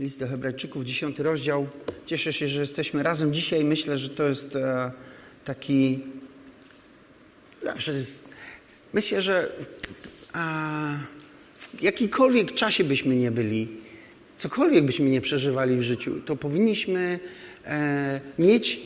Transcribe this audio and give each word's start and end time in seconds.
List 0.00 0.20
do 0.20 0.28
Hebrajczyków, 0.28 0.84
dziesiąty 0.84 1.22
rozdział. 1.22 1.66
Cieszę 2.06 2.32
się, 2.32 2.48
że 2.48 2.60
jesteśmy 2.60 3.02
razem 3.02 3.34
dzisiaj. 3.34 3.64
Myślę, 3.64 3.98
że 3.98 4.08
to 4.08 4.28
jest 4.28 4.56
e, 4.56 4.90
taki. 5.44 6.00
Zawsze 7.62 7.92
jest. 7.92 8.24
Myślę, 8.92 9.22
że 9.22 9.52
a, 10.32 10.96
w 11.58 11.82
jakikolwiek 11.82 12.52
czasie 12.52 12.84
byśmy 12.84 13.16
nie 13.16 13.30
byli, 13.30 13.68
cokolwiek 14.38 14.84
byśmy 14.84 15.10
nie 15.10 15.20
przeżywali 15.20 15.76
w 15.76 15.82
życiu, 15.82 16.20
to 16.26 16.36
powinniśmy 16.36 17.20
e, 17.64 18.20
mieć 18.38 18.80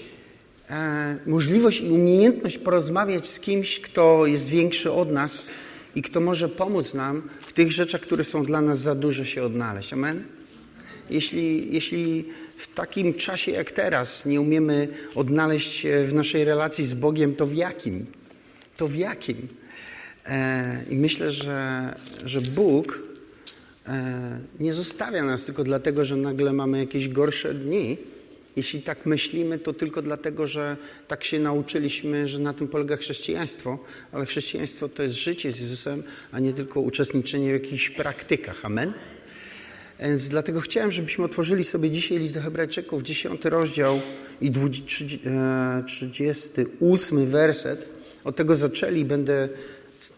e, 0.71 1.17
możliwość 1.27 1.81
i 1.81 1.91
umiejętność 1.91 2.59
porozmawiać 2.59 3.29
z 3.29 3.41
kimś, 3.41 3.81
kto 3.81 4.27
jest 4.27 4.49
większy 4.49 4.93
od 4.93 5.11
nas 5.13 5.51
i 5.95 6.03
kto 6.03 6.21
może 6.21 6.49
pomóc 6.49 6.95
nam 6.95 7.29
w 7.47 7.53
tych 7.53 7.73
rzeczach, 7.73 8.01
które 8.01 8.25
są 8.25 8.45
dla 8.45 8.61
nas 8.61 8.81
za 8.81 8.95
duże 8.95 9.27
się 9.27 9.43
odnaleźć. 9.43 9.93
Amen? 9.93 10.34
Jeśli, 11.11 11.75
jeśli 11.75 12.25
w 12.57 12.75
takim 12.75 13.15
czasie 13.15 13.53
jak 13.53 13.73
teraz 13.73 14.27
nie 14.27 14.41
umiemy 14.41 14.89
odnaleźć 15.15 15.73
się 15.73 16.05
w 16.05 16.15
naszej 16.15 16.45
relacji 16.45 16.85
z 16.85 16.95
Bogiem, 16.95 17.37
to 17.37 17.47
w 17.47 17.55
jakim? 17.55 18.07
To 18.77 18.89
w 18.89 18.97
jakim? 18.97 19.49
E, 20.27 20.85
I 20.91 20.97
myślę, 20.97 21.31
że, 21.31 21.95
że 22.25 22.41
Bóg 22.41 23.03
e, 23.89 24.41
nie 24.61 24.75
zostawia 24.75 25.25
nas 25.25 25.45
tylko 25.45 25.65
dlatego, 25.65 26.05
że 26.05 26.17
nagle 26.17 26.53
mamy 26.53 26.79
jakieś 26.79 27.09
gorsze 27.09 27.55
dni. 27.55 27.97
Jeśli 28.57 28.83
tak 28.83 29.07
myślimy, 29.07 29.59
to 29.59 29.73
tylko 29.73 30.03
dlatego, 30.03 30.47
że 30.47 30.77
tak 31.09 31.25
się 31.25 31.39
nauczyliśmy, 31.39 32.29
że 32.29 32.39
na 32.39 32.55
tym 32.55 32.69
polega 32.69 32.97
chrześcijaństwo, 32.97 33.79
ale 34.13 34.27
chrześcijaństwo 34.27 34.89
to 34.89 35.03
jest 35.03 35.15
życie 35.15 35.53
z 35.53 35.61
Jezusem, 35.61 36.03
a 36.33 36.41
nie 36.41 36.53
tylko 36.53 36.81
uczestniczenie 36.81 37.59
w 37.59 37.63
jakichś 37.63 37.91
praktykach. 37.91 38.65
Amen? 38.65 38.93
Więc 40.01 40.29
dlatego 40.29 40.61
chciałem, 40.61 40.93
żebyśmy 40.93 41.25
otworzyli 41.25 41.65
sobie 41.65 41.91
dzisiaj 41.91 42.19
list 42.19 42.35
do 42.35 42.41
Hebrajczyków, 42.41 43.03
10 43.03 43.45
rozdział 43.45 44.01
i 44.41 44.51
38 45.87 47.19
e, 47.19 47.27
werset. 47.27 47.89
Od 48.25 48.37
tego 48.37 48.55
zaczęli. 48.55 49.05
Będę, 49.05 49.49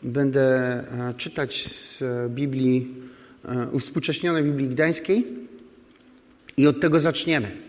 będę 0.03 0.41
e, 0.41 1.15
czytać 1.17 1.65
z 1.67 2.03
Biblii, 2.31 2.95
e, 3.45 3.69
uwspółcześnionej 3.73 4.45
Biblii 4.45 4.69
Gdańskiej 4.69 5.27
i 6.57 6.67
od 6.67 6.81
tego 6.81 7.01
zaczniemy. 7.01 7.67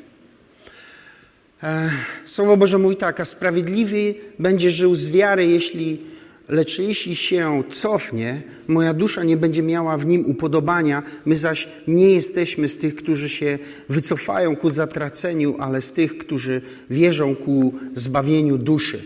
Słowo 2.25 2.57
Boże 2.57 2.77
mówi 2.77 2.95
tak, 2.95 3.19
a 3.19 3.25
sprawiedliwy 3.25 4.15
będzie 4.39 4.71
żył 4.71 4.95
z 4.95 5.09
wiary, 5.09 5.47
jeśli 5.47 6.01
Lecz 6.49 6.79
jeśli 6.79 7.15
się 7.15 7.63
cofnie, 7.69 8.41
moja 8.67 8.93
dusza 8.93 9.23
nie 9.23 9.37
będzie 9.37 9.63
miała 9.63 9.97
w 9.97 10.05
nim 10.05 10.25
upodobania, 10.25 11.03
my 11.25 11.35
zaś 11.35 11.67
nie 11.87 12.11
jesteśmy 12.13 12.69
z 12.69 12.77
tych, 12.77 12.95
którzy 12.95 13.29
się 13.29 13.59
wycofają 13.89 14.55
ku 14.55 14.69
zatraceniu, 14.69 15.55
ale 15.59 15.81
z 15.81 15.91
tych, 15.91 16.17
którzy 16.17 16.61
wierzą 16.89 17.35
ku 17.35 17.73
zbawieniu 17.95 18.57
duszy. 18.57 19.03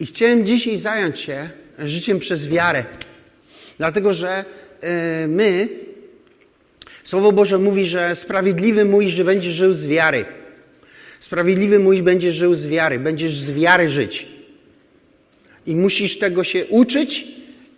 I 0.00 0.06
chciałem 0.06 0.46
dzisiaj 0.46 0.78
zająć 0.78 1.18
się 1.18 1.50
życiem 1.78 2.18
przez 2.18 2.48
wiarę, 2.48 2.84
dlatego 3.78 4.12
że 4.12 4.44
e, 4.80 5.28
my, 5.28 5.68
Słowo 7.04 7.32
Boże 7.32 7.58
mówi, 7.58 7.86
że 7.86 8.16
sprawiedliwy 8.16 8.84
mój, 8.84 9.08
że 9.08 9.24
będzie 9.24 9.50
żył 9.50 9.74
z 9.74 9.86
wiary. 9.86 10.24
Sprawiedliwy 11.20 11.78
mój 11.78 12.02
będzie 12.02 12.32
żył 12.32 12.54
z 12.54 12.66
wiary, 12.66 12.98
będziesz 12.98 13.38
z 13.38 13.50
wiary 13.50 13.88
żyć. 13.88 14.37
I 15.68 15.76
musisz 15.76 16.18
tego 16.18 16.44
się 16.44 16.66
uczyć 16.66 17.28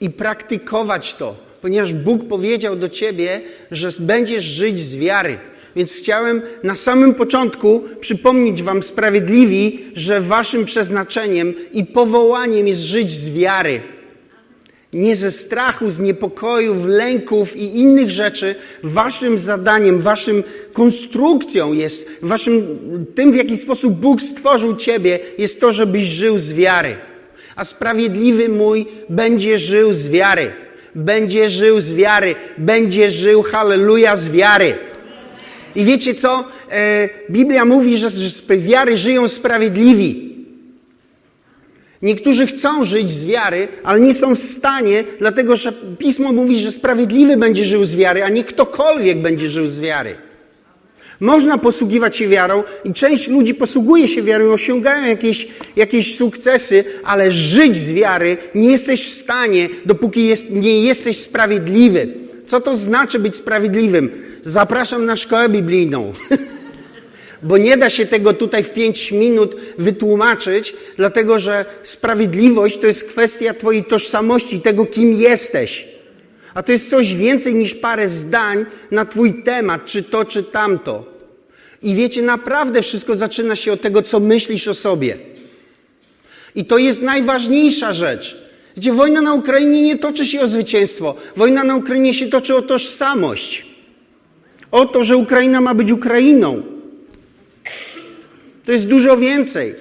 i 0.01 0.11
praktykować 0.11 1.15
to, 1.15 1.37
ponieważ 1.63 1.95
Bóg 1.95 2.29
powiedział 2.29 2.77
do 2.77 2.89
ciebie, 2.89 3.41
że 3.71 3.91
będziesz 4.01 4.45
żyć 4.45 4.81
z 4.81 4.97
wiary. 4.97 5.39
Więc 5.77 5.93
chciałem 5.93 6.43
na 6.63 6.77
samym 6.77 7.15
początku 7.15 7.85
przypomnieć 8.01 8.63
Wam 8.63 8.83
sprawiedliwi, 8.83 9.79
że 9.95 10.21
Waszym 10.21 10.65
przeznaczeniem 10.65 11.55
i 11.73 11.85
powołaniem 11.85 12.69
jest 12.69 12.81
żyć 12.81 13.13
z 13.13 13.31
wiary. 13.31 13.81
Nie 14.93 15.17
ze 15.17 15.31
strachu, 15.31 15.91
z 15.91 15.99
niepokojów, 15.99 16.87
lęków 16.87 17.57
i 17.57 17.79
innych 17.79 18.11
rzeczy. 18.11 18.55
Waszym 18.83 19.39
zadaniem, 19.39 20.01
Waszym 20.01 20.45
konstrukcją 20.73 21.73
jest, 21.73 22.11
waszym, 22.23 22.79
tym 23.15 23.33
w 23.33 23.37
jaki 23.37 23.59
sposób 23.59 23.95
Bóg 23.95 24.23
stworzył 24.23 24.77
Ciebie, 24.77 25.19
jest 25.39 25.61
to, 25.61 25.73
żebyś 25.73 26.05
żył 26.05 26.39
z 26.39 26.53
wiary 26.53 27.10
a 27.57 27.65
sprawiedliwy 27.65 28.49
mój 28.49 28.87
będzie 29.09 29.59
żył 29.59 29.93
z 29.93 30.09
wiary. 30.09 30.53
Będzie 30.95 31.51
żył 31.51 31.81
z 31.81 31.93
wiary. 31.93 32.35
Będzie 32.59 33.11
żył, 33.11 33.43
halleluja, 33.43 34.17
z 34.17 34.31
wiary. 34.31 34.79
I 35.75 35.85
wiecie 35.85 36.15
co? 36.15 36.45
E, 36.71 37.09
Biblia 37.31 37.65
mówi, 37.65 37.97
że 37.97 38.11
z 38.11 38.47
wiary 38.47 38.97
żyją 38.97 39.29
sprawiedliwi. 39.29 40.31
Niektórzy 42.03 42.47
chcą 42.47 42.85
żyć 42.85 43.11
z 43.11 43.25
wiary, 43.25 43.69
ale 43.85 44.01
nie 44.01 44.15
są 44.15 44.35
w 44.35 44.39
stanie, 44.39 45.05
dlatego 45.19 45.57
że 45.57 45.73
Pismo 45.99 46.33
mówi, 46.33 46.61
że 46.61 46.73
sprawiedliwy 46.73 47.37
będzie 47.37 47.65
żył 47.65 47.85
z 47.85 47.97
wiary, 47.97 48.25
a 48.25 48.29
nie 48.29 48.45
ktokolwiek 48.45 49.23
będzie 49.23 49.49
żył 49.49 49.67
z 49.67 49.81
wiary. 49.81 50.17
Można 51.21 51.59
posługiwać 51.59 52.17
się 52.17 52.29
wiarą 52.29 52.63
i 52.85 52.93
część 52.93 53.29
ludzi 53.29 53.55
posługuje 53.55 54.09
się 54.09 54.23
wiarą 54.23 54.47
i 54.47 54.49
osiągają 54.49 55.07
jakieś, 55.07 55.49
jakieś 55.77 56.17
sukcesy, 56.17 56.85
ale 57.05 57.31
żyć 57.31 57.77
z 57.77 57.93
wiary 57.93 58.37
nie 58.55 58.71
jesteś 58.71 59.07
w 59.07 59.11
stanie, 59.11 59.69
dopóki 59.87 60.27
jest, 60.27 60.51
nie 60.51 60.81
jesteś 60.81 61.19
sprawiedliwy. 61.19 62.15
Co 62.47 62.61
to 62.61 62.77
znaczy 62.77 63.19
być 63.19 63.37
sprawiedliwym? 63.37 64.11
Zapraszam 64.43 65.07
na 65.07 65.17
szkołę 65.17 65.49
biblijną. 65.49 66.13
Bo 67.43 67.59
nie 67.59 67.77
da 67.77 67.91
się 67.91 68.07
tego 68.07 68.33
tutaj 68.33 68.65
w 68.65 68.73
pięć 68.73 69.13
minut 69.13 69.57
wytłumaczyć, 69.79 70.75
dlatego 70.97 71.39
że 71.39 71.65
sprawiedliwość 71.83 72.79
to 72.79 72.87
jest 72.87 73.09
kwestia 73.09 73.55
Twojej 73.55 73.85
tożsamości, 73.85 74.61
tego, 74.61 74.87
kim 74.87 75.21
jesteś. 75.21 75.89
A 76.55 76.63
to 76.63 76.73
jest 76.73 76.91
coś 76.91 77.15
więcej 77.15 77.55
niż 77.55 77.75
parę 77.75 78.09
zdań 78.09 78.67
na 78.91 79.05
Twój 79.05 79.43
temat, 79.43 79.85
czy 79.85 80.03
to, 80.03 80.25
czy 80.25 80.43
tamto. 80.43 81.10
I 81.83 81.95
wiecie, 81.95 82.23
naprawdę 82.23 82.83
wszystko 82.83 83.17
zaczyna 83.17 83.57
się 83.57 83.73
od 83.73 83.81
tego, 83.81 84.03
co 84.03 84.21
myślisz 84.21 84.69
o 84.69 84.75
sobie. 84.75 85.17
I 86.55 86.65
to 86.65 86.79
jest 86.79 87.03
najważniejsza 87.03 87.93
rzecz. 87.93 88.37
Gdzie 88.77 88.93
wojna 88.93 89.21
na 89.21 89.35
Ukrainie 89.35 89.83
nie 89.83 89.99
toczy 89.99 90.27
się 90.27 90.41
o 90.41 90.49
zwycięstwo. 90.49 91.15
Wojna 91.37 91.65
na 91.65 91.77
Ukrainie 91.77 92.15
się 92.15 92.27
toczy 92.27 92.57
o 92.57 92.63
tożsamość. 92.63 93.67
O 94.71 94.87
to, 94.87 95.05
że 95.05 95.17
Ukraina 95.17 95.61
ma 95.61 95.75
być 95.75 95.93
Ukrainą. 95.93 96.63
To 98.65 98.73
jest 98.73 98.87
dużo 98.87 99.17
więcej. 99.17 99.75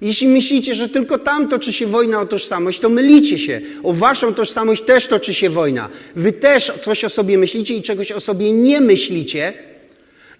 Jeśli 0.00 0.28
myślicie, 0.28 0.74
że 0.74 0.88
tylko 0.88 1.18
tam 1.18 1.48
toczy 1.48 1.72
się 1.72 1.86
wojna 1.86 2.20
o 2.20 2.26
tożsamość, 2.26 2.80
to 2.80 2.88
mylicie 2.88 3.38
się. 3.38 3.60
O 3.82 3.92
waszą 3.92 4.34
tożsamość 4.34 4.82
też 4.82 5.06
toczy 5.06 5.34
się 5.34 5.50
wojna. 5.50 5.88
Wy 6.16 6.32
też 6.32 6.72
coś 6.84 7.04
o 7.04 7.10
sobie 7.10 7.38
myślicie 7.38 7.74
i 7.74 7.82
czegoś 7.82 8.12
o 8.12 8.20
sobie 8.20 8.52
nie 8.52 8.80
myślicie. 8.80 9.52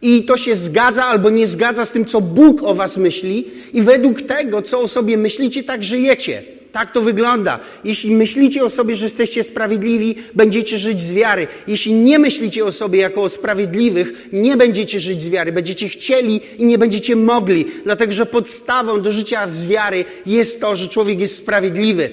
I 0.03 0.25
to 0.25 0.37
się 0.37 0.57
zgadza 0.57 1.05
albo 1.05 1.31
nie 1.31 1.47
zgadza 1.47 1.85
z 1.85 1.93
tym, 1.93 2.07
co 2.07 2.21
Bóg 2.21 2.63
o 2.63 2.75
was 2.75 2.97
myśli, 2.97 3.51
i 3.73 3.83
według 3.83 4.23
tego, 4.23 4.63
co 4.63 4.81
o 4.81 4.89
sobie 4.89 5.17
myślicie, 5.17 5.63
tak 5.63 5.85
żyjecie. 5.85 6.43
Tak 6.73 6.93
to 6.93 7.03
wygląda. 7.03 7.59
Jeśli 7.85 8.15
myślicie 8.15 8.65
o 8.65 8.71
sobie, 8.71 8.95
że 8.95 9.07
jesteście 9.07 9.45
sprawiedliwi, 9.45 10.17
będziecie 10.35 10.79
żyć 10.79 11.01
z 11.01 11.13
wiary. 11.13 11.47
Jeśli 11.67 11.93
nie 11.93 12.19
myślicie 12.19 12.65
o 12.65 12.73
sobie 12.73 12.99
jako 12.99 13.23
o 13.23 13.29
sprawiedliwych, 13.29 14.29
nie 14.33 14.57
będziecie 14.57 15.01
żyć 15.01 15.23
z 15.23 15.29
wiary. 15.29 15.53
Będziecie 15.53 15.89
chcieli 15.89 16.41
i 16.59 16.67
nie 16.67 16.79
będziecie 16.79 17.17
mogli. 17.17 17.67
Dlatego, 17.85 18.13
że 18.13 18.27
podstawą 18.27 19.03
do 19.03 19.13
życia 19.13 19.49
z 19.49 19.67
wiary 19.67 20.05
jest 20.27 20.61
to, 20.61 20.77
że 20.77 20.89
człowiek 20.89 21.21
jest 21.21 21.37
sprawiedliwy. 21.37 22.11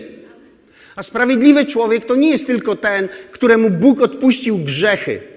A 0.95 1.03
sprawiedliwy 1.03 1.65
człowiek 1.65 2.05
to 2.05 2.15
nie 2.15 2.29
jest 2.29 2.47
tylko 2.47 2.75
ten, 2.75 3.09
któremu 3.31 3.69
Bóg 3.69 4.01
odpuścił 4.01 4.57
grzechy. 4.57 5.36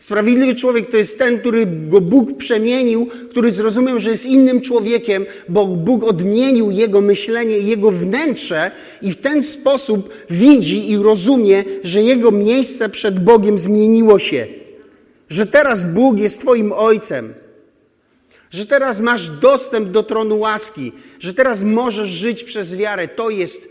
Sprawiedliwy 0.00 0.54
człowiek 0.54 0.90
to 0.90 0.96
jest 0.96 1.18
ten, 1.18 1.40
który 1.40 1.66
go 1.66 2.00
Bóg 2.00 2.36
przemienił, 2.36 3.06
który 3.30 3.50
zrozumiał, 3.50 4.00
że 4.00 4.10
jest 4.10 4.26
innym 4.26 4.60
człowiekiem, 4.60 5.26
bo 5.48 5.66
Bóg 5.66 6.04
odmienił 6.04 6.70
jego 6.70 7.00
myślenie 7.00 7.58
i 7.58 7.66
jego 7.66 7.90
wnętrze 7.90 8.70
i 9.02 9.12
w 9.12 9.20
ten 9.20 9.44
sposób 9.44 10.14
widzi 10.30 10.90
i 10.90 10.96
rozumie, 10.96 11.64
że 11.84 12.02
jego 12.02 12.30
miejsce 12.30 12.88
przed 12.88 13.24
Bogiem 13.24 13.58
zmieniło 13.58 14.18
się. 14.18 14.46
Że 15.28 15.46
teraz 15.46 15.92
Bóg 15.94 16.18
jest 16.18 16.40
Twoim 16.40 16.72
Ojcem. 16.72 17.34
Że 18.50 18.66
teraz 18.66 19.00
masz 19.00 19.30
dostęp 19.30 19.90
do 19.90 20.02
tronu 20.02 20.38
łaski. 20.38 20.92
Że 21.18 21.34
teraz 21.34 21.62
możesz 21.62 22.08
żyć 22.08 22.44
przez 22.44 22.76
wiarę. 22.76 23.08
To 23.08 23.30
jest, 23.30 23.68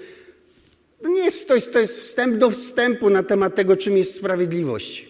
to 1.01 1.09
nie 1.09 1.21
jest, 1.23 1.47
to 1.47 1.55
jest, 1.55 1.73
to 1.73 1.79
jest 1.79 1.99
wstęp 1.99 2.37
do 2.37 2.51
wstępu 2.51 3.09
na 3.09 3.23
temat 3.23 3.55
tego, 3.55 3.77
czym 3.77 3.97
jest 3.97 4.15
sprawiedliwość. 4.15 5.08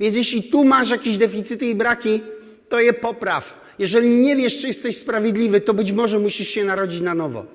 Więc 0.00 0.16
jeśli 0.16 0.42
tu 0.42 0.64
masz 0.64 0.90
jakieś 0.90 1.16
deficyty 1.16 1.66
i 1.66 1.74
braki, 1.74 2.20
to 2.68 2.80
je 2.80 2.92
popraw. 2.92 3.66
Jeżeli 3.78 4.08
nie 4.08 4.36
wiesz, 4.36 4.58
czy 4.58 4.66
jesteś 4.66 4.96
sprawiedliwy, 4.96 5.60
to 5.60 5.74
być 5.74 5.92
może 5.92 6.18
musisz 6.18 6.48
się 6.48 6.64
narodzić 6.64 7.00
na 7.00 7.14
nowo. 7.14 7.46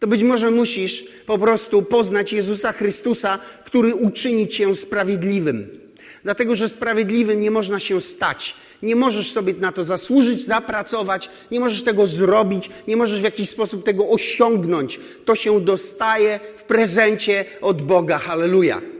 To 0.00 0.06
być 0.06 0.22
może 0.22 0.50
musisz 0.50 1.04
po 1.26 1.38
prostu 1.38 1.82
poznać 1.82 2.32
Jezusa 2.32 2.72
Chrystusa, 2.72 3.38
który 3.64 3.94
uczyni 3.94 4.48
cię 4.48 4.76
sprawiedliwym. 4.76 5.80
Dlatego, 6.24 6.56
że 6.56 6.68
sprawiedliwym 6.68 7.40
nie 7.40 7.50
można 7.50 7.80
się 7.80 8.00
stać. 8.00 8.54
Nie 8.82 8.96
możesz 8.96 9.32
sobie 9.32 9.54
na 9.54 9.72
to 9.72 9.84
zasłużyć, 9.84 10.46
zapracować, 10.46 11.30
nie 11.50 11.60
możesz 11.60 11.84
tego 11.84 12.06
zrobić, 12.06 12.70
nie 12.88 12.96
możesz 12.96 13.20
w 13.20 13.24
jakiś 13.24 13.50
sposób 13.50 13.84
tego 13.84 14.08
osiągnąć. 14.08 15.00
To 15.24 15.34
się 15.34 15.60
dostaje 15.60 16.40
w 16.56 16.62
prezencie 16.62 17.44
od 17.60 17.82
Boga. 17.82 18.18
Halleluja. 18.18 18.93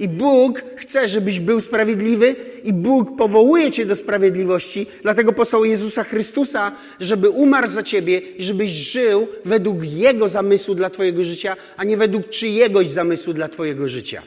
I 0.00 0.08
Bóg 0.08 0.62
chce, 0.76 1.08
żebyś 1.08 1.40
był 1.40 1.60
sprawiedliwy 1.60 2.36
i 2.64 2.72
Bóg 2.72 3.16
powołuje 3.16 3.70
cię 3.70 3.86
do 3.86 3.96
sprawiedliwości, 3.96 4.86
dlatego 5.02 5.32
posłał 5.32 5.64
Jezusa 5.64 6.04
Chrystusa, 6.04 6.72
żeby 7.00 7.30
umarł 7.30 7.68
za 7.68 7.82
ciebie 7.82 8.18
i 8.18 8.44
żebyś 8.44 8.70
żył 8.70 9.28
według 9.44 9.84
Jego 9.84 10.28
zamysłu 10.28 10.74
dla 10.74 10.90
twojego 10.90 11.24
życia, 11.24 11.56
a 11.76 11.84
nie 11.84 11.96
według 11.96 12.28
czyjegoś 12.28 12.88
zamysłu 12.88 13.32
dla 13.32 13.48
twojego 13.48 13.88
życia. 13.88 14.22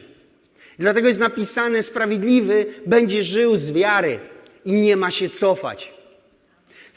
Dlatego 0.79 1.07
jest 1.07 1.19
napisane, 1.19 1.83
sprawiedliwy 1.83 2.65
będzie 2.85 3.23
żył 3.23 3.57
z 3.57 3.71
wiary 3.71 4.19
i 4.65 4.71
nie 4.71 4.95
ma 4.97 5.11
się 5.11 5.29
cofać. 5.29 6.00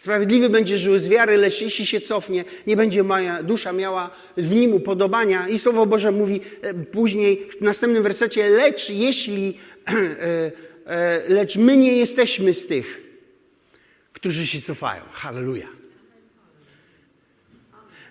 Sprawiedliwy 0.05 0.49
będzie 0.49 0.79
żył 0.79 0.99
z 0.99 1.09
wiary, 1.09 1.37
lecz 1.37 1.61
jeśli 1.61 1.87
się 1.87 2.01
cofnie, 2.01 2.45
nie 2.67 2.77
będzie 2.77 3.03
moja 3.03 3.43
dusza 3.43 3.73
miała 3.73 4.11
w 4.37 4.51
nim 4.51 4.75
upodobania. 4.75 5.49
I 5.49 5.59
Słowo 5.59 5.87
Boże 5.87 6.13
mówi 6.13 6.41
e, 6.63 6.75
później 6.75 7.47
w 7.51 7.61
następnym 7.61 8.03
wersecie, 8.03 8.49
lecz 8.49 8.91
jeśli, 8.91 9.55
e, 9.89 10.53
e, 10.87 11.23
lecz 11.29 11.57
my 11.57 11.77
nie 11.77 11.97
jesteśmy 11.97 12.55
z 12.55 12.67
tych, 12.67 13.03
którzy 14.13 14.47
się 14.47 14.61
cofają. 14.61 15.03
Halleluja. 15.13 15.69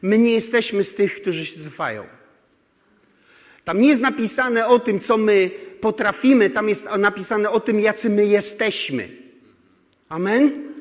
My 0.02 0.18
nie 0.18 0.32
jesteśmy 0.32 0.84
z 0.84 0.96
tych, 0.96 1.16
którzy 1.16 1.46
się 1.46 1.60
cofają. 1.60 2.04
Tam 3.64 3.82
nie 3.82 3.88
jest 3.88 4.02
napisane 4.02 4.68
o 4.68 4.80
tym, 4.80 5.00
co 5.00 5.18
my 5.18 5.52
potrafimy, 5.82 6.50
tam 6.50 6.70
jest 6.70 6.90
napisane 6.98 7.50
o 7.50 7.60
tym, 7.60 7.80
jacy 7.80 8.10
my 8.10 8.26
jesteśmy. 8.26 9.10
Amen? 10.10 10.73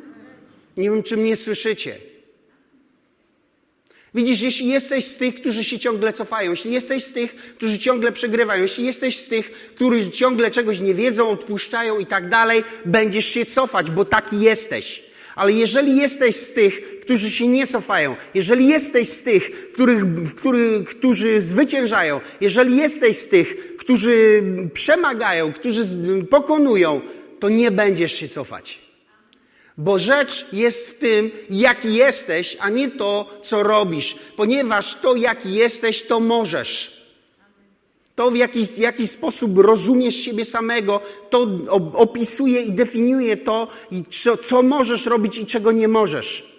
Nie 0.76 0.90
wiem, 0.90 1.02
czy 1.02 1.16
mnie 1.16 1.36
słyszycie. 1.36 1.98
Widzisz, 4.14 4.40
jeśli 4.40 4.68
jesteś 4.68 5.04
z 5.04 5.16
tych, 5.16 5.34
którzy 5.34 5.64
się 5.64 5.78
ciągle 5.78 6.12
cofają, 6.12 6.50
jeśli 6.50 6.72
jesteś 6.72 7.04
z 7.04 7.12
tych, 7.12 7.34
którzy 7.34 7.78
ciągle 7.78 8.12
przegrywają, 8.12 8.62
jeśli 8.62 8.84
jesteś 8.84 9.18
z 9.18 9.28
tych, 9.28 9.50
którzy 9.74 10.10
ciągle 10.10 10.50
czegoś 10.50 10.80
nie 10.80 10.94
wiedzą, 10.94 11.30
odpuszczają 11.30 11.98
i 11.98 12.06
tak 12.06 12.28
dalej, 12.28 12.64
będziesz 12.84 13.26
się 13.26 13.44
cofać, 13.46 13.90
bo 13.90 14.04
taki 14.04 14.40
jesteś. 14.40 15.02
Ale 15.34 15.52
jeżeli 15.52 15.96
jesteś 15.96 16.36
z 16.36 16.52
tych, 16.52 17.00
którzy 17.00 17.30
się 17.30 17.46
nie 17.46 17.66
cofają, 17.66 18.16
jeżeli 18.34 18.68
jesteś 18.68 19.08
z 19.08 19.22
tych, 19.22 19.72
których, 19.72 20.04
których, 20.36 20.84
którzy 20.84 21.40
zwyciężają, 21.40 22.20
jeżeli 22.40 22.76
jesteś 22.76 23.16
z 23.16 23.28
tych, 23.28 23.76
którzy 23.76 24.42
przemagają, 24.74 25.52
którzy 25.52 25.86
pokonują, 26.30 27.00
to 27.40 27.48
nie 27.48 27.70
będziesz 27.70 28.12
się 28.12 28.28
cofać. 28.28 28.81
Bo 29.78 29.98
rzecz 29.98 30.46
jest 30.52 30.90
w 30.90 30.98
tym, 30.98 31.30
jaki 31.50 31.94
jesteś, 31.94 32.56
a 32.60 32.68
nie 32.68 32.90
to, 32.90 33.40
co 33.44 33.62
robisz. 33.62 34.16
Ponieważ 34.36 34.94
to, 35.02 35.16
jaki 35.16 35.54
jesteś, 35.54 36.06
to 36.06 36.20
możesz. 36.20 37.02
To, 38.14 38.30
w 38.30 38.36
jaki, 38.36 38.66
jaki 38.76 39.06
sposób 39.06 39.58
rozumiesz 39.58 40.16
siebie 40.16 40.44
samego, 40.44 41.00
to 41.30 41.46
opisuje 41.92 42.62
i 42.62 42.72
definiuje 42.72 43.36
to, 43.36 43.68
co, 44.10 44.36
co 44.36 44.62
możesz 44.62 45.06
robić 45.06 45.38
i 45.38 45.46
czego 45.46 45.72
nie 45.72 45.88
możesz. 45.88 46.52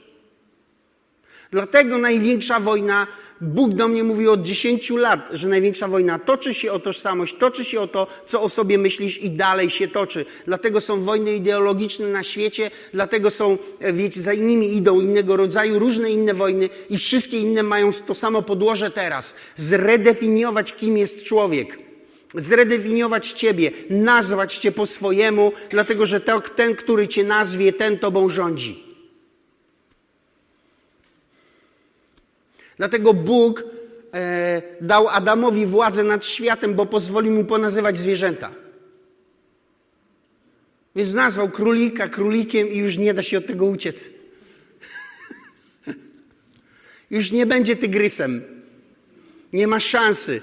Dlatego 1.51 1.97
największa 1.97 2.59
wojna 2.59 3.07
Bóg 3.41 3.73
do 3.73 3.87
mnie 3.87 4.03
mówi 4.03 4.27
od 4.27 4.41
10 4.41 4.89
lat, 4.89 5.29
że 5.31 5.47
największa 5.47 5.87
wojna 5.87 6.19
toczy 6.19 6.53
się 6.53 6.71
o 6.71 6.79
tożsamość, 6.79 7.35
toczy 7.37 7.65
się 7.65 7.81
o 7.81 7.87
to, 7.87 8.07
co 8.25 8.41
o 8.41 8.49
sobie 8.49 8.77
myślisz 8.77 9.21
i 9.21 9.31
dalej 9.31 9.69
się 9.69 9.87
toczy. 9.87 10.25
Dlatego 10.45 10.81
są 10.81 11.03
wojny 11.03 11.35
ideologiczne 11.35 12.07
na 12.07 12.23
świecie, 12.23 12.71
dlatego 12.93 13.31
są, 13.31 13.57
e, 13.79 13.93
wiecie, 13.93 14.21
za 14.21 14.33
nimi 14.33 14.75
idą 14.75 15.01
innego 15.01 15.37
rodzaju, 15.37 15.79
różne 15.79 16.11
inne 16.11 16.33
wojny 16.33 16.69
i 16.89 16.97
wszystkie 16.97 17.39
inne 17.39 17.63
mają 17.63 17.91
to 18.07 18.13
samo 18.13 18.41
podłoże 18.41 18.91
teraz. 18.91 19.35
Zredefiniować, 19.55 20.73
kim 20.73 20.97
jest 20.97 21.23
człowiek. 21.23 21.79
Zredefiniować 22.35 23.31
Ciebie, 23.31 23.71
nazwać 23.89 24.57
Cię 24.57 24.71
po 24.71 24.85
swojemu, 24.85 25.51
dlatego 25.69 26.05
że 26.05 26.21
ten, 26.55 26.75
który 26.75 27.07
Cię 27.07 27.23
nazwie, 27.23 27.73
ten 27.73 27.99
Tobą 27.99 28.29
rządzi. 28.29 28.82
Dlatego 32.83 33.13
Bóg 33.13 33.63
e, 34.13 34.61
dał 34.81 35.07
Adamowi 35.07 35.65
władzę 35.65 36.03
nad 36.03 36.25
światem, 36.25 36.73
bo 36.73 36.85
pozwolił 36.85 37.31
mu 37.31 37.45
ponazywać 37.45 37.97
zwierzęta. 37.97 38.51
Więc 40.95 41.13
nazwał 41.13 41.49
królika 41.49 42.07
królikiem 42.09 42.67
i 42.67 42.77
już 42.77 42.97
nie 42.97 43.13
da 43.13 43.23
się 43.23 43.37
od 43.37 43.47
tego 43.47 43.65
uciec. 43.65 44.09
już 47.11 47.31
nie 47.31 47.45
będzie 47.45 47.75
tygrysem. 47.75 48.41
Nie 49.53 49.67
ma 49.67 49.79
szansy. 49.79 50.41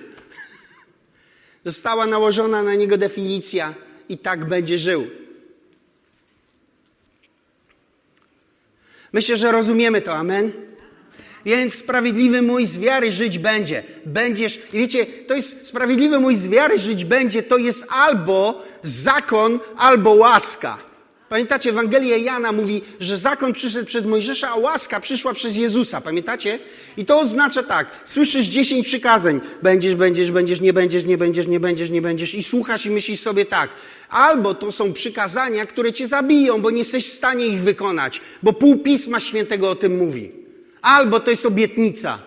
Została 1.65 2.07
nałożona 2.07 2.63
na 2.63 2.75
niego 2.75 2.97
definicja 2.97 3.75
i 4.09 4.19
tak 4.19 4.45
będzie 4.45 4.79
żył. 4.79 5.07
Myślę, 9.13 9.37
że 9.37 9.53
rozumiemy 9.53 10.01
to. 10.03 10.15
Amen. 10.15 10.70
Więc 11.45 11.75
sprawiedliwy 11.75 12.43
mój 12.43 12.67
z 12.67 12.79
wiary 12.79 13.13
żyć 13.13 13.39
będzie. 13.39 13.83
Będziesz, 14.07 14.61
i 14.73 14.79
wiecie, 14.79 15.07
to 15.07 15.35
jest 15.35 15.67
sprawiedliwy 15.67 16.21
mój 16.21 16.37
z 16.37 16.49
wiary 16.49 16.79
żyć 16.79 17.05
będzie, 17.05 17.43
to 17.43 17.59
jest 17.59 17.87
albo 17.91 18.63
zakon, 18.83 19.61
albo 19.77 20.11
łaska. 20.11 20.91
Pamiętacie, 21.29 21.71
Ewangelia 21.71 22.17
Jana 22.17 22.53
mówi, 22.53 22.83
że 23.01 23.17
zakon 23.17 23.53
przyszedł 23.53 23.87
przez 23.87 24.07
Mojżesza, 24.07 24.49
a 24.49 24.57
łaska 24.57 25.01
przyszła 25.01 25.35
przez 25.35 25.57
Jezusa. 25.57 26.01
Pamiętacie? 26.01 26.59
I 26.97 27.07
to 27.07 27.21
oznacza 27.21 27.63
tak. 27.63 27.87
Słyszysz 28.05 28.47
dziesięć 28.47 28.87
przykazań. 28.87 29.41
Będziesz, 29.63 29.95
będziesz, 29.95 30.31
będziesz, 30.31 30.61
nie 30.61 30.73
będziesz, 30.73 31.05
nie 31.05 31.19
będziesz, 31.19 31.47
nie 31.47 31.61
będziesz, 31.61 31.91
nie 31.91 32.03
będziesz. 32.03 32.35
I 32.35 32.43
słuchasz 32.43 32.87
i 32.87 32.91
myślisz 32.91 33.21
sobie 33.21 33.45
tak. 33.45 33.71
Albo 34.09 34.55
to 34.55 34.73
są 34.73 34.93
przykazania, 34.93 35.67
które 35.67 35.93
cię 35.93 36.07
zabiją, 36.07 36.63
bo 36.63 36.71
nie 36.71 36.79
jesteś 36.79 37.09
w 37.09 37.13
stanie 37.13 37.47
ich 37.47 37.61
wykonać. 37.61 38.21
Bo 38.43 38.53
pół 38.53 38.79
Pisma 38.79 39.21
Świętego 39.21 39.71
o 39.71 39.75
tym 39.75 39.97
mówi 39.97 40.40
albo 40.83 41.21
to 41.21 41.31
jest 41.31 41.47
obietnica. 41.47 42.19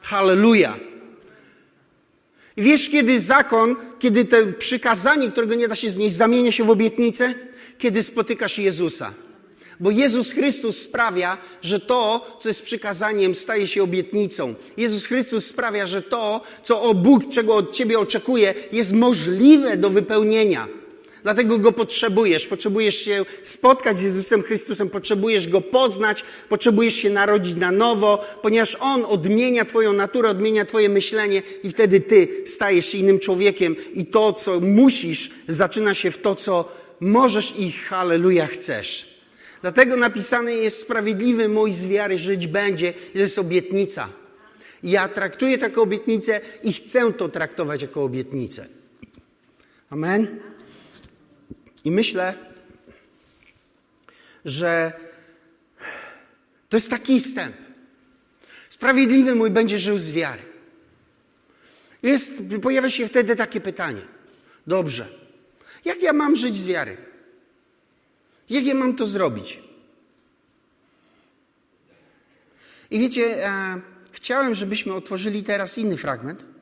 Halleluja. 0.00 0.76
Wiesz, 2.56 2.90
kiedy 2.90 3.20
zakon, 3.20 3.76
kiedy 3.98 4.24
to 4.24 4.36
przykazanie, 4.58 5.30
którego 5.30 5.54
nie 5.54 5.68
da 5.68 5.76
się 5.76 5.90
znieść, 5.90 6.16
zamienia 6.16 6.52
się 6.52 6.64
w 6.64 6.70
obietnicę? 6.70 7.34
Kiedy 7.78 8.02
spotykasz 8.02 8.58
Jezusa. 8.58 9.14
Bo 9.80 9.90
Jezus 9.90 10.32
Chrystus 10.32 10.82
sprawia, 10.82 11.38
że 11.62 11.80
to, 11.80 12.26
co 12.40 12.48
jest 12.48 12.62
przykazaniem, 12.62 13.34
staje 13.34 13.66
się 13.66 13.82
obietnicą. 13.82 14.54
Jezus 14.76 15.06
Chrystus 15.06 15.46
sprawia, 15.46 15.86
że 15.86 16.02
to, 16.02 16.42
co 16.64 16.82
o 16.82 16.94
Bóg, 16.94 17.28
czego 17.28 17.56
od 17.56 17.72
Ciebie 17.72 17.98
oczekuje, 17.98 18.54
jest 18.72 18.92
możliwe 18.92 19.76
do 19.76 19.90
wypełnienia. 19.90 20.68
Dlatego 21.24 21.58
go 21.58 21.72
potrzebujesz. 21.72 22.46
Potrzebujesz 22.46 22.96
się 22.96 23.24
spotkać 23.42 23.98
z 23.98 24.02
Jezusem 24.02 24.42
Chrystusem, 24.42 24.90
potrzebujesz 24.90 25.48
go 25.48 25.60
poznać, 25.60 26.24
potrzebujesz 26.48 26.94
się 26.94 27.10
narodzić 27.10 27.56
na 27.56 27.72
nowo, 27.72 28.24
ponieważ 28.42 28.76
on 28.80 29.04
odmienia 29.04 29.64
Twoją 29.64 29.92
naturę, 29.92 30.28
odmienia 30.28 30.64
Twoje 30.64 30.88
myślenie 30.88 31.42
i 31.62 31.70
wtedy 31.70 32.00
Ty 32.00 32.28
stajesz 32.46 32.86
się 32.86 32.98
innym 32.98 33.18
człowiekiem 33.18 33.76
i 33.94 34.06
to, 34.06 34.32
co 34.32 34.60
musisz, 34.60 35.30
zaczyna 35.48 35.94
się 35.94 36.10
w 36.10 36.18
to, 36.18 36.34
co 36.34 36.68
możesz 37.00 37.54
i 37.58 37.72
halleluja 37.72 38.46
chcesz. 38.46 39.14
Dlatego 39.62 39.96
napisane 39.96 40.52
jest 40.52 40.80
sprawiedliwy 40.80 41.48
mój 41.48 41.72
z 41.72 41.86
wiary 41.86 42.18
żyć 42.18 42.46
będzie. 42.46 42.92
To 43.12 43.18
jest 43.18 43.38
obietnica. 43.38 44.08
Ja 44.82 45.08
traktuję 45.08 45.58
taką 45.58 45.82
obietnicę 45.82 46.40
i 46.62 46.72
chcę 46.72 47.12
to 47.12 47.28
traktować 47.28 47.82
jako 47.82 48.02
obietnicę. 48.02 48.66
Amen. 49.90 50.53
I 51.84 51.90
myślę, 51.90 52.34
że 54.44 54.92
to 56.68 56.76
jest 56.76 56.90
taki 56.90 57.20
wstęp. 57.20 57.56
Sprawiedliwy 58.70 59.34
mój 59.34 59.50
będzie 59.50 59.78
żył 59.78 59.98
z 59.98 60.10
wiary. 60.10 60.42
Jest, 62.02 62.32
pojawia 62.62 62.90
się 62.90 63.08
wtedy 63.08 63.36
takie 63.36 63.60
pytanie. 63.60 64.02
Dobrze, 64.66 65.08
jak 65.84 66.02
ja 66.02 66.12
mam 66.12 66.36
żyć 66.36 66.56
z 66.56 66.66
wiary? 66.66 66.96
Jak 68.50 68.64
ja 68.64 68.74
mam 68.74 68.96
to 68.96 69.06
zrobić? 69.06 69.62
I 72.90 72.98
wiecie, 72.98 73.46
e, 73.46 73.80
chciałem, 74.12 74.54
żebyśmy 74.54 74.94
otworzyli 74.94 75.42
teraz 75.42 75.78
inny 75.78 75.96
fragment 75.96 76.53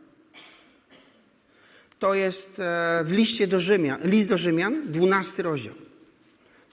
to 2.03 2.15
jest 2.15 2.59
e, 2.59 3.05
w 3.05 3.13
liście 3.13 3.47
do 3.47 3.61
Rzymian, 3.61 4.01
list 4.05 4.29
do 4.29 4.39
Rzymian, 4.39 4.83
12 4.87 5.43
rozdział. 5.43 5.75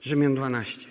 Rzymian 0.02 0.34
12. 0.34 0.90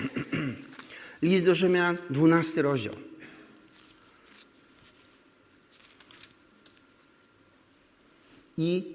List 1.22 1.44
do 1.44 1.54
Rzymian, 1.54 1.98
12 2.10 2.62
rozdział. 2.62 2.94
I 8.58 8.94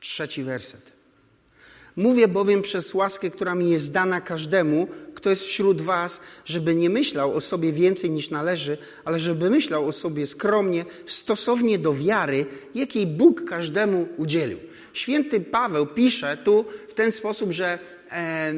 trzeci 0.00 0.44
werset. 0.44 0.92
Mówię 1.96 2.28
bowiem 2.28 2.62
przez 2.62 2.94
łaskę, 2.94 3.30
która 3.30 3.54
mi 3.54 3.70
jest 3.70 3.92
dana 3.92 4.20
każdemu, 4.20 4.88
kto 5.24 5.30
jest 5.30 5.44
wśród 5.44 5.82
Was, 5.82 6.20
żeby 6.44 6.74
nie 6.74 6.90
myślał 6.90 7.34
o 7.34 7.40
sobie 7.40 7.72
więcej 7.72 8.10
niż 8.10 8.30
należy, 8.30 8.78
ale 9.04 9.18
żeby 9.18 9.50
myślał 9.50 9.88
o 9.88 9.92
sobie 9.92 10.26
skromnie, 10.26 10.84
stosownie 11.06 11.78
do 11.78 11.94
wiary, 11.94 12.46
jakiej 12.74 13.06
Bóg 13.06 13.44
każdemu 13.44 14.08
udzielił. 14.16 14.58
Święty 14.92 15.40
Paweł 15.40 15.86
pisze 15.86 16.36
tu 16.44 16.64
w 16.88 16.94
ten 16.94 17.12
sposób, 17.12 17.52
że 17.52 17.78
e, 18.10 18.54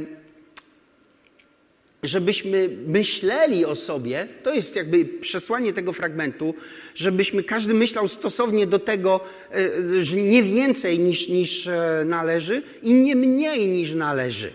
żebyśmy 2.02 2.76
myśleli 2.86 3.64
o 3.64 3.74
sobie, 3.74 4.28
to 4.42 4.54
jest 4.54 4.76
jakby 4.76 5.04
przesłanie 5.04 5.72
tego 5.72 5.92
fragmentu, 5.92 6.54
żebyśmy 6.94 7.42
każdy 7.42 7.74
myślał 7.74 8.08
stosownie 8.08 8.66
do 8.66 8.78
tego, 8.78 9.20
e, 9.52 10.04
że 10.04 10.16
nie 10.16 10.42
więcej 10.42 10.98
niż, 10.98 11.28
niż 11.28 11.66
e, 11.66 12.02
należy 12.06 12.62
i 12.82 12.92
nie 12.92 13.16
mniej 13.16 13.66
niż 13.66 13.94
należy. 13.94 14.52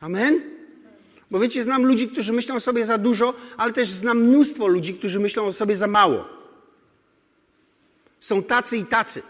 Amen? 0.00 0.57
Bo 1.30 1.38
wiecie, 1.38 1.62
znam 1.62 1.86
ludzi, 1.86 2.08
którzy 2.08 2.32
myślą 2.32 2.54
o 2.54 2.60
sobie 2.60 2.86
za 2.86 2.98
dużo, 2.98 3.34
ale 3.56 3.72
też 3.72 3.88
znam 3.88 4.18
mnóstwo 4.18 4.66
ludzi, 4.66 4.94
którzy 4.94 5.20
myślą 5.20 5.46
o 5.46 5.52
sobie 5.52 5.76
za 5.76 5.86
mało. 5.86 6.24
Są 8.20 8.42
tacy 8.42 8.76
i 8.76 8.84
tacy. 8.84 9.22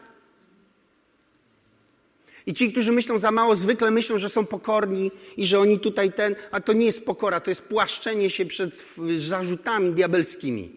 I 2.47 2.55
ci, 2.55 2.73
którzy 2.73 2.93
myślą 2.93 3.19
za 3.19 3.31
mało, 3.31 3.57
zwykle 3.57 3.91
myślą, 3.91 4.19
że 4.19 4.29
są 4.29 4.47
pokorni 4.47 5.11
i 5.37 5.47
że 5.47 5.61
oni 5.61 5.81
tutaj 5.81 6.13
ten, 6.13 6.37
a 6.51 6.61
to 6.61 6.73
nie 6.73 6.87
jest 6.87 7.07
pokora, 7.07 7.41
to 7.41 7.51
jest 7.51 7.63
płaszczenie 7.63 8.31
się 8.31 8.47
przed 8.47 8.85
zarzutami 9.19 9.93
diabelskimi. 9.93 10.71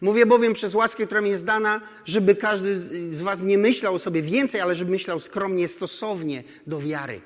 Mówię 0.00 0.26
bowiem 0.26 0.52
przez 0.52 0.74
łaskę, 0.74 1.06
która 1.06 1.20
mi 1.20 1.30
jest 1.30 1.44
dana, 1.44 1.80
żeby 2.04 2.34
każdy 2.34 2.74
z 3.16 3.22
Was 3.22 3.42
nie 3.42 3.58
myślał 3.58 3.94
o 3.94 3.98
sobie 3.98 4.22
więcej, 4.22 4.60
ale 4.60 4.74
żeby 4.74 4.90
myślał 4.90 5.20
skromnie, 5.20 5.68
stosownie 5.68 6.44
do 6.66 6.80
wiary. 6.80 7.20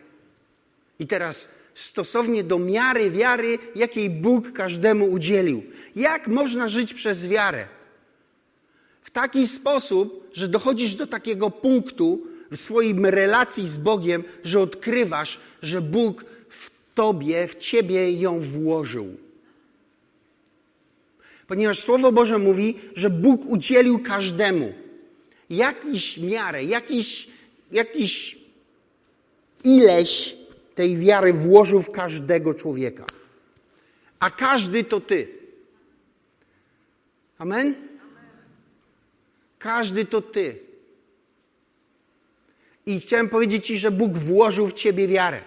I 0.99 1.07
teraz 1.07 1.49
stosownie 1.81 2.45
do 2.45 2.59
miary 2.59 3.11
wiary, 3.11 3.59
jakiej 3.75 4.11
Bóg 4.11 4.53
każdemu 4.53 5.11
udzielił. 5.11 5.63
Jak 5.97 6.29
można 6.29 6.69
żyć 6.69 6.95
przez 6.95 7.29
wiarę? 7.29 7.69
W 9.03 9.11
taki 9.11 9.49
sposób, 9.49 10.31
że 10.33 10.49
dochodzisz 10.49 10.95
do 10.95 11.07
takiego 11.07 11.51
punktu, 11.51 12.27
w 12.51 12.57
swoim 12.57 13.07
relacji 13.07 13.69
z 13.69 13.79
Bogiem, 13.79 14.25
że 14.45 14.61
odkrywasz, 14.61 15.41
że 15.63 15.81
Bóg 15.81 16.25
w 16.49 16.71
tobie, 16.95 17.49
w 17.49 17.55
ciebie 17.55 18.13
ją 18.13 18.41
włożył. 18.41 19.17
Ponieważ 21.47 21.79
Słowo 21.79 22.13
Boże 22.13 22.39
mówi, 22.39 22.75
że 22.97 23.11
Bóg 23.11 23.47
udzielił 23.47 23.99
każdemu 23.99 24.73
jakiś 25.51 26.19
miarę, 26.19 26.65
jakiś, 26.65 27.29
jakiś 27.73 28.39
ileś 29.65 30.40
tej 30.81 30.97
wiary 30.97 31.33
włożył 31.33 31.83
w 31.83 31.91
każdego 31.91 32.55
człowieka. 32.55 33.05
A 34.21 34.31
każdy 34.31 34.85
to 34.85 35.01
ty. 35.01 35.29
Amen? 37.39 37.75
Każdy 39.59 40.05
to 40.05 40.23
ty. 40.23 40.59
I 42.87 43.01
chciałem 43.01 43.29
powiedzieć 43.29 43.67
Ci, 43.67 43.79
że 43.79 43.91
Bóg 43.91 44.13
włożył 44.13 44.69
w 44.69 44.73
Ciebie 44.73 45.09
wiarę. 45.09 45.41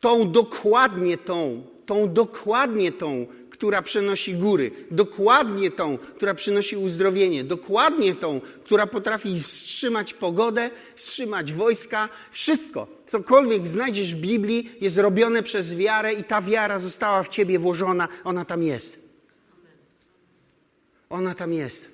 Tą 0.00 0.32
dokładnie 0.32 1.18
tą, 1.18 1.66
tą 1.86 2.12
dokładnie 2.12 2.92
tą, 2.92 3.26
która 3.58 3.82
przynosi 3.82 4.34
góry, 4.34 4.70
dokładnie 4.90 5.70
tą, 5.70 5.98
która 5.98 6.34
przynosi 6.34 6.76
uzdrowienie, 6.76 7.44
dokładnie 7.44 8.14
tą, 8.14 8.40
która 8.64 8.86
potrafi 8.86 9.42
wstrzymać 9.42 10.14
pogodę, 10.14 10.70
wstrzymać 10.96 11.52
wojska, 11.52 12.08
wszystko, 12.30 12.86
cokolwiek 13.06 13.68
znajdziesz 13.68 14.14
w 14.14 14.18
Biblii, 14.18 14.70
jest 14.80 14.98
robione 14.98 15.42
przez 15.42 15.76
wiarę 15.76 16.12
i 16.12 16.24
ta 16.24 16.42
wiara 16.42 16.78
została 16.78 17.22
w 17.22 17.28
ciebie 17.28 17.58
włożona, 17.58 18.08
ona 18.24 18.44
tam 18.44 18.62
jest. 18.62 18.98
Ona 21.10 21.34
tam 21.34 21.52
jest. 21.52 21.88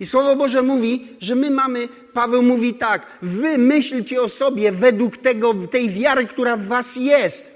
I 0.00 0.06
Słowo 0.06 0.36
Boże 0.36 0.62
mówi, 0.62 1.08
że 1.20 1.34
my 1.34 1.50
mamy, 1.50 1.88
Paweł 2.12 2.42
mówi 2.42 2.74
tak, 2.74 3.06
wy 3.22 3.58
myślcie 3.58 4.22
o 4.22 4.28
sobie 4.28 4.72
według 4.72 5.16
tego, 5.16 5.54
tej 5.54 5.90
wiary, 5.90 6.26
która 6.26 6.56
w 6.56 6.66
was 6.66 6.96
jest. 6.96 7.55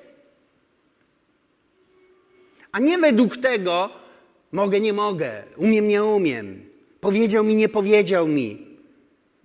A 2.73 2.79
nie 2.79 2.99
według 2.99 3.37
tego, 3.37 3.91
mogę, 4.53 4.81
nie 4.81 4.93
mogę, 4.93 5.43
umiem, 5.57 5.89
nie 5.89 6.05
umiem, 6.05 6.62
powiedział 7.00 7.45
mi, 7.45 7.55
nie 7.55 7.69
powiedział 7.69 8.27
mi. 8.27 8.71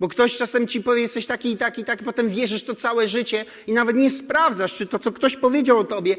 Bo 0.00 0.08
ktoś 0.08 0.36
czasem 0.36 0.66
ci 0.66 0.82
powie, 0.82 1.00
jesteś 1.00 1.26
taki 1.26 1.50
i 1.50 1.56
taki, 1.56 1.80
i 1.80 1.84
tak, 1.84 2.02
potem 2.02 2.28
wierzysz 2.28 2.62
to 2.62 2.74
całe 2.74 3.08
życie 3.08 3.44
i 3.66 3.72
nawet 3.72 3.96
nie 3.96 4.10
sprawdzasz, 4.10 4.74
czy 4.74 4.86
to, 4.86 4.98
co 4.98 5.12
ktoś 5.12 5.36
powiedział 5.36 5.78
o 5.78 5.84
tobie, 5.84 6.16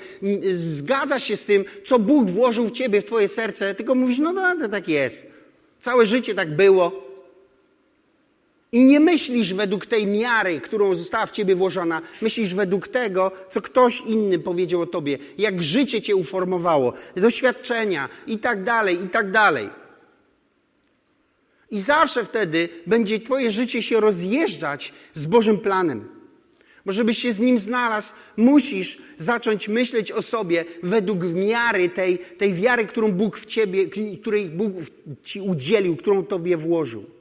zgadza 0.51 1.19
się 1.19 1.37
z 1.37 1.45
tym, 1.45 1.65
co 1.85 1.99
Bóg 1.99 2.29
włożył 2.29 2.65
w 2.65 2.71
ciebie, 2.71 3.01
w 3.01 3.05
twoje 3.05 3.27
serce, 3.27 3.75
tylko 3.75 3.95
mówisz, 3.95 4.19
no, 4.19 4.33
no 4.33 4.55
to 4.59 4.69
tak 4.69 4.87
jest. 4.87 5.31
Całe 5.81 6.05
życie 6.05 6.35
tak 6.35 6.55
było. 6.55 7.06
I 8.71 8.83
nie 8.83 8.99
myślisz 8.99 9.53
według 9.53 9.85
tej 9.85 10.07
miary, 10.07 10.61
którą 10.61 10.95
została 10.95 11.25
w 11.25 11.31
ciebie 11.31 11.55
włożona. 11.55 12.01
Myślisz 12.21 12.53
według 12.53 12.87
tego, 12.87 13.31
co 13.49 13.61
ktoś 13.61 14.01
inny 14.01 14.39
powiedział 14.39 14.81
o 14.81 14.85
tobie, 14.85 15.17
jak 15.37 15.63
życie 15.63 16.01
cię 16.01 16.15
uformowało, 16.15 16.93
doświadczenia 17.15 18.09
i 18.27 18.39
tak 18.39 18.63
dalej, 18.63 19.03
i 19.03 19.09
tak 19.09 19.31
dalej. 19.31 19.69
I 21.71 21.81
zawsze 21.81 22.25
wtedy 22.25 22.69
będzie 22.87 23.19
twoje 23.19 23.51
życie 23.51 23.81
się 23.81 23.99
rozjeżdżać 23.99 24.93
z 25.13 25.25
Bożym 25.25 25.57
planem. 25.57 26.09
Bo 26.85 26.93
żebyś 26.93 27.17
się 27.17 27.31
z 27.31 27.39
nim 27.39 27.59
znalazł, 27.59 28.13
musisz 28.37 28.97
zacząć 29.17 29.67
myśleć 29.67 30.11
o 30.11 30.21
sobie 30.21 30.65
według 30.83 31.23
miary 31.23 31.89
tej, 31.89 32.17
tej 32.17 32.53
wiary, 32.53 32.85
którą 32.85 33.11
Bóg 33.11 33.37
w 33.37 33.45
ciebie, 33.45 33.85
której 34.21 34.49
Bóg 34.49 34.73
ci 35.23 35.41
udzielił, 35.41 35.95
którą 35.95 36.23
tobie 36.25 36.57
włożył. 36.57 37.16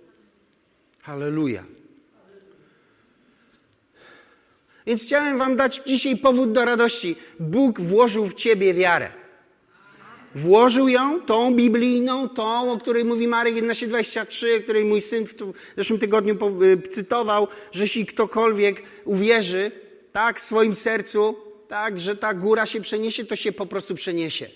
Halleluja. 1.06 1.64
Więc 4.86 5.02
chciałem 5.02 5.38
wam 5.38 5.56
dać 5.56 5.80
dzisiaj 5.86 6.16
powód 6.16 6.52
do 6.52 6.64
radości. 6.64 7.16
Bóg 7.40 7.80
włożył 7.80 8.28
w 8.28 8.34
ciebie 8.34 8.75
wiarę. 8.75 9.08
Włożył 10.34 10.88
ją, 10.88 11.20
tą 11.20 11.54
biblijną, 11.54 12.28
tą, 12.28 12.72
o 12.72 12.78
której 12.78 13.04
mówi 13.04 13.28
Marek 13.28 13.54
11:23, 13.54 14.62
której 14.62 14.84
mój 14.84 15.00
syn 15.00 15.26
w 15.26 15.34
zeszłym 15.76 15.98
tygodniu 15.98 16.62
y, 16.62 16.82
cytował, 16.82 17.48
że 17.72 17.82
jeśli 17.82 18.06
ktokolwiek 18.06 18.82
uwierzy, 19.04 19.72
tak, 20.12 20.40
w 20.40 20.42
swoim 20.42 20.75
sercu, 20.75 21.36
tak, 21.68 22.00
że 22.00 22.16
ta 22.16 22.34
góra 22.34 22.66
się 22.66 22.80
przeniesie, 22.80 23.25
to 23.25 23.36
się 23.36 23.52
po 23.52 23.66
prostu 23.66 23.94
przeniesie. 23.94 24.50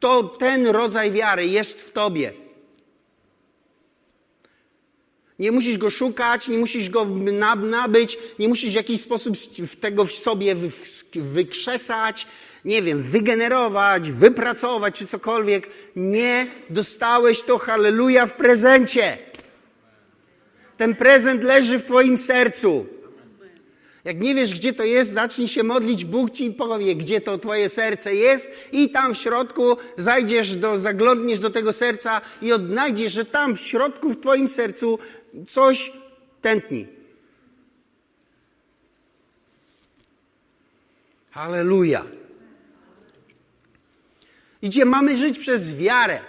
To 0.00 0.22
ten 0.24 0.66
rodzaj 0.66 1.12
wiary 1.12 1.46
jest 1.46 1.82
w 1.82 1.90
tobie. 1.90 2.45
Nie 5.38 5.52
musisz 5.52 5.78
go 5.78 5.90
szukać, 5.90 6.48
nie 6.48 6.58
musisz 6.58 6.90
go 6.90 7.04
nabyć, 7.62 8.18
nie 8.38 8.48
musisz 8.48 8.70
w 8.70 8.74
jakiś 8.74 9.00
sposób 9.00 9.36
tego 9.80 10.04
w 10.04 10.12
sobie 10.12 10.56
wykrzesać, 11.14 12.26
nie 12.64 12.82
wiem, 12.82 13.02
wygenerować, 13.02 14.12
wypracować 14.12 14.94
czy 14.94 15.06
cokolwiek. 15.06 15.68
Nie 15.96 16.46
dostałeś 16.70 17.42
to 17.42 17.58
halleluja 17.58 18.26
w 18.26 18.36
prezencie. 18.36 19.18
Ten 20.76 20.94
prezent 20.94 21.42
leży 21.42 21.78
w 21.78 21.84
Twoim 21.84 22.18
sercu. 22.18 22.86
Jak 24.06 24.20
nie 24.20 24.34
wiesz, 24.34 24.54
gdzie 24.54 24.72
to 24.72 24.84
jest, 24.84 25.12
zacznij 25.12 25.48
się 25.48 25.62
modlić, 25.62 26.04
Bóg 26.04 26.30
ci 26.30 26.50
powie, 26.50 26.96
gdzie 26.96 27.20
to 27.20 27.38
Twoje 27.38 27.68
serce 27.68 28.14
jest, 28.14 28.50
i 28.72 28.90
tam 28.90 29.14
w 29.14 29.18
środku 29.18 29.76
zajdziesz 29.96 30.54
do, 30.54 30.78
zaglądniesz 30.78 31.38
do 31.38 31.50
tego 31.50 31.72
serca 31.72 32.20
i 32.42 32.52
odnajdziesz, 32.52 33.12
że 33.12 33.24
tam 33.24 33.56
w 33.56 33.60
środku 33.60 34.10
w 34.10 34.20
Twoim 34.20 34.48
sercu 34.48 34.98
coś 35.48 35.92
tętni. 36.42 36.86
Halleluja. 41.30 42.04
Gdzie 44.62 44.84
mamy 44.84 45.16
żyć 45.16 45.38
przez 45.38 45.76
wiarę, 45.76 46.20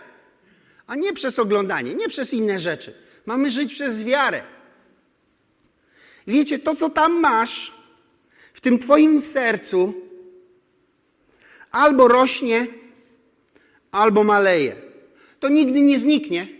a 0.87 0.95
nie 0.95 1.13
przez 1.13 1.39
oglądanie, 1.39 1.95
nie 1.95 2.09
przez 2.09 2.33
inne 2.33 2.59
rzeczy. 2.59 2.93
Mamy 3.25 3.51
żyć 3.51 3.73
przez 3.73 4.03
wiarę. 4.03 4.43
Wiecie, 6.27 6.59
to 6.59 6.75
co 6.75 6.89
tam 6.89 7.19
masz 7.19 7.73
w 8.53 8.61
tym 8.61 8.79
Twoim 8.79 9.21
sercu, 9.21 9.93
albo 11.71 12.07
rośnie, 12.07 12.67
albo 13.91 14.23
maleje. 14.23 14.75
To 15.39 15.49
nigdy 15.49 15.81
nie 15.81 15.99
zniknie 15.99 16.56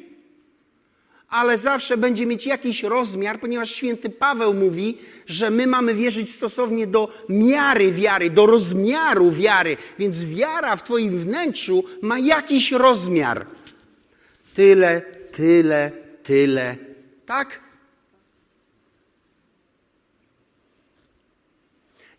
ale 1.30 1.58
zawsze 1.58 1.98
będzie 1.98 2.26
mieć 2.26 2.46
jakiś 2.46 2.84
rozmiar, 2.84 3.40
ponieważ 3.40 3.72
święty 3.72 4.10
Paweł 4.10 4.54
mówi, 4.54 4.98
że 5.26 5.50
my 5.50 5.68
mamy 5.68 5.94
wierzyć 5.94 6.34
stosownie 6.34 6.88
do 6.88 7.10
miary 7.30 7.92
wiary, 7.92 8.30
do 8.30 8.46
rozmiaru 8.46 9.32
wiary, 9.32 9.78
więc 10.00 10.26
wiara 10.26 10.76
w 10.76 10.84
Twoim 10.84 11.20
wnętrzu 11.20 11.84
ma 12.02 12.20
jakiś 12.20 12.72
rozmiar. 12.72 13.46
Tyle, 14.54 15.02
tyle, 15.32 15.92
tyle, 16.24 16.78
Tak? 17.26 17.68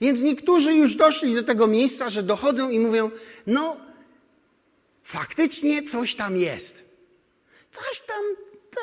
Więc 0.00 0.22
niektórzy 0.22 0.74
już 0.74 0.94
doszli 0.94 1.34
do 1.34 1.42
tego 1.42 1.66
miejsca, 1.66 2.10
że 2.10 2.22
dochodzą 2.22 2.70
i 2.70 2.78
mówią: 2.78 3.10
No, 3.46 3.76
faktycznie 5.02 5.82
coś 5.82 6.14
tam 6.14 6.36
jest. 6.36 6.84
Coś 7.72 8.00
tam, 8.00 8.22
to, 8.70 8.80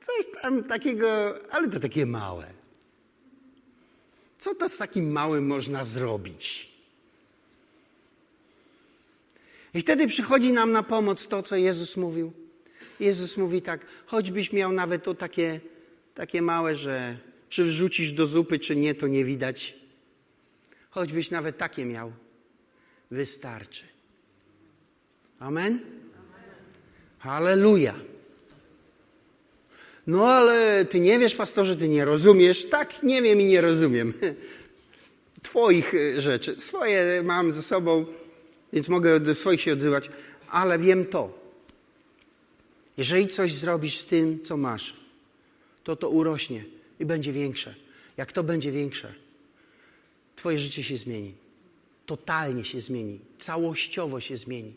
coś 0.00 0.42
tam 0.42 0.64
takiego, 0.64 1.34
ale 1.50 1.68
to 1.68 1.80
takie 1.80 2.06
małe. 2.06 2.46
Co 4.38 4.54
to 4.54 4.68
z 4.68 4.76
takim 4.76 5.12
małym 5.12 5.46
można 5.46 5.84
zrobić? 5.84 6.72
I 9.74 9.80
wtedy 9.80 10.06
przychodzi 10.06 10.52
nam 10.52 10.72
na 10.72 10.82
pomoc 10.82 11.28
to, 11.28 11.42
co 11.42 11.56
Jezus 11.56 11.96
mówił. 11.96 12.32
Jezus 13.00 13.36
mówi 13.36 13.62
tak, 13.62 13.86
choćbyś 14.06 14.52
miał 14.52 14.72
nawet 14.72 15.02
to 15.02 15.14
takie, 15.14 15.60
takie 16.14 16.42
małe, 16.42 16.74
że 16.74 17.18
czy 17.48 17.64
wrzucisz 17.64 18.12
do 18.12 18.26
zupy, 18.26 18.58
czy 18.58 18.76
nie, 18.76 18.94
to 18.94 19.06
nie 19.06 19.24
widać. 19.24 19.74
Choćbyś 20.90 21.30
nawet 21.30 21.58
takie 21.58 21.84
miał, 21.84 22.12
wystarczy. 23.10 23.84
Amen? 25.38 25.80
Halleluja. 27.18 27.94
No 30.06 30.28
ale 30.28 30.84
ty 30.84 31.00
nie 31.00 31.18
wiesz, 31.18 31.34
pastorze, 31.34 31.76
ty 31.76 31.88
nie 31.88 32.04
rozumiesz. 32.04 32.68
Tak, 32.68 33.02
nie 33.02 33.22
wiem 33.22 33.40
i 33.40 33.44
nie 33.44 33.60
rozumiem. 33.60 34.14
Twoich 35.42 35.94
e, 35.94 36.20
rzeczy. 36.20 36.60
Swoje 36.60 37.22
mam 37.24 37.52
ze 37.52 37.62
sobą, 37.62 38.06
więc 38.72 38.88
mogę 38.88 39.20
do 39.20 39.34
swoich 39.34 39.60
się 39.60 39.72
odzywać, 39.72 40.10
ale 40.48 40.78
wiem 40.78 41.06
to. 41.06 41.38
Jeżeli 42.96 43.28
coś 43.28 43.54
zrobisz 43.54 43.98
z 43.98 44.06
tym, 44.06 44.40
co 44.40 44.56
masz, 44.56 44.94
to 45.84 45.96
to 45.96 46.08
urośnie 46.08 46.64
i 47.00 47.04
będzie 47.06 47.32
większe. 47.32 47.74
Jak 48.16 48.32
to 48.32 48.42
będzie 48.42 48.72
większe, 48.72 49.14
Twoje 50.36 50.58
życie 50.58 50.84
się 50.84 50.96
zmieni. 50.96 51.34
Totalnie 52.06 52.64
się 52.64 52.80
zmieni. 52.80 53.20
Całościowo 53.38 54.20
się 54.20 54.36
zmieni. 54.36 54.72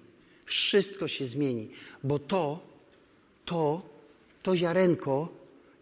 Wszystko 0.46 1.08
się 1.08 1.25
zmieni, 1.25 1.70
bo 2.03 2.20
to, 2.20 2.60
to, 3.46 3.82
to 4.45 4.55
ziarenko, 4.55 5.33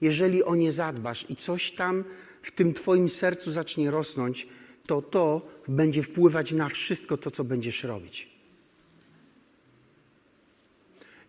jeżeli 0.01 0.43
o 0.43 0.55
nie 0.55 0.71
zadbasz 0.71 1.25
i 1.29 1.35
coś 1.35 1.71
tam 1.71 2.03
w 2.41 2.51
tym 2.51 2.73
Twoim 2.73 3.09
sercu 3.09 3.51
zacznie 3.51 3.91
rosnąć, 3.91 4.47
to 4.87 5.01
to 5.01 5.41
będzie 5.67 6.03
wpływać 6.03 6.51
na 6.51 6.69
wszystko 6.69 7.17
to, 7.17 7.31
co 7.31 7.43
będziesz 7.43 7.83
robić. 7.83 8.29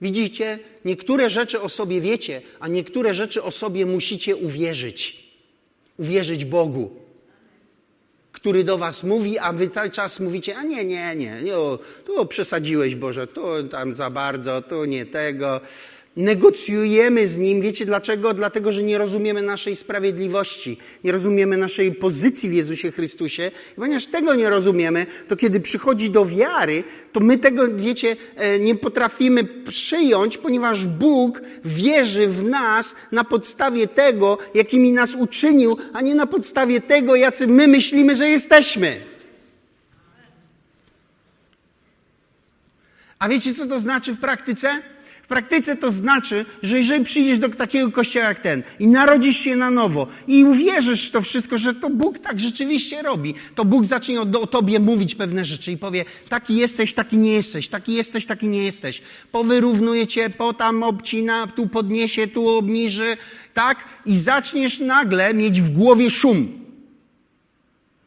Widzicie, 0.01 0.59
niektóre 0.85 1.31
rzeczy 1.31 1.61
o 1.61 1.69
sobie 1.69 2.01
wiecie, 2.01 2.43
a 2.61 2.69
niektóre 2.69 3.15
rzeczy 3.15 3.43
o 3.43 3.51
sobie 3.51 3.87
musicie 3.87 4.37
uwierzyć. 4.37 5.25
Uwierzyć 5.99 6.45
Bogu, 6.45 6.91
który 8.33 8.65
do 8.65 8.79
was 8.79 9.03
mówi, 9.03 9.39
a 9.39 9.53
wy 9.53 9.71
cały 9.71 9.91
czas 9.91 10.21
mówicie, 10.21 10.57
a 10.57 10.63
nie, 10.63 10.85
nie, 10.85 11.17
nie, 11.17 11.43
nie 11.43 11.55
tu 12.07 12.27
przesadziłeś 12.27 12.95
Boże, 12.95 13.27
tu 13.27 13.69
tam 13.71 13.97
za 13.97 14.11
bardzo, 14.11 14.63
tu 14.63 14.85
nie 14.85 15.07
tego 15.07 15.61
negocjujemy 16.17 17.29
z 17.29 17.39
Nim. 17.39 17.61
Wiecie 17.61 17.87
dlaczego? 17.87 18.35
Dlatego, 18.35 18.73
że 18.73 18.83
nie 18.83 18.99
rozumiemy 18.99 19.43
naszej 19.43 19.77
sprawiedliwości, 19.77 20.79
nie 21.05 21.13
rozumiemy 21.13 21.57
naszej 21.57 21.93
pozycji 21.93 22.51
w 22.51 22.53
Jezusie 22.53 22.93
Chrystusie. 22.93 23.51
I 23.73 23.75
ponieważ 23.75 24.07
tego 24.07 24.35
nie 24.35 24.51
rozumiemy, 24.51 25.07
to 25.29 25.37
kiedy 25.37 25.61
przychodzi 25.61 26.11
do 26.11 26.27
wiary, 26.27 26.85
to 27.13 27.21
my 27.21 27.39
tego, 27.39 27.69
wiecie, 27.77 28.17
e, 28.37 28.59
nie 28.59 28.75
potrafimy 28.75 29.45
przyjąć, 29.45 30.39
ponieważ 30.39 30.87
Bóg 30.87 31.43
wierzy 31.65 32.29
w 32.29 32.45
nas 32.45 32.97
na 33.13 33.25
podstawie 33.25 33.89
tego, 33.89 34.39
jakimi 34.55 34.93
nas 34.93 35.15
uczynił, 35.15 35.77
a 35.93 36.01
nie 36.01 36.15
na 36.15 36.27
podstawie 36.27 36.81
tego, 36.81 37.17
jacy 37.17 37.47
my 37.47 37.69
myślimy, 37.69 38.17
że 38.17 38.29
jesteśmy. 38.29 39.15
A 43.19 43.29
wiecie, 43.29 43.55
co 43.55 43.67
to 43.67 43.81
znaczy 43.81 44.13
w 44.13 44.21
praktyce? 44.21 44.94
W 45.25 45.27
praktyce 45.27 45.77
to 45.77 45.91
znaczy, 45.91 46.47
że 46.63 46.79
jeżeli 46.79 47.05
przyjdziesz 47.05 47.39
do 47.39 47.49
takiego 47.49 47.93
kościoła 47.93 48.27
jak 48.27 48.39
ten 48.39 48.63
i 48.79 48.87
narodzisz 48.87 49.37
się 49.37 49.57
na 49.57 49.71
nowo 49.71 50.07
i 50.29 50.45
uwierzysz 50.45 51.09
w 51.09 51.11
to 51.11 51.21
wszystko, 51.21 51.59
że 51.59 51.75
to 51.75 51.91
Bóg 51.91 52.19
tak 52.19 52.41
rzeczywiście 52.41 53.03
robi, 53.03 53.35
to 53.55 53.65
Bóg 53.65 53.87
zacznie 53.87 54.21
o, 54.21 54.27
o 54.41 54.47
tobie 54.47 54.81
mówić 54.81 55.15
pewne 55.15 55.45
rzeczy 55.45 55.73
i 55.73 55.77
powie, 55.77 56.05
taki 56.29 56.57
jesteś, 56.57 56.95
taki 56.95 57.17
nie 57.17 57.33
jesteś, 57.33 57.69
taki 57.69 57.93
jesteś, 57.95 58.27
taki 58.27 58.47
nie 58.47 58.65
jesteś. 58.65 59.03
Powyrównuje 59.33 60.07
cię, 60.07 60.31
po 60.31 60.53
tam 60.53 60.83
obcina, 60.83 61.47
tu 61.47 61.67
podniesie, 61.67 62.27
tu 62.27 62.49
obniży, 62.49 63.17
tak? 63.55 63.85
I 64.07 64.17
zaczniesz 64.19 64.81
nagle 64.81 65.35
mieć 65.35 65.61
w 65.61 65.71
głowie 65.71 66.11
szum. 66.11 66.49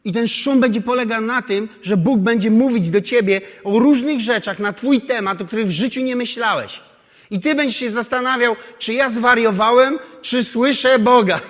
I 0.04 0.12
ten 0.12 0.28
szum 0.28 0.60
będzie 0.60 0.80
polegał 0.80 1.22
na 1.22 1.42
tym, 1.42 1.68
że 1.82 1.96
Bóg 1.96 2.20
będzie 2.20 2.50
mówić 2.50 2.90
do 2.90 3.00
ciebie 3.00 3.40
o 3.64 3.78
różnych 3.78 4.20
rzeczach 4.20 4.58
na 4.58 4.72
twój 4.72 5.00
temat, 5.00 5.42
o 5.42 5.44
których 5.44 5.66
w 5.66 5.70
życiu 5.70 6.00
nie 6.00 6.16
myślałeś. 6.16 6.87
I 7.30 7.40
ty 7.40 7.54
będziesz 7.54 7.76
się 7.76 7.90
zastanawiał, 7.90 8.56
czy 8.78 8.92
ja 8.92 9.10
zwariowałem, 9.10 9.98
czy 10.22 10.44
słyszę 10.44 10.98
Boga. 10.98 11.40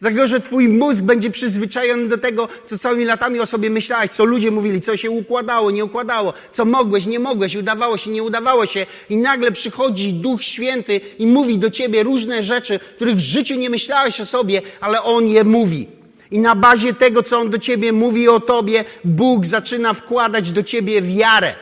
Dlatego, 0.00 0.26
że 0.26 0.40
twój 0.40 0.68
mózg 0.68 1.04
będzie 1.04 1.30
przyzwyczajony 1.30 2.08
do 2.08 2.18
tego, 2.18 2.48
co 2.66 2.78
całymi 2.78 3.04
latami 3.04 3.40
o 3.40 3.46
sobie 3.46 3.70
myślałeś, 3.70 4.10
co 4.10 4.24
ludzie 4.24 4.50
mówili, 4.50 4.80
co 4.80 4.96
się 4.96 5.10
układało, 5.10 5.70
nie 5.70 5.84
układało, 5.84 6.34
co 6.52 6.64
mogłeś, 6.64 7.06
nie 7.06 7.18
mogłeś, 7.18 7.56
udawało 7.56 7.98
się, 7.98 8.10
nie 8.10 8.22
udawało 8.22 8.66
się. 8.66 8.86
I 9.10 9.16
nagle 9.16 9.52
przychodzi 9.52 10.12
Duch 10.12 10.42
Święty 10.42 11.00
i 11.18 11.26
mówi 11.26 11.58
do 11.58 11.70
ciebie 11.70 12.02
różne 12.02 12.42
rzeczy, 12.42 12.80
których 12.96 13.16
w 13.16 13.20
życiu 13.20 13.54
nie 13.54 13.70
myślałeś 13.70 14.20
o 14.20 14.26
sobie, 14.26 14.62
ale 14.80 15.02
On 15.02 15.26
je 15.26 15.44
mówi. 15.44 15.86
I 16.30 16.38
na 16.38 16.54
bazie 16.54 16.94
tego, 16.94 17.22
co 17.22 17.38
On 17.38 17.50
do 17.50 17.58
ciebie 17.58 17.92
mówi 17.92 18.28
o 18.28 18.40
tobie, 18.40 18.84
Bóg 19.04 19.46
zaczyna 19.46 19.94
wkładać 19.94 20.52
do 20.52 20.62
ciebie 20.62 21.02
wiarę 21.02 21.54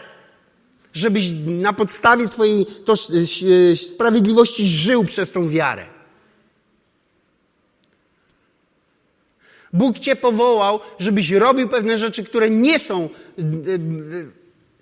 żebyś 0.94 1.24
na 1.46 1.72
podstawie 1.72 2.28
Twojej 2.28 2.66
e, 3.72 3.76
sprawiedliwości 3.76 4.66
żył 4.66 5.04
przez 5.04 5.32
tą 5.32 5.48
wiarę. 5.48 5.86
Bóg 9.72 9.98
Cię 9.98 10.16
powołał, 10.16 10.80
żebyś 10.98 11.30
robił 11.30 11.68
pewne 11.68 11.98
rzeczy, 11.98 12.24
które 12.24 12.50
nie 12.50 12.78
są, 12.78 13.08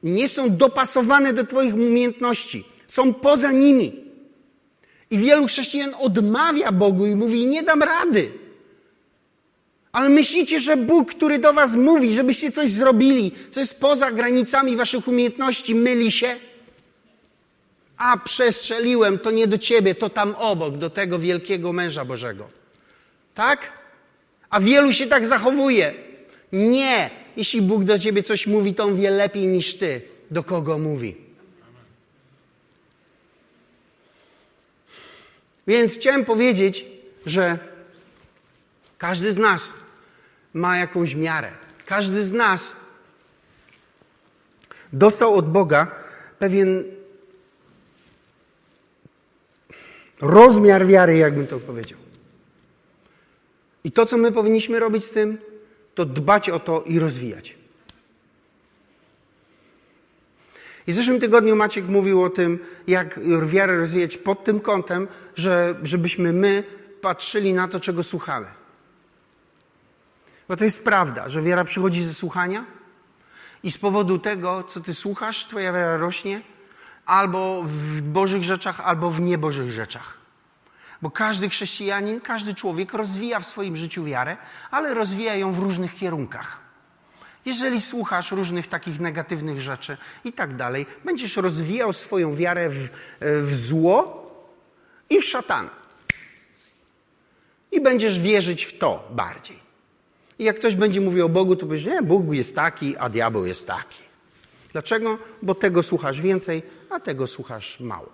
nie 0.03 0.29
są 0.29 0.57
dopasowane 0.57 1.33
do 1.33 1.45
Twoich 1.45 1.75
umiejętności, 1.75 2.65
są 2.87 3.15
poza 3.15 3.53
nimi. 3.53 3.93
I 5.11 5.19
wielu 5.19 5.47
chrześcijan 5.47 5.95
odmawia 5.99 6.73
Bogu 6.73 7.07
i 7.07 7.15
mówi: 7.15 7.47
Nie 7.47 7.63
dam 7.63 7.83
rady. 7.83 8.31
Ale 9.93 10.09
myślicie, 10.09 10.61
że 10.61 10.77
Bóg, 10.77 11.11
który 11.11 11.39
do 11.39 11.53
was 11.53 11.77
mówi, 11.77 12.15
żebyście 12.15 12.53
coś 12.53 12.71
zrobili, 12.71 13.33
co 13.51 13.61
jest 13.61 13.81
poza 13.81 14.11
granicami 14.11 14.77
waszych 14.77 15.09
umiejętności, 15.09 15.75
myli 15.75 16.13
się? 16.13 16.37
A 17.97 18.17
przestrzeliłem, 18.17 19.19
to 19.19 19.31
nie 19.31 19.47
do 19.47 19.59
ciebie, 19.59 19.95
to 19.95 20.11
tam 20.11 20.35
obok, 20.39 20.77
do 20.77 20.91
tego 20.91 21.19
wielkiego 21.19 21.73
męża 21.73 22.05
Bożego. 22.05 22.49
Tak? 23.35 23.73
A 24.51 24.61
wielu 24.61 24.93
się 24.93 25.07
tak 25.07 25.27
zachowuje. 25.27 25.95
Nie. 26.53 27.11
Jeśli 27.37 27.63
Bóg 27.63 27.85
do 27.85 27.99
ciebie 27.99 28.23
coś 28.23 28.47
mówi, 28.47 28.75
to 28.75 28.85
on 28.85 28.97
wie 28.97 29.11
lepiej 29.11 29.47
niż 29.47 29.75
ty, 29.75 30.03
do 30.31 30.43
kogo 30.43 30.79
mówi. 30.79 31.17
Więc 35.67 35.95
chciałem 35.95 36.25
powiedzieć, 36.25 36.85
że 37.27 37.59
każdy 38.99 39.33
z 39.33 39.39
nas 39.39 39.73
ma 40.55 40.77
jakąś 40.77 41.15
miarę. 41.15 41.51
Każdy 41.87 42.25
z 42.25 42.33
nas 42.33 42.77
dostał 44.93 45.35
od 45.35 45.53
Boga 45.53 45.87
pewien 46.39 46.85
rozmiar 50.21 50.87
wiary, 50.87 51.17
jakbym 51.17 51.47
to 51.47 51.61
powiedział. 51.61 51.99
I 53.85 53.93
to, 53.93 54.07
co 54.07 54.17
my 54.17 54.33
powinniśmy 54.33 54.81
robić 54.81 55.05
z 55.05 55.11
tym, 55.11 55.39
to 55.95 56.05
dbać 56.05 56.51
o 56.51 56.61
to 56.61 56.83
i 56.83 56.99
rozwijać. 56.99 57.59
I 60.87 60.93
w 60.93 60.95
zeszłym 60.95 61.21
tygodniu 61.21 61.57
Maciek 61.57 61.85
mówił 61.85 62.23
o 62.23 62.31
tym, 62.31 62.59
jak 62.87 63.21
wiarę 63.47 63.77
rozwijać 63.77 64.17
pod 64.17 64.45
tym 64.45 64.61
kątem, 64.61 65.09
że, 65.37 65.75
żebyśmy 65.83 66.33
my 66.33 66.65
patrzyli 67.01 67.55
na 67.55 67.69
to, 67.69 67.81
czego 67.81 68.03
słuchamy. 68.03 68.58
Bo 70.49 70.57
to 70.57 70.65
jest 70.65 70.85
prawda, 70.85 71.29
że 71.29 71.43
wiara 71.43 71.65
przychodzi 71.65 72.05
ze 72.05 72.15
słuchania 72.15 72.65
i 73.63 73.71
z 73.71 73.79
powodu 73.79 74.19
tego, 74.19 74.65
co 74.65 74.81
ty 74.81 74.95
słuchasz, 74.95 75.47
twoja 75.47 75.73
wiara 75.73 75.97
rośnie 75.97 76.43
albo 77.07 77.63
w 77.67 78.01
Bożych 78.01 78.43
rzeczach, 78.43 78.81
albo 78.81 79.11
w 79.11 79.21
niebożych 79.21 79.73
rzeczach. 79.73 80.19
Bo 81.03 81.11
każdy 81.11 81.49
chrześcijanin, 81.49 82.21
każdy 82.21 82.55
człowiek 82.55 82.93
rozwija 82.93 83.41
w 83.41 83.47
swoim 83.47 83.77
życiu 83.77 84.05
wiarę, 84.05 84.37
ale 84.71 84.95
rozwija 84.95 85.35
ją 85.35 85.53
w 85.53 85.59
różnych 85.59 85.95
kierunkach. 85.95 86.59
Jeżeli 87.45 87.81
słuchasz 87.81 88.33
różnych 88.33 88.67
takich 88.67 89.01
negatywnych 89.01 89.61
rzeczy 89.61 89.97
i 90.25 90.33
tak 90.33 90.57
dalej, 90.57 90.87
będziesz 91.05 91.37
rozwijał 91.37 91.93
swoją 91.93 92.35
wiarę 92.35 92.71
w, 92.71 92.89
w 93.21 93.55
zło 93.55 94.29
i 95.11 95.21
w 95.21 95.25
szatana. 95.25 95.71
I 97.73 97.81
będziesz 97.81 98.21
wierzyć 98.21 98.65
w 98.65 98.79
to 98.79 99.09
bardziej. 99.11 99.68
I 100.39 100.45
jak 100.45 100.59
ktoś 100.59 100.75
będzie 100.75 101.01
mówił 101.01 101.27
o 101.27 101.29
Bogu, 101.29 101.57
to 101.57 101.67
powiesz, 101.67 101.85
nie, 101.85 102.03
Bóg 102.03 102.35
jest 102.35 102.55
taki, 102.55 102.97
a 102.97 103.09
diabeł 103.09 103.47
jest 103.47 103.67
taki. 103.67 104.03
Dlaczego? 104.73 105.19
Bo 105.43 105.55
tego 105.55 105.83
słuchasz 105.83 106.21
więcej, 106.21 106.63
a 106.91 107.01
tego 107.01 107.27
słuchasz 107.27 107.81
mało. 107.81 108.09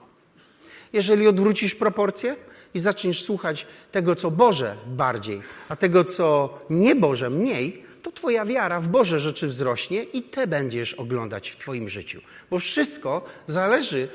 Jeżeli 0.92 1.28
odwrócisz 1.28 1.74
proporcje 1.74 2.36
i 2.74 2.78
zaczniesz 2.78 3.24
słuchać 3.24 3.66
tego, 3.92 4.16
co 4.16 4.30
Boże 4.30 4.76
bardziej, 4.86 5.42
a 5.68 5.76
tego, 5.76 6.04
co 6.04 6.58
nie 6.70 6.94
Boże 6.94 7.30
mniej, 7.30 7.84
to 8.02 8.12
Twoja 8.12 8.44
wiara 8.44 8.80
w 8.80 8.88
Boże 8.88 9.20
rzeczy 9.20 9.46
wzrośnie 9.46 10.02
i 10.02 10.22
te 10.22 10.46
będziesz 10.46 10.94
oglądać 10.94 11.50
w 11.50 11.56
Twoim 11.56 11.88
życiu. 11.88 12.20
Bo 12.50 12.58
wszystko 12.58 13.24
zależy, 13.46 14.08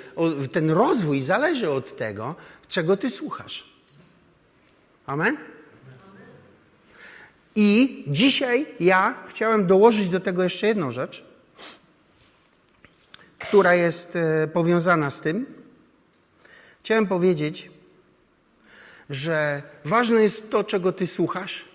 ten 0.52 0.72
rozwój 0.72 1.22
zależy 1.22 1.70
od 1.70 1.98
tego, 1.98 2.36
czego 2.68 2.98
Ty 2.98 3.10
słuchasz. 3.10 3.70
Amen? 5.06 5.38
I 7.56 8.04
dzisiaj 8.08 8.68
ja 8.80 9.24
chciałem 9.28 9.68
dołożyć 9.68 10.10
do 10.10 10.20
tego 10.20 10.44
jeszcze 10.44 10.68
jedną 10.68 10.92
rzecz, 10.92 11.26
która 13.40 13.76
jest 13.76 14.16
e, 14.16 14.48
powiązana 14.48 15.10
z 15.10 15.22
tym. 15.22 15.46
Chciałem 16.84 17.08
powiedzieć, 17.08 17.72
że 19.10 19.64
ważne 19.86 20.24
jest 20.24 20.50
to, 20.50 20.64
czego 20.64 20.92
ty 20.92 21.08
słuchasz, 21.08 21.66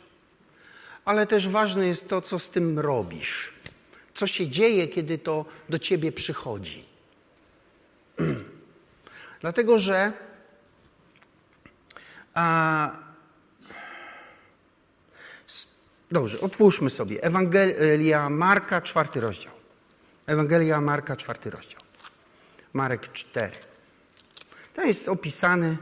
ale 1.04 1.26
też 1.26 1.48
ważne 1.48 1.87
jest 1.87 2.08
to, 2.08 2.22
co 2.22 2.38
z 2.38 2.50
tym 2.50 2.78
robisz. 2.78 3.52
Co 4.14 4.26
się 4.26 4.48
dzieje, 4.48 4.88
kiedy 4.88 5.18
to 5.18 5.44
do 5.68 5.78
ciebie 5.78 6.12
przychodzi. 6.12 6.84
Dlatego, 9.40 9.78
że 9.78 10.12
a, 12.34 12.90
Dobrze, 16.14 16.40
otwórzmy 16.40 16.90
sobie 16.90 17.22
Ewangelia 17.22 18.31
Marka, 18.31 18.81
czwarty 18.81 19.20
rozdział. 19.20 19.53
Ewangelia 20.27 20.81
Marka, 20.81 21.16
czwarty 21.16 21.50
rozdział. 21.50 21.81
Marek 22.72 23.12
4. 23.12 23.57
To 24.74 24.85
jest 24.85 25.09
opisany 25.09 25.77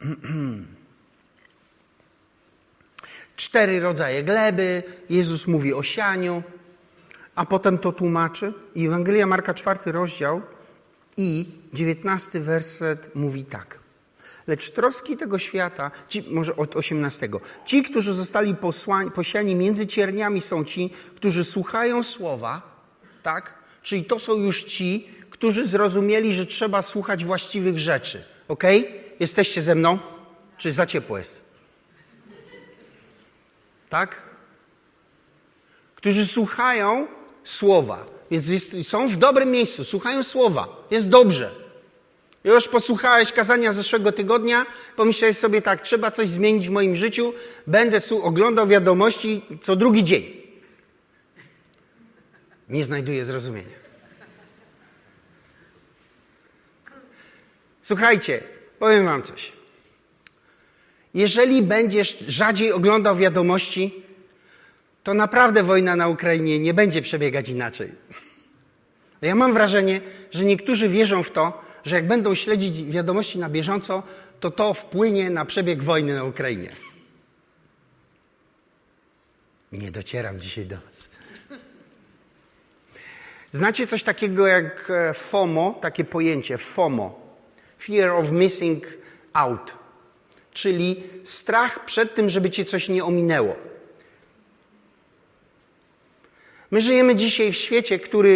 Cztery 3.36 3.80
rodzaje 3.80 4.24
gleby, 4.24 4.82
Jezus 5.10 5.46
mówi 5.46 5.74
o 5.74 5.82
sianiu, 5.82 6.42
a 7.34 7.46
potem 7.46 7.78
to 7.78 7.92
tłumaczy. 7.92 8.52
I 8.74 8.86
Ewangelia 8.86 9.26
Marka, 9.26 9.54
czwarty 9.54 9.92
rozdział 9.92 10.42
i 11.16 11.46
dziewiętnasty 11.72 12.40
werset 12.40 13.14
mówi 13.14 13.44
tak. 13.44 13.87
Lecz 14.48 14.70
troski 14.70 15.16
tego 15.16 15.38
świata, 15.38 15.90
ci, 16.08 16.24
może 16.30 16.56
od 16.56 16.76
18. 16.76 17.28
Ci, 17.64 17.82
którzy 17.82 18.14
zostali 18.14 18.54
posłani, 18.54 19.10
posiani 19.10 19.54
między 19.54 19.86
cierniami, 19.86 20.40
są 20.40 20.64
ci, 20.64 20.90
którzy 21.16 21.44
słuchają 21.44 22.02
słowa, 22.02 22.62
tak? 23.22 23.54
Czyli 23.82 24.04
to 24.04 24.18
są 24.18 24.34
już 24.34 24.64
ci, 24.64 25.08
którzy 25.30 25.66
zrozumieli, 25.66 26.34
że 26.34 26.46
trzeba 26.46 26.82
słuchać 26.82 27.24
właściwych 27.24 27.78
rzeczy. 27.78 28.24
Ok? 28.48 28.64
Jesteście 29.20 29.62
ze 29.62 29.74
mną? 29.74 29.98
Czy 30.58 30.72
za 30.72 30.86
ciepło 30.86 31.18
jest? 31.18 31.40
Tak? 33.88 34.22
Którzy 35.94 36.26
słuchają 36.26 37.06
słowa. 37.44 38.06
Więc 38.30 38.48
jest, 38.48 38.76
są 38.82 39.08
w 39.08 39.16
dobrym 39.16 39.50
miejscu, 39.50 39.84
słuchają 39.84 40.22
słowa. 40.22 40.86
Jest 40.90 41.08
dobrze. 41.08 41.67
Już 42.44 42.68
posłuchałeś 42.68 43.32
kazania 43.32 43.72
zeszłego 43.72 44.12
tygodnia, 44.12 44.66
pomyślałeś 44.96 45.36
sobie 45.36 45.62
tak, 45.62 45.82
trzeba 45.82 46.10
coś 46.10 46.28
zmienić 46.28 46.68
w 46.68 46.70
moim 46.70 46.94
życiu, 46.94 47.34
będę 47.66 48.00
oglądał 48.22 48.66
wiadomości 48.66 49.42
co 49.62 49.76
drugi 49.76 50.04
dzień. 50.04 50.24
Nie 52.68 52.84
znajduję 52.84 53.24
zrozumienia. 53.24 53.78
Słuchajcie, 57.82 58.42
powiem 58.78 59.04
wam 59.04 59.22
coś. 59.22 59.52
Jeżeli 61.14 61.62
będziesz 61.62 62.24
rzadziej 62.28 62.72
oglądał 62.72 63.16
wiadomości, 63.16 64.02
to 65.02 65.14
naprawdę 65.14 65.62
wojna 65.62 65.96
na 65.96 66.08
Ukrainie 66.08 66.58
nie 66.58 66.74
będzie 66.74 67.02
przebiegać 67.02 67.48
inaczej. 67.48 67.92
Ja 69.22 69.34
mam 69.34 69.54
wrażenie, 69.54 70.00
że 70.30 70.44
niektórzy 70.44 70.88
wierzą 70.88 71.22
w 71.22 71.30
to, 71.30 71.67
że 71.84 71.96
jak 71.96 72.06
będą 72.06 72.34
śledzić 72.34 72.84
wiadomości 72.84 73.38
na 73.38 73.48
bieżąco, 73.48 74.02
to 74.40 74.50
to 74.50 74.74
wpłynie 74.74 75.30
na 75.30 75.44
przebieg 75.44 75.82
wojny 75.82 76.14
na 76.14 76.24
Ukrainie. 76.24 76.68
Nie 79.72 79.90
docieram 79.90 80.40
dzisiaj 80.40 80.66
do 80.66 80.76
Was. 80.76 81.08
Znacie 83.52 83.86
coś 83.86 84.02
takiego 84.02 84.46
jak 84.46 84.90
e, 84.90 85.14
FOMO, 85.14 85.78
takie 85.80 86.04
pojęcie 86.04 86.58
FOMO 86.58 87.20
Fear 87.78 88.10
of 88.10 88.30
Missing 88.30 88.84
Out 89.32 89.78
czyli 90.58 91.02
strach 91.24 91.84
przed 91.84 92.14
tym, 92.14 92.30
żeby 92.30 92.50
cię 92.50 92.64
coś 92.64 92.88
nie 92.88 93.04
ominęło. 93.04 93.56
My 96.70 96.80
żyjemy 96.80 97.16
dzisiaj 97.16 97.52
w 97.52 97.56
świecie, 97.56 97.98
który 97.98 98.30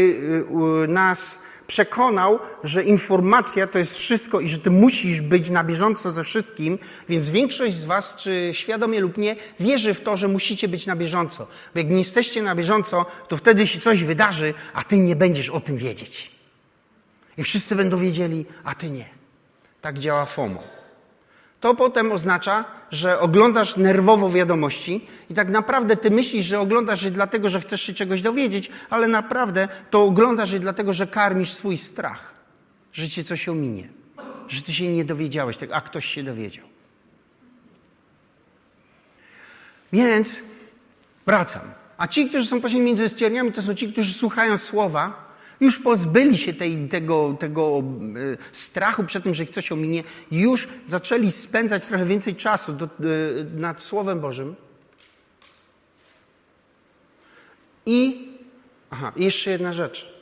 y, 0.85 0.89
nas 0.89 1.43
przekonał, 1.67 2.39
że 2.65 2.85
informacja 2.85 3.67
to 3.67 3.79
jest 3.79 3.99
wszystko 3.99 4.41
i 4.41 4.49
że 4.49 4.59
ty 4.59 4.71
musisz 4.71 5.21
być 5.21 5.51
na 5.51 5.65
bieżąco 5.65 6.11
ze 6.11 6.25
wszystkim, 6.25 6.79
więc 7.09 7.31
większość 7.31 7.75
z 7.75 7.85
was, 7.85 8.17
czy 8.17 8.51
świadomie 8.53 9.01
lub 9.01 9.19
nie, 9.19 9.37
wierzy 9.61 9.95
w 9.95 10.01
to, 10.01 10.17
że 10.17 10.29
musicie 10.29 10.69
być 10.69 10.87
na 10.87 10.97
bieżąco. 10.97 11.47
Bo 11.75 11.81
jak 11.81 11.91
nie 11.91 11.99
jesteście 11.99 12.43
na 12.43 12.55
bieżąco, 12.55 13.07
to 13.29 13.37
wtedy 13.37 13.67
się 13.67 13.81
coś 13.81 14.05
wydarzy, 14.05 14.55
a 14.75 14.85
ty 14.85 14.99
nie 14.99 15.17
będziesz 15.17 15.49
o 15.49 15.61
tym 15.61 15.77
wiedzieć. 15.77 16.31
I 17.39 17.43
wszyscy 17.43 17.77
będą 17.77 17.99
wiedzieli, 17.99 18.47
a 18.65 18.75
ty 18.75 18.91
nie. 18.91 19.09
Tak 19.81 19.99
działa 19.99 20.27
FOMO. 20.27 20.82
To 21.63 21.75
potem 21.75 22.13
oznacza, 22.13 22.65
że 22.91 23.21
oglądasz 23.21 23.77
nerwowo 23.77 24.31
wiadomości 24.31 25.07
i 25.31 25.35
tak 25.35 25.49
naprawdę 25.49 25.97
ty 25.97 26.11
myślisz, 26.11 26.47
że 26.47 26.61
oglądasz 26.61 27.03
je 27.03 27.11
dlatego, 27.11 27.51
że 27.51 27.61
chcesz 27.61 27.83
się 27.83 27.95
czegoś 27.95 28.23
dowiedzieć, 28.23 28.71
ale 28.91 29.09
naprawdę 29.09 29.69
to 29.91 30.05
oglądasz 30.05 30.51
je 30.51 30.61
dlatego, 30.61 30.93
że 30.93 31.07
karmisz 31.07 31.53
swój 31.53 31.79
strach, 31.79 32.35
że 32.93 33.09
cię 33.09 33.25
coś 33.25 33.49
ominie, 33.49 33.89
że 34.49 34.63
ty 34.63 34.73
się 34.73 34.89
nie 34.89 35.05
dowiedziałeś 35.05 35.57
tego, 35.57 35.75
a 35.75 35.81
ktoś 35.81 36.07
się 36.07 36.23
dowiedział. 36.23 36.65
Więc 39.93 40.43
wracam. 41.27 41.63
A 41.99 42.09
ci, 42.09 42.29
którzy 42.29 42.47
są 42.47 42.61
właśnie 42.61 42.81
między 42.81 43.09
ścierniami, 43.09 43.53
to 43.53 43.63
są 43.63 43.75
ci, 43.75 43.93
którzy 43.93 44.15
słuchają 44.15 44.59
słowa, 44.59 45.22
już 45.63 45.79
pozbyli 45.79 46.39
się 46.39 46.55
tej, 46.55 46.89
tego, 46.89 47.37
tego 47.41 47.83
e, 48.33 48.37
strachu 48.53 49.05
przed 49.05 49.25
tym, 49.25 49.35
że 49.35 49.43
ich 49.43 49.51
coś 49.51 49.73
ominie. 49.73 50.05
Już 50.31 50.69
zaczęli 50.87 51.33
spędzać 51.33 51.87
trochę 51.87 52.05
więcej 52.05 52.35
czasu 52.35 52.73
do, 52.73 52.85
e, 52.85 52.89
nad 53.57 53.83
Słowem 53.83 54.21
Bożym. 54.21 54.55
I, 57.87 58.29
aha, 58.91 59.13
jeszcze 59.17 59.51
jedna 59.51 59.73
rzecz. 59.73 60.13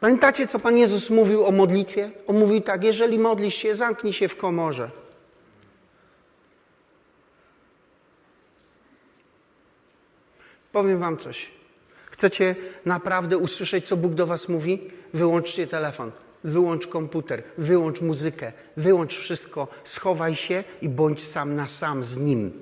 Pamiętacie, 0.00 0.46
co 0.46 0.58
Pan 0.58 0.76
Jezus 0.76 1.10
mówił 1.10 1.46
o 1.46 1.52
modlitwie? 1.52 2.10
On 2.26 2.38
mówił 2.38 2.60
tak, 2.60 2.84
jeżeli 2.84 3.18
modlisz 3.18 3.54
się, 3.54 3.74
zamknij 3.74 4.12
się 4.12 4.28
w 4.28 4.36
komorze. 4.36 4.90
Powiem 10.72 10.98
Wam 10.98 11.16
coś. 11.16 11.50
Chcecie 12.10 12.56
naprawdę 12.84 13.38
usłyszeć, 13.38 13.88
co 13.88 13.96
Bóg 13.96 14.14
do 14.14 14.26
Was 14.26 14.48
mówi? 14.48 14.90
Wyłączcie 15.14 15.66
telefon, 15.66 16.12
wyłącz 16.44 16.86
komputer, 16.86 17.42
wyłącz 17.58 18.00
muzykę, 18.00 18.52
wyłącz 18.76 19.16
wszystko, 19.16 19.68
schowaj 19.84 20.36
się 20.36 20.64
i 20.82 20.88
bądź 20.88 21.22
sam 21.22 21.56
na 21.56 21.68
sam 21.68 22.04
z 22.04 22.16
Nim. 22.16 22.52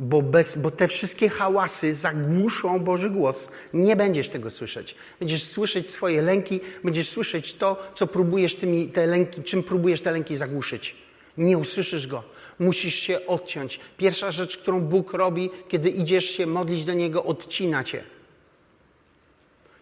Bo, 0.00 0.22
bez, 0.22 0.58
bo 0.58 0.70
te 0.70 0.88
wszystkie 0.88 1.28
hałasy 1.28 1.94
zagłuszą 1.94 2.80
Boży 2.80 3.10
głos. 3.10 3.48
Nie 3.74 3.96
będziesz 3.96 4.28
tego 4.28 4.50
słyszeć. 4.50 4.94
Będziesz 5.18 5.44
słyszeć 5.44 5.90
swoje 5.90 6.22
lęki, 6.22 6.60
będziesz 6.84 7.08
słyszeć 7.08 7.54
to, 7.54 7.92
co 7.94 8.06
próbujesz 8.06 8.56
tymi, 8.56 8.88
te 8.88 9.06
lęki, 9.06 9.42
czym 9.42 9.62
próbujesz 9.62 10.00
te 10.00 10.12
lęki 10.12 10.36
zagłuszyć. 10.36 10.96
Nie 11.38 11.58
usłyszysz 11.58 12.06
go. 12.06 12.22
Musisz 12.58 12.94
się 12.94 13.26
odciąć. 13.26 13.80
Pierwsza 13.96 14.30
rzecz, 14.30 14.58
którą 14.58 14.80
Bóg 14.80 15.12
robi, 15.12 15.50
kiedy 15.68 15.90
idziesz 15.90 16.24
się 16.24 16.46
modlić 16.46 16.84
do 16.84 16.92
Niego, 16.92 17.24
odcina 17.24 17.84
cię. 17.84 18.04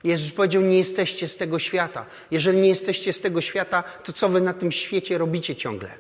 Jezus 0.05 0.33
powiedział: 0.33 0.63
Nie 0.63 0.79
jesteście 0.79 1.29
z 1.29 1.37
tego 1.37 1.59
świata. 1.59 2.07
Jeżeli 2.31 2.59
nie 2.59 2.69
jesteście 2.69 3.13
z 3.13 3.21
tego 3.21 3.41
świata, 3.41 3.83
to 4.05 4.13
co 4.13 4.29
wy 4.29 4.41
na 4.41 4.55
tym 4.55 4.73
świecie 4.73 5.19
robicie 5.19 5.57
ciągle? 5.57 5.91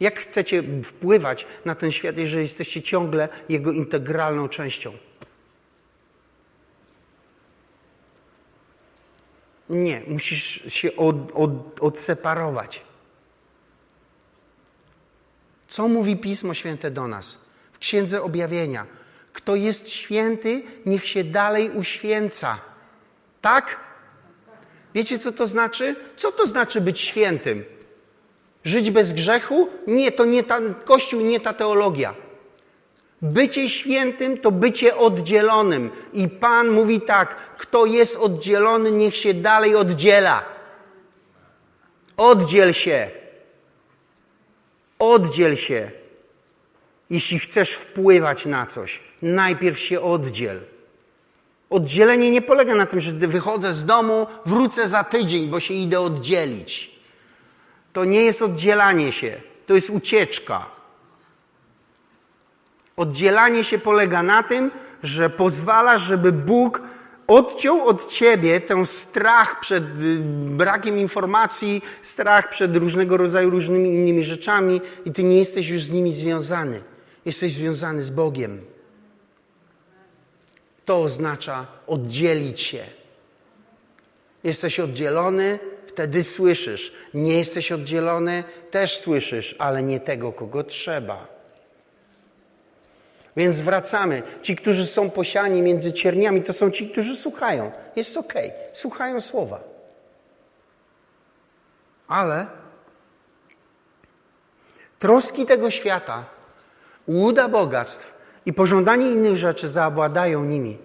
Jak 0.00 0.20
chcecie 0.20 0.62
wpływać 0.84 1.46
na 1.64 1.74
ten 1.74 1.90
świat, 1.90 2.18
jeżeli 2.18 2.42
jesteście 2.42 2.82
ciągle 2.82 3.28
jego 3.48 3.72
integralną 3.72 4.48
częścią? 4.48 4.92
Nie, 9.68 10.02
musisz 10.08 10.62
się 10.68 10.96
od, 10.96 11.16
od, 11.34 11.50
odseparować. 11.80 12.82
Co 15.72 15.88
mówi 15.88 16.16
Pismo 16.16 16.54
Święte 16.54 16.90
do 16.90 17.08
nas? 17.08 17.38
W 17.72 17.78
Księdze 17.78 18.22
Objawienia. 18.22 18.86
Kto 19.32 19.56
jest 19.56 19.90
święty, 19.90 20.62
niech 20.86 21.06
się 21.06 21.24
dalej 21.24 21.70
uświęca. 21.70 22.58
Tak? 23.40 23.76
Wiecie, 24.94 25.18
co 25.18 25.32
to 25.32 25.46
znaczy? 25.46 25.96
Co 26.16 26.32
to 26.32 26.46
znaczy 26.46 26.80
być 26.80 27.00
świętym? 27.00 27.64
Żyć 28.64 28.90
bez 28.90 29.12
grzechu? 29.12 29.68
Nie, 29.86 30.12
to 30.12 30.24
nie 30.24 30.44
ta, 30.44 30.60
Kościół, 30.84 31.20
nie 31.20 31.40
ta 31.40 31.52
teologia. 31.52 32.14
Bycie 33.22 33.68
świętym 33.68 34.38
to 34.38 34.50
bycie 34.50 34.96
oddzielonym. 34.96 35.90
I 36.12 36.28
Pan 36.28 36.70
mówi 36.70 37.00
tak: 37.00 37.36
kto 37.58 37.86
jest 37.86 38.16
oddzielony, 38.16 38.90
niech 38.90 39.16
się 39.16 39.34
dalej 39.34 39.76
oddziela. 39.76 40.44
Oddziel 42.16 42.72
się. 42.72 43.21
Oddziel 45.02 45.56
się. 45.56 45.90
Jeśli 47.10 47.38
chcesz 47.38 47.72
wpływać 47.72 48.46
na 48.46 48.66
coś, 48.66 49.00
najpierw 49.22 49.78
się 49.78 50.00
oddziel. 50.00 50.60
Oddzielenie 51.70 52.30
nie 52.30 52.42
polega 52.42 52.74
na 52.74 52.86
tym, 52.86 53.00
że 53.00 53.12
wychodzę 53.12 53.74
z 53.74 53.84
domu, 53.84 54.26
wrócę 54.46 54.88
za 54.88 55.04
tydzień, 55.04 55.50
bo 55.50 55.60
się 55.60 55.74
idę 55.74 56.00
oddzielić. 56.00 56.90
To 57.92 58.04
nie 58.04 58.22
jest 58.22 58.42
oddzielanie 58.42 59.12
się, 59.12 59.40
to 59.66 59.74
jest 59.74 59.90
ucieczka. 59.90 60.66
Oddzielanie 62.96 63.64
się 63.64 63.78
polega 63.78 64.22
na 64.22 64.42
tym, 64.42 64.70
że 65.02 65.30
pozwala, 65.30 65.98
żeby 65.98 66.32
Bóg 66.32 66.82
odciął 67.36 67.88
od 67.88 68.06
ciebie 68.06 68.60
ten 68.60 68.86
strach 68.86 69.60
przed 69.60 69.84
y, 69.84 70.18
brakiem 70.56 70.98
informacji, 70.98 71.82
strach 72.02 72.48
przed 72.48 72.76
różnego 72.76 73.16
rodzaju 73.16 73.50
różnymi 73.50 73.88
innymi 73.88 74.22
rzeczami 74.22 74.80
i 75.04 75.12
ty 75.12 75.22
nie 75.22 75.38
jesteś 75.38 75.68
już 75.68 75.82
z 75.82 75.90
nimi 75.90 76.12
związany. 76.12 76.82
Jesteś 77.24 77.52
związany 77.52 78.02
z 78.02 78.10
Bogiem. 78.10 78.60
To 80.84 81.02
oznacza 81.02 81.66
oddzielić 81.86 82.60
się. 82.60 82.84
Jesteś 84.44 84.80
oddzielony, 84.80 85.58
wtedy 85.86 86.22
słyszysz. 86.22 86.92
Nie 87.14 87.38
jesteś 87.38 87.72
oddzielony, 87.72 88.44
też 88.70 88.98
słyszysz, 88.98 89.56
ale 89.58 89.82
nie 89.82 90.00
tego, 90.00 90.32
kogo 90.32 90.64
trzeba. 90.64 91.41
Więc 93.36 93.60
wracamy. 93.60 94.22
Ci, 94.42 94.56
którzy 94.56 94.86
są 94.86 95.10
posiani 95.10 95.62
między 95.62 95.92
cierniami, 95.92 96.42
to 96.42 96.52
są 96.52 96.70
ci, 96.70 96.90
którzy 96.90 97.16
słuchają. 97.16 97.72
Jest 97.96 98.16
ok, 98.16 98.32
słuchają 98.72 99.20
słowa. 99.20 99.60
Ale 102.08 102.46
troski 104.98 105.46
tego 105.46 105.70
świata, 105.70 106.24
łuda 107.08 107.48
bogactw 107.48 108.14
i 108.46 108.52
pożądanie 108.52 109.10
innych 109.10 109.36
rzeczy 109.36 109.68
zaobładają 109.68 110.44
nimi. 110.44 110.78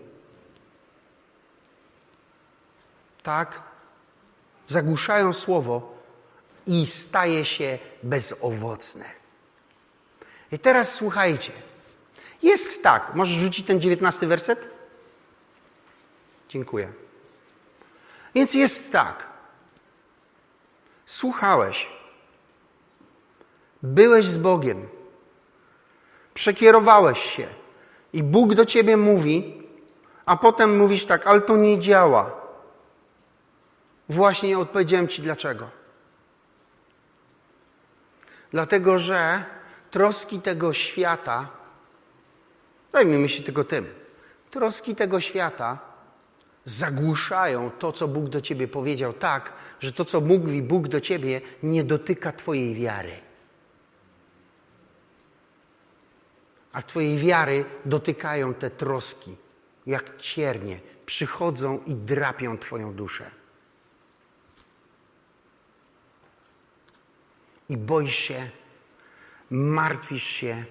Tak? 3.23 3.61
Zagłuszają 4.67 5.33
słowo 5.33 5.97
i 6.67 6.87
staje 6.87 7.45
się 7.45 7.79
bezowocne. 8.03 9.05
I 10.51 10.59
teraz 10.59 10.93
słuchajcie. 10.93 11.51
Jest 12.43 12.83
tak. 12.83 13.15
Możesz 13.15 13.37
rzucić 13.37 13.67
ten 13.67 13.81
dziewiętnasty 13.81 14.27
werset? 14.27 14.67
Dziękuję. 16.49 16.93
Więc 18.35 18.53
jest 18.53 18.91
tak. 18.91 19.27
Słuchałeś. 21.05 21.89
Byłeś 23.83 24.25
z 24.25 24.37
Bogiem. 24.37 24.87
Przekierowałeś 26.33 27.19
się. 27.19 27.47
I 28.13 28.23
Bóg 28.23 28.53
do 28.53 28.65
ciebie 28.65 28.97
mówi, 28.97 29.63
a 30.25 30.37
potem 30.37 30.77
mówisz 30.77 31.05
tak, 31.05 31.27
ale 31.27 31.41
to 31.41 31.57
nie 31.57 31.79
działa. 31.79 32.31
Właśnie 34.09 34.59
odpowiedziałem 34.59 35.07
ci 35.07 35.21
dlaczego. 35.21 35.69
Dlatego, 38.51 38.99
że 38.99 39.43
troski 39.91 40.41
tego 40.41 40.73
świata 40.73 41.56
Zajmijmy 42.97 43.29
się 43.29 43.43
tylko 43.43 43.63
tym. 43.63 43.85
Troski 44.51 44.95
tego 44.95 45.19
świata 45.19 45.79
zagłuszają 46.65 47.71
to, 47.71 47.91
co 47.91 48.07
Bóg 48.07 48.29
do 48.29 48.41
ciebie 48.41 48.67
powiedział, 48.67 49.13
tak, 49.13 49.53
że 49.79 49.91
to, 49.91 50.05
co 50.05 50.21
mówi 50.21 50.61
Bóg 50.61 50.87
do 50.87 51.01
ciebie, 51.01 51.41
nie 51.63 51.83
dotyka 51.83 52.31
twojej 52.31 52.75
wiary. 52.75 53.11
A 56.73 56.81
twojej 56.81 57.17
wiary 57.17 57.65
dotykają 57.85 58.53
te 58.53 58.69
troski, 58.69 59.35
jak 59.85 60.17
ciernie, 60.17 60.79
przychodzą 61.05 61.83
i 61.85 61.95
drapią 61.95 62.57
twoją 62.57 62.93
duszę. 62.93 63.31
I 67.69 67.77
boisz 67.77 68.15
się, 68.15 68.49
martwisz 69.49 70.23
się, 70.23 70.65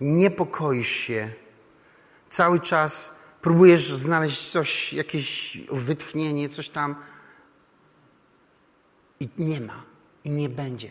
niepokoisz 0.00 0.88
się, 0.88 1.32
cały 2.30 2.60
czas 2.60 3.20
próbujesz 3.42 3.92
znaleźć 3.92 4.50
coś, 4.50 4.92
jakieś 4.92 5.58
wytchnienie, 5.72 6.48
coś 6.48 6.68
tam. 6.68 6.96
I 9.20 9.28
nie 9.38 9.60
ma, 9.60 9.82
i 10.24 10.30
nie 10.30 10.48
będzie. 10.48 10.90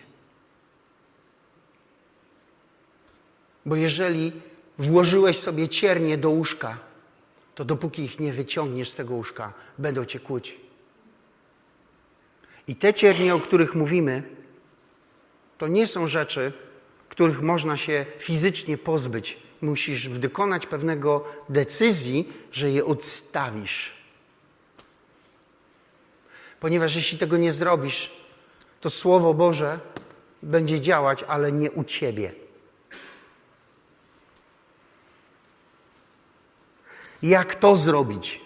Bo 3.65 3.75
jeżeli 3.75 4.31
włożyłeś 4.77 5.39
sobie 5.39 5.69
ciernie 5.69 6.17
do 6.17 6.29
łóżka, 6.29 6.77
to 7.55 7.65
dopóki 7.65 8.03
ich 8.03 8.19
nie 8.19 8.33
wyciągniesz 8.33 8.89
z 8.89 8.95
tego 8.95 9.13
łóżka, 9.13 9.53
będą 9.77 10.05
cię 10.05 10.19
kłuć. 10.19 10.55
I 12.67 12.75
te 12.75 12.93
ciernie, 12.93 13.35
o 13.35 13.39
których 13.39 13.75
mówimy, 13.75 14.23
to 15.57 15.67
nie 15.67 15.87
są 15.87 16.07
rzeczy, 16.07 16.53
których 17.09 17.41
można 17.41 17.77
się 17.77 18.05
fizycznie 18.19 18.77
pozbyć. 18.77 19.48
Musisz 19.61 20.09
wykonać 20.09 20.65
pewnego 20.67 21.25
decyzji, 21.49 22.33
że 22.51 22.71
je 22.71 22.85
odstawisz. 22.85 23.93
Ponieważ 26.59 26.95
jeśli 26.95 27.17
tego 27.17 27.37
nie 27.37 27.53
zrobisz, 27.53 28.11
to 28.81 28.89
Słowo 28.89 29.33
Boże 29.33 29.79
będzie 30.43 30.81
działać, 30.81 31.23
ale 31.23 31.51
nie 31.51 31.71
u 31.71 31.83
ciebie. 31.83 32.33
Jak 37.21 37.55
to 37.55 37.77
zrobić? 37.77 38.41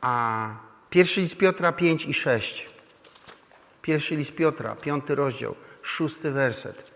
A 0.00 0.48
Pierwszy 0.92 1.20
list 1.20 1.36
Piotra 1.36 1.72
5 1.72 2.06
i 2.06 2.14
6. 2.14 2.71
Pierwszy 3.82 4.16
list 4.16 4.34
Piotra, 4.34 4.76
piąty 4.76 5.14
rozdział, 5.14 5.54
szósty 5.82 6.30
werset. 6.30 6.92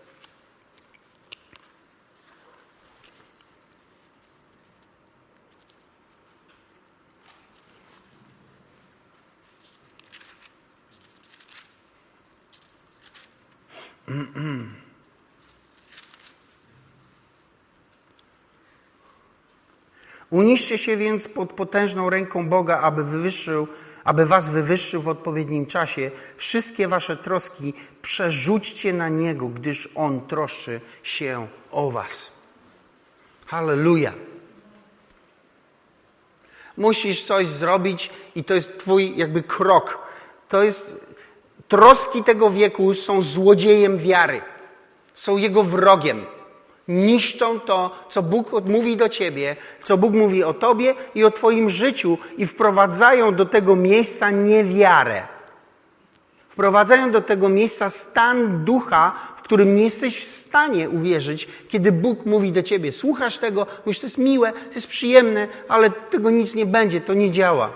Uniszcie 20.29 20.77
się 20.77 20.97
więc 20.97 21.27
pod 21.27 21.53
potężną 21.53 22.09
ręką 22.09 22.49
Boga, 22.49 22.79
aby 22.79 23.03
wywyższył, 23.03 23.67
aby 24.07 24.25
was 24.25 24.49
wywyższył 24.49 25.01
w 25.01 25.07
odpowiednim 25.07 25.65
czasie. 25.65 26.11
Wszystkie 26.37 26.87
wasze 26.87 27.17
troski 27.17 27.73
przerzućcie 28.01 28.93
na 28.93 29.09
Niego, 29.09 29.47
gdyż 29.47 29.89
On 29.95 30.27
troszczy 30.27 30.81
się 31.03 31.47
o 31.71 31.91
was. 31.91 32.31
Halleluja. 33.45 34.13
Musisz 36.77 37.23
coś 37.23 37.47
zrobić 37.47 38.09
i 38.35 38.43
to 38.43 38.53
jest 38.53 38.77
twój 38.77 39.17
jakby 39.17 39.43
krok. 39.43 39.97
To 40.49 40.63
jest, 40.63 40.95
troski 41.67 42.23
tego 42.23 42.49
wieku 42.49 42.93
są 42.93 43.21
złodziejem 43.21 43.97
wiary. 43.97 44.41
Są 45.15 45.37
jego 45.37 45.63
wrogiem 45.63 46.25
niszczą 46.87 47.59
to, 47.59 48.07
co 48.09 48.23
Bóg 48.23 48.51
mówi 48.65 48.97
do 48.97 49.09
ciebie, 49.09 49.55
co 49.83 49.97
Bóg 49.97 50.13
mówi 50.13 50.43
o 50.43 50.53
tobie 50.53 50.95
i 51.15 51.23
o 51.23 51.31
twoim 51.31 51.69
życiu 51.69 52.17
i 52.37 52.45
wprowadzają 52.45 53.35
do 53.35 53.45
tego 53.45 53.75
miejsca 53.75 54.31
niewiarę. 54.31 55.27
Wprowadzają 56.49 57.11
do 57.11 57.21
tego 57.21 57.49
miejsca 57.49 57.89
stan 57.89 58.65
ducha, 58.65 59.15
w 59.37 59.41
którym 59.41 59.75
nie 59.75 59.83
jesteś 59.83 60.19
w 60.19 60.23
stanie 60.23 60.89
uwierzyć, 60.89 61.47
kiedy 61.67 61.91
Bóg 61.91 62.25
mówi 62.25 62.51
do 62.51 62.63
ciebie, 62.63 62.91
słuchasz 62.91 63.37
tego, 63.37 63.67
mówisz, 63.85 63.99
to 63.99 64.05
jest 64.05 64.17
miłe, 64.17 64.53
to 64.53 64.75
jest 64.75 64.87
przyjemne, 64.87 65.47
ale 65.67 65.89
tego 65.89 66.29
nic 66.29 66.55
nie 66.55 66.65
będzie, 66.65 67.01
to 67.01 67.13
nie 67.13 67.31
działa. 67.31 67.73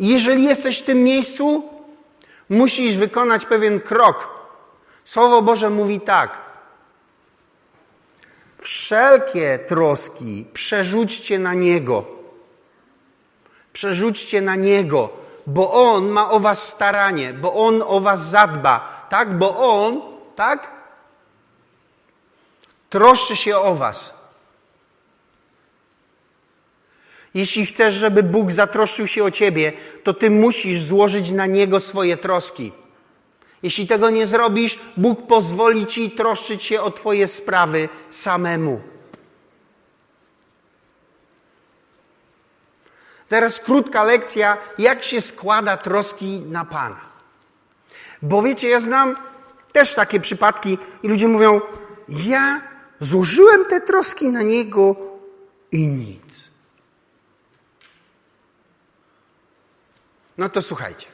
Jeżeli 0.00 0.44
jesteś 0.44 0.78
w 0.78 0.84
tym 0.84 1.04
miejscu, 1.04 1.68
musisz 2.48 2.96
wykonać 2.96 3.44
pewien 3.44 3.80
krok. 3.80 4.39
Słowo 5.10 5.42
Boże 5.42 5.70
mówi 5.70 6.00
tak. 6.00 6.38
Wszelkie 8.58 9.58
troski 9.58 10.44
przerzućcie 10.52 11.38
na 11.38 11.54
Niego. 11.54 12.04
Przerzućcie 13.72 14.40
na 14.40 14.56
Niego, 14.56 15.08
bo 15.46 15.72
On 15.72 16.08
ma 16.08 16.30
o 16.30 16.40
was 16.40 16.62
staranie, 16.62 17.32
bo 17.32 17.54
On 17.54 17.82
o 17.86 18.00
was 18.00 18.30
zadba, 18.30 19.06
tak? 19.08 19.38
Bo 19.38 19.58
On, 19.58 20.00
tak? 20.36 20.70
Troszczy 22.90 23.36
się 23.36 23.58
o 23.58 23.74
was. 23.74 24.14
Jeśli 27.34 27.66
chcesz, 27.66 27.94
żeby 27.94 28.22
Bóg 28.22 28.52
zatroszczył 28.52 29.06
się 29.06 29.24
o 29.24 29.30
ciebie, 29.30 29.72
to 30.04 30.14
ty 30.14 30.30
musisz 30.30 30.78
złożyć 30.78 31.30
na 31.30 31.46
Niego 31.46 31.80
swoje 31.80 32.16
troski. 32.16 32.72
Jeśli 33.62 33.86
tego 33.86 34.10
nie 34.10 34.26
zrobisz, 34.26 34.80
Bóg 34.96 35.26
pozwoli 35.26 35.86
ci 35.86 36.10
troszczyć 36.10 36.64
się 36.64 36.80
o 36.80 36.90
Twoje 36.90 37.26
sprawy 37.26 37.88
samemu. 38.10 38.80
Teraz 43.28 43.60
krótka 43.60 44.04
lekcja, 44.04 44.58
jak 44.78 45.04
się 45.04 45.20
składa 45.20 45.76
troski 45.76 46.40
na 46.40 46.64
Pana. 46.64 47.00
Bo 48.22 48.42
wiecie, 48.42 48.68
ja 48.68 48.80
znam 48.80 49.16
też 49.72 49.94
takie 49.94 50.20
przypadki 50.20 50.78
i 51.02 51.08
ludzie 51.08 51.28
mówią, 51.28 51.60
ja 52.08 52.60
złożyłem 53.00 53.64
te 53.64 53.80
troski 53.80 54.28
na 54.28 54.42
Niego 54.42 54.96
i 55.72 55.86
nic. 55.86 56.50
No 60.38 60.48
to 60.48 60.62
słuchajcie. 60.62 61.06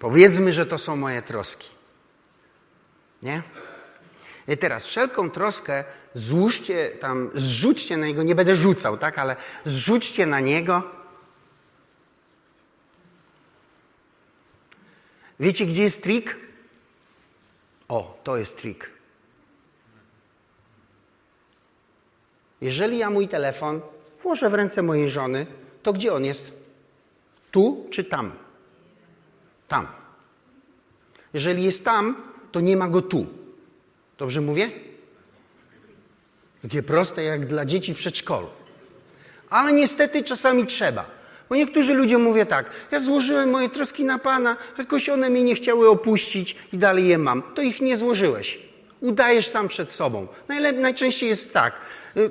Powiedzmy, 0.00 0.52
że 0.52 0.66
to 0.66 0.78
są 0.78 0.96
moje 0.96 1.22
troski. 1.22 1.68
Nie? 3.22 3.42
I 4.48 4.56
teraz 4.56 4.86
wszelką 4.86 5.30
troskę 5.30 5.84
złóżcie 6.14 6.90
tam, 6.90 7.30
zrzućcie 7.34 7.96
na 7.96 8.06
niego, 8.06 8.22
nie 8.22 8.34
będę 8.34 8.56
rzucał, 8.56 8.98
tak, 8.98 9.18
ale 9.18 9.36
zrzućcie 9.64 10.26
na 10.26 10.40
niego. 10.40 10.82
Wiecie, 15.40 15.66
gdzie 15.66 15.82
jest 15.82 16.02
trik? 16.02 16.36
O, 17.88 18.20
to 18.24 18.36
jest 18.36 18.56
trik. 18.58 18.90
Jeżeli 22.60 22.98
ja 22.98 23.10
mój 23.10 23.28
telefon 23.28 23.80
włożę 24.22 24.50
w 24.50 24.54
ręce 24.54 24.82
mojej 24.82 25.08
żony, 25.08 25.46
to 25.82 25.92
gdzie 25.92 26.12
on 26.12 26.24
jest? 26.24 26.52
Tu 27.50 27.88
czy 27.90 28.04
tam? 28.04 28.32
Tam. 29.70 29.86
Jeżeli 31.34 31.62
jest 31.64 31.84
tam, 31.84 32.16
to 32.52 32.60
nie 32.60 32.76
ma 32.76 32.88
go 32.88 33.02
tu. 33.02 33.26
Dobrze 34.18 34.40
mówię? 34.40 34.70
Takie 36.62 36.82
proste 36.82 37.22
jak 37.22 37.46
dla 37.46 37.64
dzieci 37.64 37.94
w 37.94 37.96
przedszkolu. 37.96 38.46
Ale 39.50 39.72
niestety 39.72 40.24
czasami 40.24 40.66
trzeba. 40.66 41.04
Bo 41.48 41.56
niektórzy 41.56 41.94
ludzie 41.94 42.18
mówią 42.18 42.46
tak, 42.46 42.70
ja 42.90 43.00
złożyłem 43.00 43.50
moje 43.50 43.70
troski 43.70 44.04
na 44.04 44.18
Pana, 44.18 44.56
jakoś 44.78 45.08
one 45.08 45.30
mnie 45.30 45.42
nie 45.42 45.54
chciały 45.54 45.88
opuścić 45.88 46.56
i 46.72 46.78
dalej 46.78 47.08
je 47.08 47.18
mam. 47.18 47.42
To 47.54 47.62
ich 47.62 47.80
nie 47.80 47.96
złożyłeś. 47.96 48.58
Udajesz 49.00 49.48
sam 49.48 49.68
przed 49.68 49.92
sobą. 49.92 50.28
Najlepiej, 50.48 50.82
najczęściej 50.82 51.28
jest 51.28 51.52
tak. 51.52 51.80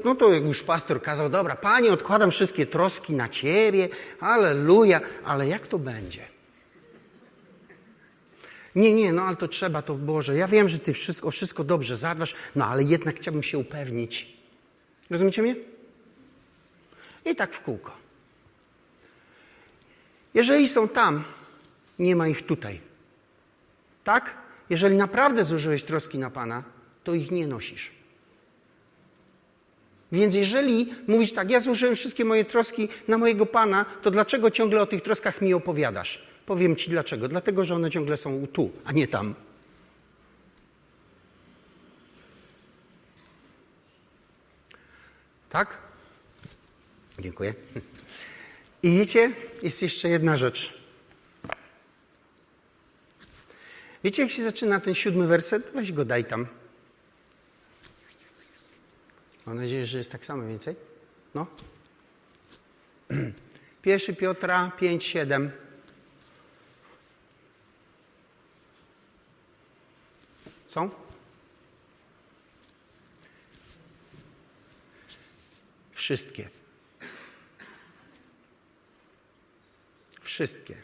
No 0.06 0.16
to 0.16 0.34
jak 0.34 0.44
już 0.44 0.64
pastor 0.64 1.02
kazał, 1.02 1.30
dobra, 1.30 1.56
Panie, 1.56 1.92
odkładam 1.92 2.32
wszystkie 2.32 2.66
troski 2.66 3.14
na 3.14 3.30
Ciebie, 3.30 3.90
aleluja, 4.20 5.02
ale 5.26 5.48
jak 5.48 5.68
to 5.68 5.80
będzie? 5.80 6.39
Nie, 8.76 8.94
nie, 8.94 9.14
no 9.14 9.22
ale 9.22 9.36
to 9.36 9.48
trzeba, 9.48 9.82
to 9.82 9.96
Boże. 9.96 10.36
Ja 10.36 10.48
wiem, 10.48 10.70
że 10.70 10.80
Ty 10.80 10.94
wszystko, 10.94 11.32
wszystko 11.32 11.64
dobrze 11.64 11.98
zadbasz, 11.98 12.36
no 12.56 12.66
ale 12.66 12.84
jednak 12.84 13.16
chciałbym 13.16 13.44
się 13.44 13.58
upewnić. 13.58 14.38
Rozumiecie 15.10 15.42
mnie? 15.42 15.56
I 17.26 17.36
tak 17.36 17.54
w 17.54 17.62
kółko. 17.62 17.92
Jeżeli 20.34 20.68
są 20.68 20.88
tam, 20.88 21.24
nie 22.00 22.16
ma 22.16 22.28
ich 22.28 22.46
tutaj. 22.46 22.82
Tak? 24.04 24.36
Jeżeli 24.70 24.98
naprawdę 24.98 25.46
złożyłeś 25.46 25.84
troski 25.84 26.18
na 26.18 26.30
Pana, 26.30 26.64
to 27.04 27.14
ich 27.14 27.32
nie 27.32 27.48
nosisz. 27.48 27.92
Więc 30.12 30.36
jeżeli 30.36 30.94
mówisz 31.08 31.34
tak, 31.34 31.52
ja 31.52 31.60
złożyłem 31.60 31.96
wszystkie 31.96 32.26
moje 32.26 32.46
troski 32.46 32.90
na 33.08 33.18
mojego 33.18 33.46
Pana, 33.46 33.86
to 34.02 34.12
dlaczego 34.12 34.52
ciągle 34.52 34.82
o 34.82 34.86
tych 34.86 35.02
troskach 35.02 35.42
mi 35.42 35.54
opowiadasz? 35.54 36.29
Powiem 36.50 36.76
Ci 36.76 36.90
dlaczego. 36.90 37.28
Dlatego, 37.28 37.66
że 37.66 37.76
one 37.76 37.92
ciągle 37.92 38.18
są 38.18 38.48
tu, 38.48 38.72
a 38.86 38.92
nie 38.92 39.08
tam. 39.08 39.36
Tak? 45.50 45.78
Dziękuję. 47.20 47.54
I 48.84 48.98
wiecie, 48.98 49.32
jest 49.64 49.82
jeszcze 49.82 50.10
jedna 50.10 50.38
rzecz. 50.38 50.80
Wiecie, 54.04 54.22
jak 54.22 54.32
się 54.32 54.44
zaczyna 54.44 54.80
ten 54.80 54.96
siódmy 54.96 55.28
werset? 55.28 55.72
Weź 55.74 55.92
go, 55.92 56.06
daj 56.06 56.26
tam. 56.26 56.48
Mam 59.46 59.58
nadzieję, 59.58 59.86
że 59.86 59.98
jest 59.98 60.12
tak 60.12 60.26
samo 60.26 60.48
więcej. 60.48 60.76
No. 61.36 61.48
Pierwszy 63.82 64.14
Piotra 64.14 64.72
5, 64.80 65.04
7. 65.04 65.52
Są? 70.70 70.90
Wszystkie. 75.92 76.50
Wszystkie. 80.22 80.76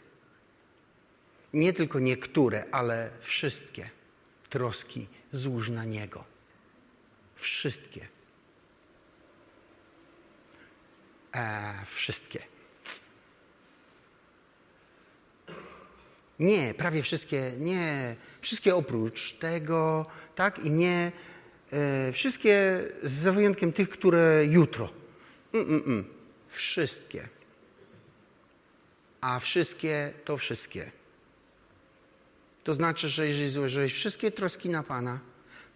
Nie 1.52 1.72
tylko 1.72 1.98
niektóre, 1.98 2.64
ale 2.72 3.10
wszystkie 3.20 3.90
troski 4.50 5.08
złóż 5.32 5.68
na 5.68 5.84
Niego. 5.84 6.24
Wszystkie. 7.34 8.08
E, 11.34 11.74
wszystkie. 11.86 12.55
Nie, 16.38 16.74
prawie 16.74 17.02
wszystkie, 17.02 17.52
nie. 17.58 18.16
Wszystkie 18.40 18.76
oprócz 18.76 19.32
tego, 19.32 20.06
tak? 20.34 20.58
I 20.58 20.70
nie. 20.70 21.12
E, 21.72 22.12
wszystkie 22.12 22.84
z 23.02 23.34
wyjątkiem 23.34 23.72
tych, 23.72 23.88
które 23.88 24.46
jutro. 24.46 24.90
Mm, 25.54 25.68
mm, 25.68 25.82
mm. 25.86 26.04
Wszystkie. 26.48 27.28
A 29.20 29.38
wszystkie 29.38 30.12
to 30.24 30.36
wszystkie. 30.36 30.90
To 32.64 32.74
znaczy, 32.74 33.08
że 33.08 33.28
jeżeli 33.28 33.50
złożyłeś 33.50 33.92
wszystkie 33.92 34.30
troski 34.30 34.68
na 34.68 34.82
Pana, 34.82 35.20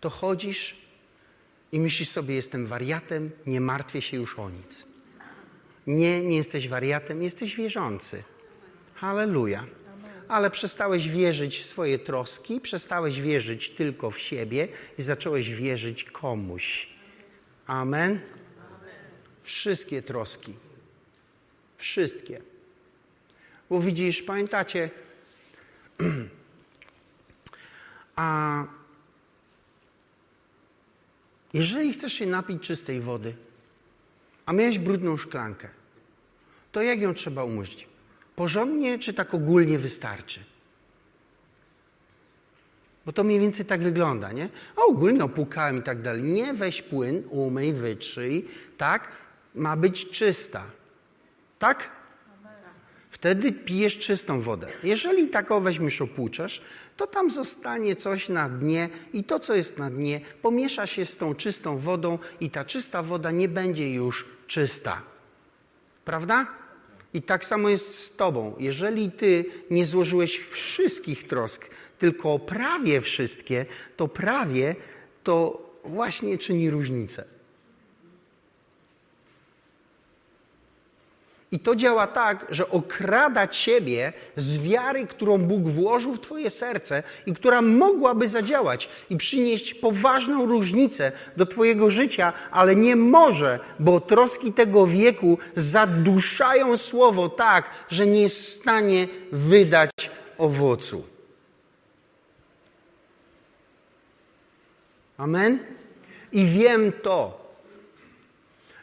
to 0.00 0.10
chodzisz 0.10 0.76
i 1.72 1.80
myślisz 1.80 2.08
sobie, 2.08 2.34
jestem 2.34 2.66
wariatem, 2.66 3.30
nie 3.46 3.60
martwię 3.60 4.02
się 4.02 4.16
już 4.16 4.38
o 4.38 4.50
nic. 4.50 4.86
Nie, 5.86 6.22
nie 6.22 6.36
jesteś 6.36 6.68
wariatem, 6.68 7.22
jesteś 7.22 7.56
wierzący. 7.56 8.22
Halleluja 8.94 9.66
ale 10.30 10.50
przestałeś 10.50 11.08
wierzyć 11.08 11.58
w 11.58 11.64
swoje 11.64 11.98
troski, 11.98 12.60
przestałeś 12.60 13.20
wierzyć 13.20 13.70
tylko 13.70 14.10
w 14.10 14.18
siebie 14.18 14.68
i 14.98 15.02
zacząłeś 15.02 15.50
wierzyć 15.50 16.04
komuś. 16.04 16.88
Amen? 17.66 18.20
Wszystkie 19.42 20.02
troski. 20.02 20.54
Wszystkie. 21.78 22.42
Bo 23.70 23.80
widzisz, 23.80 24.22
pamiętacie, 24.22 24.90
a 28.16 28.64
jeżeli 31.54 31.92
chcesz 31.92 32.12
się 32.12 32.26
napić 32.26 32.62
czystej 32.62 33.00
wody, 33.00 33.34
a 34.46 34.52
miałeś 34.52 34.78
brudną 34.78 35.16
szklankę, 35.16 35.68
to 36.72 36.82
jak 36.82 37.00
ją 37.00 37.14
trzeba 37.14 37.44
umyć? 37.44 37.89
Porządnie, 38.40 38.98
czy 38.98 39.14
tak 39.14 39.34
ogólnie 39.34 39.78
wystarczy? 39.78 40.40
Bo 43.06 43.12
to 43.12 43.24
mniej 43.24 43.40
więcej 43.40 43.64
tak 43.64 43.82
wygląda, 43.82 44.32
nie? 44.32 44.48
A 44.76 44.80
ogólnie 44.82 45.24
opłukałem 45.24 45.78
i 45.78 45.82
tak 45.82 46.02
dalej. 46.02 46.22
Nie, 46.22 46.54
weź 46.54 46.82
płyn, 46.82 47.22
umyj, 47.30 47.72
wytrzyj, 47.72 48.48
tak? 48.76 49.08
Ma 49.54 49.76
być 49.76 50.10
czysta. 50.10 50.64
Tak? 51.58 51.90
Wtedy 53.10 53.52
pijesz 53.52 53.98
czystą 53.98 54.40
wodę. 54.40 54.66
Jeżeli 54.84 55.28
taką 55.28 55.60
weźmiesz 55.60 56.02
opłuczesz, 56.02 56.62
to 56.96 57.06
tam 57.06 57.30
zostanie 57.30 57.96
coś 57.96 58.28
na 58.28 58.48
dnie 58.48 58.88
i 59.12 59.24
to, 59.24 59.40
co 59.40 59.54
jest 59.54 59.78
na 59.78 59.90
dnie, 59.90 60.20
pomiesza 60.42 60.86
się 60.86 61.06
z 61.06 61.16
tą 61.16 61.34
czystą 61.34 61.78
wodą 61.78 62.18
i 62.40 62.50
ta 62.50 62.64
czysta 62.64 63.02
woda 63.02 63.30
nie 63.30 63.48
będzie 63.48 63.92
już 63.92 64.28
czysta. 64.46 65.02
Prawda? 66.04 66.59
I 67.14 67.22
tak 67.22 67.44
samo 67.44 67.68
jest 67.68 67.94
z 67.94 68.16
Tobą. 68.16 68.54
Jeżeli 68.58 69.10
Ty 69.10 69.44
nie 69.70 69.84
złożyłeś 69.84 70.38
wszystkich 70.38 71.26
trosk, 71.26 71.70
tylko 71.98 72.38
prawie 72.38 73.00
wszystkie, 73.00 73.66
to 73.96 74.08
prawie 74.08 74.76
to 75.24 75.62
właśnie 75.84 76.38
czyni 76.38 76.70
różnicę. 76.70 77.39
I 81.52 81.58
to 81.58 81.76
działa 81.76 82.06
tak, 82.06 82.46
że 82.50 82.68
okrada 82.68 83.46
ciebie 83.46 84.12
z 84.36 84.58
wiary, 84.58 85.06
którą 85.06 85.38
Bóg 85.38 85.62
włożył 85.62 86.14
w 86.14 86.20
twoje 86.20 86.50
serce 86.50 87.02
i 87.26 87.34
która 87.34 87.62
mogłaby 87.62 88.28
zadziałać 88.28 88.88
i 89.10 89.16
przynieść 89.16 89.74
poważną 89.74 90.46
różnicę 90.46 91.12
do 91.36 91.46
twojego 91.46 91.90
życia, 91.90 92.32
ale 92.50 92.76
nie 92.76 92.96
może, 92.96 93.58
bo 93.78 94.00
troski 94.00 94.52
tego 94.52 94.86
wieku 94.86 95.38
zaduszają 95.56 96.78
słowo 96.78 97.28
tak, 97.28 97.70
że 97.88 98.06
nie 98.06 98.22
jest 98.22 98.36
w 98.36 98.60
stanie 98.60 99.08
wydać 99.32 99.90
owocu. 100.38 101.02
Amen? 105.16 105.58
I 106.32 106.46
wiem 106.46 106.92
to. 107.02 107.40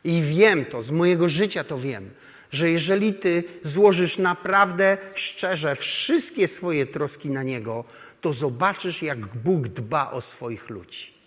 I 0.03 0.21
wiem 0.21 0.65
to, 0.65 0.83
z 0.83 0.91
mojego 0.91 1.29
życia 1.29 1.63
to 1.63 1.79
wiem 1.79 2.09
że 2.51 2.69
jeżeli 2.69 3.13
ty 3.13 3.43
złożysz 3.63 4.17
naprawdę 4.17 4.97
szczerze 5.13 5.75
wszystkie 5.75 6.47
swoje 6.47 6.85
troski 6.85 7.29
na 7.29 7.43
Niego, 7.43 7.83
to 8.21 8.33
zobaczysz, 8.33 9.01
jak 9.01 9.19
Bóg 9.19 9.67
dba 9.67 10.11
o 10.11 10.21
swoich 10.21 10.69
ludzi. 10.69 11.17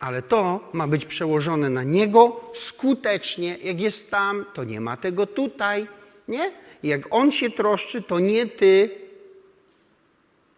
Ale 0.00 0.22
to 0.22 0.60
ma 0.72 0.86
być 0.86 1.04
przełożone 1.04 1.70
na 1.70 1.82
Niego 1.82 2.40
skutecznie. 2.54 3.58
Jak 3.62 3.80
jest 3.80 4.10
tam, 4.10 4.44
to 4.54 4.64
nie 4.64 4.80
ma 4.80 4.96
tego 4.96 5.26
tutaj. 5.26 5.88
Nie? 6.28 6.52
Jak 6.82 7.00
On 7.10 7.32
się 7.32 7.50
troszczy, 7.50 8.02
to 8.02 8.18
nie 8.18 8.46
Ty. 8.46 8.90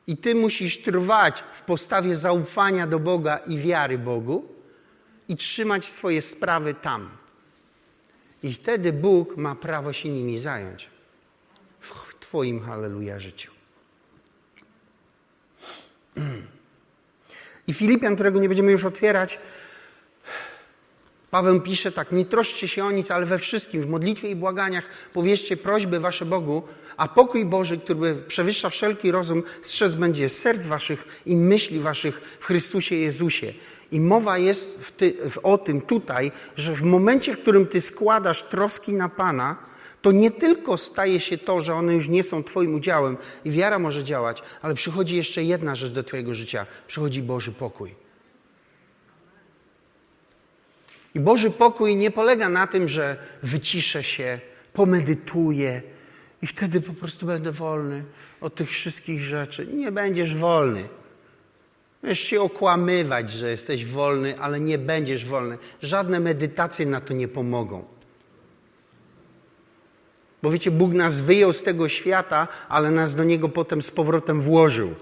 I 0.06 0.16
Ty 0.16 0.34
musisz 0.34 0.82
trwać 0.82 1.44
w 1.52 1.62
postawie 1.62 2.16
zaufania 2.16 2.86
do 2.86 2.98
Boga 2.98 3.36
i 3.36 3.58
wiary 3.58 3.98
Bogu 3.98 4.48
i 5.32 5.36
trzymać 5.36 5.84
swoje 5.84 6.22
sprawy 6.22 6.74
tam. 6.74 7.10
I 8.42 8.54
wtedy 8.54 8.92
Bóg 8.92 9.36
ma 9.36 9.54
prawo 9.54 9.92
się 9.92 10.08
nimi 10.08 10.38
zająć 10.38 10.88
w 11.80 12.14
Twoim 12.20 12.60
halleluja 12.60 13.18
życiu. 13.18 13.52
I 17.68 17.74
Filipian, 17.74 18.14
którego 18.14 18.40
nie 18.40 18.48
będziemy 18.48 18.72
już 18.72 18.84
otwierać, 18.84 19.38
Paweł 21.30 21.60
pisze 21.60 21.92
tak, 21.92 22.12
nie 22.12 22.24
troszcie 22.24 22.68
się 22.68 22.84
o 22.84 22.90
nic, 22.90 23.10
ale 23.10 23.26
we 23.26 23.38
wszystkim, 23.38 23.82
w 23.82 23.88
modlitwie 23.88 24.30
i 24.30 24.36
błaganiach 24.36 24.84
powierzcie 25.12 25.56
prośby 25.56 26.00
wasze 26.00 26.24
Bogu, 26.24 26.62
a 26.96 27.08
pokój 27.08 27.44
Boży, 27.44 27.78
który 27.78 28.14
przewyższa 28.14 28.70
wszelki 28.70 29.10
rozum, 29.10 29.42
strzec 29.62 29.94
będzie 29.94 30.28
serc 30.28 30.66
waszych 30.66 31.22
i 31.26 31.36
myśli 31.36 31.80
waszych 31.80 32.20
w 32.40 32.44
Chrystusie 32.44 32.96
Jezusie. 32.96 33.52
I 33.92 34.00
mowa 34.00 34.38
jest 34.38 34.96
ty, 34.96 35.16
o 35.42 35.58
tym 35.58 35.82
tutaj, 35.82 36.32
że 36.56 36.74
w 36.74 36.82
momencie, 36.82 37.32
w 37.32 37.42
którym 37.42 37.66
ty 37.66 37.80
składasz 37.80 38.42
troski 38.42 38.92
na 38.92 39.08
Pana, 39.08 39.56
to 40.02 40.12
nie 40.12 40.30
tylko 40.30 40.76
staje 40.76 41.20
się 41.20 41.38
to, 41.38 41.60
że 41.60 41.74
one 41.74 41.94
już 41.94 42.08
nie 42.08 42.22
są 42.22 42.44
Twoim 42.44 42.74
udziałem 42.74 43.16
i 43.44 43.50
wiara 43.50 43.78
może 43.78 44.04
działać, 44.04 44.42
ale 44.62 44.74
przychodzi 44.74 45.16
jeszcze 45.16 45.42
jedna 45.42 45.74
rzecz 45.74 45.92
do 45.92 46.04
Twojego 46.04 46.34
życia. 46.34 46.66
Przychodzi 46.86 47.22
Boży 47.22 47.52
pokój. 47.52 47.94
I 51.14 51.20
Boży 51.20 51.50
pokój 51.50 51.96
nie 51.96 52.10
polega 52.10 52.48
na 52.48 52.66
tym, 52.66 52.88
że 52.88 53.16
wyciszę 53.42 54.04
się, 54.04 54.40
pomedytuję 54.72 55.82
i 56.42 56.46
wtedy 56.46 56.80
po 56.80 56.92
prostu 56.92 57.26
będę 57.26 57.52
wolny 57.52 58.04
od 58.40 58.54
tych 58.54 58.70
wszystkich 58.70 59.22
rzeczy. 59.22 59.66
Nie 59.66 59.92
będziesz 59.92 60.36
wolny. 60.36 60.88
Możesz 62.02 62.20
się 62.20 62.40
okłamywać, 62.40 63.30
że 63.30 63.50
jesteś 63.50 63.86
wolny, 63.86 64.38
ale 64.40 64.60
nie 64.60 64.78
będziesz 64.78 65.26
wolny. 65.26 65.58
Żadne 65.82 66.20
medytacje 66.20 66.86
na 66.86 67.00
to 67.00 67.14
nie 67.14 67.28
pomogą. 67.28 67.84
Bo 70.42 70.50
wiecie, 70.50 70.70
Bóg 70.70 70.92
nas 70.92 71.20
wyjął 71.20 71.52
z 71.52 71.62
tego 71.62 71.88
świata, 71.88 72.48
ale 72.68 72.90
nas 72.90 73.14
do 73.14 73.24
niego 73.24 73.48
potem 73.48 73.82
z 73.82 73.90
powrotem 73.90 74.40
włożył. 74.40 74.94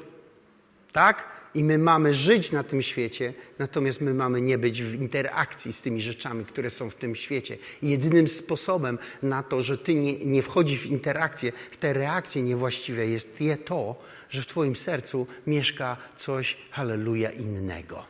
Tak? 0.92 1.39
I 1.54 1.64
my 1.64 1.78
mamy 1.78 2.14
żyć 2.14 2.52
na 2.52 2.64
tym 2.64 2.82
świecie, 2.82 3.34
natomiast 3.58 4.00
my 4.00 4.14
mamy 4.14 4.40
nie 4.40 4.58
być 4.58 4.82
w 4.82 4.94
interakcji 4.94 5.72
z 5.72 5.82
tymi 5.82 6.02
rzeczami, 6.02 6.44
które 6.44 6.70
są 6.70 6.90
w 6.90 6.94
tym 6.94 7.16
świecie. 7.16 7.58
Jedynym 7.82 8.28
sposobem 8.28 8.98
na 9.22 9.42
to, 9.42 9.60
że 9.60 9.78
ty 9.78 9.94
nie, 9.94 10.18
nie 10.24 10.42
wchodzisz 10.42 10.80
w 10.80 10.86
interakcję, 10.86 11.52
w 11.70 11.76
te 11.76 11.92
reakcje 11.92 12.42
niewłaściwe, 12.42 13.06
jest 13.06 13.40
je 13.40 13.56
to, 13.56 14.02
że 14.30 14.42
w 14.42 14.46
Twoim 14.46 14.76
sercu 14.76 15.26
mieszka 15.46 15.96
coś, 16.16 16.56
halleluja, 16.70 17.30
innego. 17.30 18.06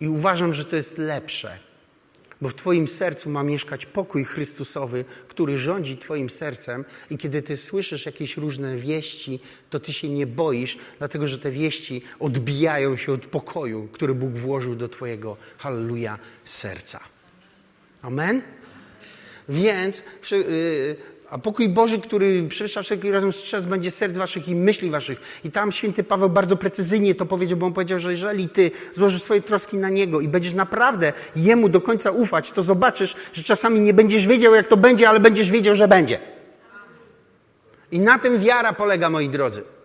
I 0.00 0.08
uważam, 0.08 0.54
że 0.54 0.64
to 0.64 0.76
jest 0.76 0.98
lepsze 0.98 1.65
bo 2.40 2.48
w 2.48 2.54
Twoim 2.54 2.88
sercu 2.88 3.30
ma 3.30 3.42
mieszkać 3.42 3.86
pokój 3.86 4.24
Chrystusowy, 4.24 5.04
który 5.28 5.58
rządzi 5.58 5.98
Twoim 5.98 6.30
sercem, 6.30 6.84
i 7.10 7.18
kiedy 7.18 7.42
Ty 7.42 7.56
słyszysz 7.56 8.06
jakieś 8.06 8.36
różne 8.36 8.76
wieści, 8.76 9.40
to 9.70 9.80
Ty 9.80 9.92
się 9.92 10.08
nie 10.08 10.26
boisz, 10.26 10.78
dlatego 10.98 11.28
że 11.28 11.38
te 11.38 11.50
wieści 11.50 12.02
odbijają 12.18 12.96
się 12.96 13.12
od 13.12 13.26
pokoju, 13.26 13.88
który 13.92 14.14
Bóg 14.14 14.32
włożył 14.32 14.74
do 14.74 14.88
Twojego 14.88 15.36
halleluja 15.58 16.18
serca. 16.44 17.00
Amen? 18.02 18.42
Więc 19.48 20.02
yy, 20.30 20.96
a 21.30 21.38
pokój 21.38 21.68
Boży, 21.68 22.00
który 22.00 22.48
przewyższa 22.48 22.82
wszelki 22.82 23.10
razem 23.10 23.32
strzec, 23.32 23.66
będzie 23.66 23.90
serc 23.90 24.16
waszych 24.16 24.48
i 24.48 24.54
myśli 24.54 24.90
waszych. 24.90 25.20
I 25.44 25.50
tam 25.50 25.72
święty 25.72 26.04
Paweł 26.04 26.30
bardzo 26.30 26.56
precyzyjnie 26.56 27.14
to 27.14 27.26
powiedział, 27.26 27.58
bo 27.58 27.66
on 27.66 27.72
powiedział, 27.72 27.98
że 27.98 28.10
jeżeli 28.10 28.48
ty 28.48 28.70
złożysz 28.94 29.22
swoje 29.22 29.40
troski 29.40 29.76
na 29.76 29.90
Niego 29.90 30.20
i 30.20 30.28
będziesz 30.28 30.54
naprawdę 30.54 31.12
Jemu 31.36 31.68
do 31.68 31.80
końca 31.80 32.10
ufać, 32.10 32.52
to 32.52 32.62
zobaczysz, 32.62 33.16
że 33.32 33.42
czasami 33.42 33.80
nie 33.80 33.94
będziesz 33.94 34.26
wiedział, 34.26 34.54
jak 34.54 34.66
to 34.66 34.76
będzie, 34.76 35.08
ale 35.08 35.20
będziesz 35.20 35.50
wiedział, 35.50 35.74
że 35.74 35.88
będzie. 35.88 36.18
I 37.92 37.98
na 37.98 38.18
tym 38.18 38.38
wiara 38.38 38.72
polega, 38.72 39.10
moi 39.10 39.28
drodzy. 39.28 39.75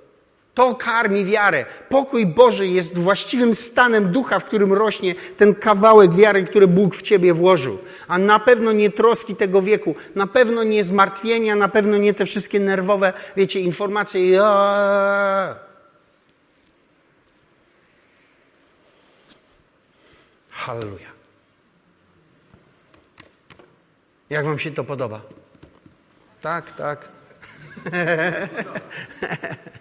To 0.54 0.76
karmi 0.76 1.26
wiarę. 1.26 1.66
Pokój 1.89 2.26
Boży 2.26 2.68
jest 2.68 2.97
właściwym 2.97 3.56
stanem 3.56 4.12
ducha, 4.12 4.39
w 4.39 4.45
którym 4.45 4.74
rośnie 4.74 5.16
ten 5.38 5.56
kawałek 5.56 6.14
wiary, 6.14 6.43
który 6.43 6.68
Bóg 6.68 6.95
w 6.95 7.02
ciebie 7.02 7.34
włożył. 7.34 7.80
A 8.08 8.18
na 8.18 8.39
pewno 8.39 8.72
nie 8.72 8.89
troski 8.89 9.36
tego 9.36 9.62
wieku, 9.62 9.95
na 10.16 10.28
pewno 10.28 10.64
nie 10.64 10.84
zmartwienia, 10.84 11.56
na 11.56 11.68
pewno 11.68 11.97
nie 11.97 12.14
te 12.14 12.26
wszystkie 12.26 12.60
nerwowe, 12.60 13.14
wiecie, 13.36 13.60
informacje. 13.60 14.41
Halleluja. 20.49 21.12
Jak 24.30 24.45
wam 24.45 24.60
się 24.60 24.72
to 24.72 24.84
podoba? 24.84 25.22
Tak, 26.41 26.76
tak. 26.76 27.08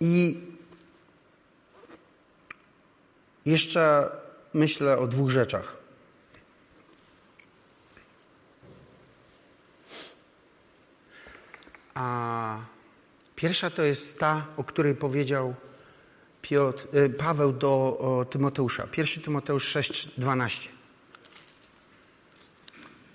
I 0.00 0.40
jeszcze 3.46 4.10
myślę 4.54 4.98
o 4.98 5.06
dwóch 5.06 5.30
rzeczach. 5.30 5.76
A 11.94 12.60
pierwsza 13.36 13.70
to 13.70 13.82
jest 13.82 14.18
ta, 14.18 14.46
o 14.56 14.64
której 14.64 14.94
powiedział 14.94 15.54
Piotr, 16.42 16.96
y, 16.96 17.10
Paweł 17.10 17.52
do 17.52 18.26
Tymoteusza. 18.30 18.86
Pierwszy 18.86 19.20
Tymoteusz 19.20 19.76
6:12. 19.76 20.68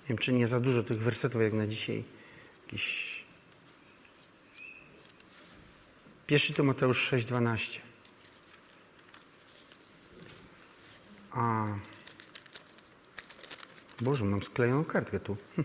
Nie 0.02 0.08
wiem, 0.08 0.18
czy 0.18 0.32
nie 0.32 0.46
za 0.46 0.60
dużo 0.60 0.82
tych 0.82 1.02
wersetów 1.02 1.42
jak 1.42 1.52
na 1.52 1.66
dzisiaj. 1.66 2.04
Jakiś 2.66 3.13
1 6.30 6.56
Tymoteusz 6.56 7.12
6,12. 7.12 7.80
A. 11.30 11.66
Boże, 14.00 14.24
mam 14.24 14.42
sklejoną 14.42 14.84
kartkę 14.84 15.20
tu. 15.20 15.36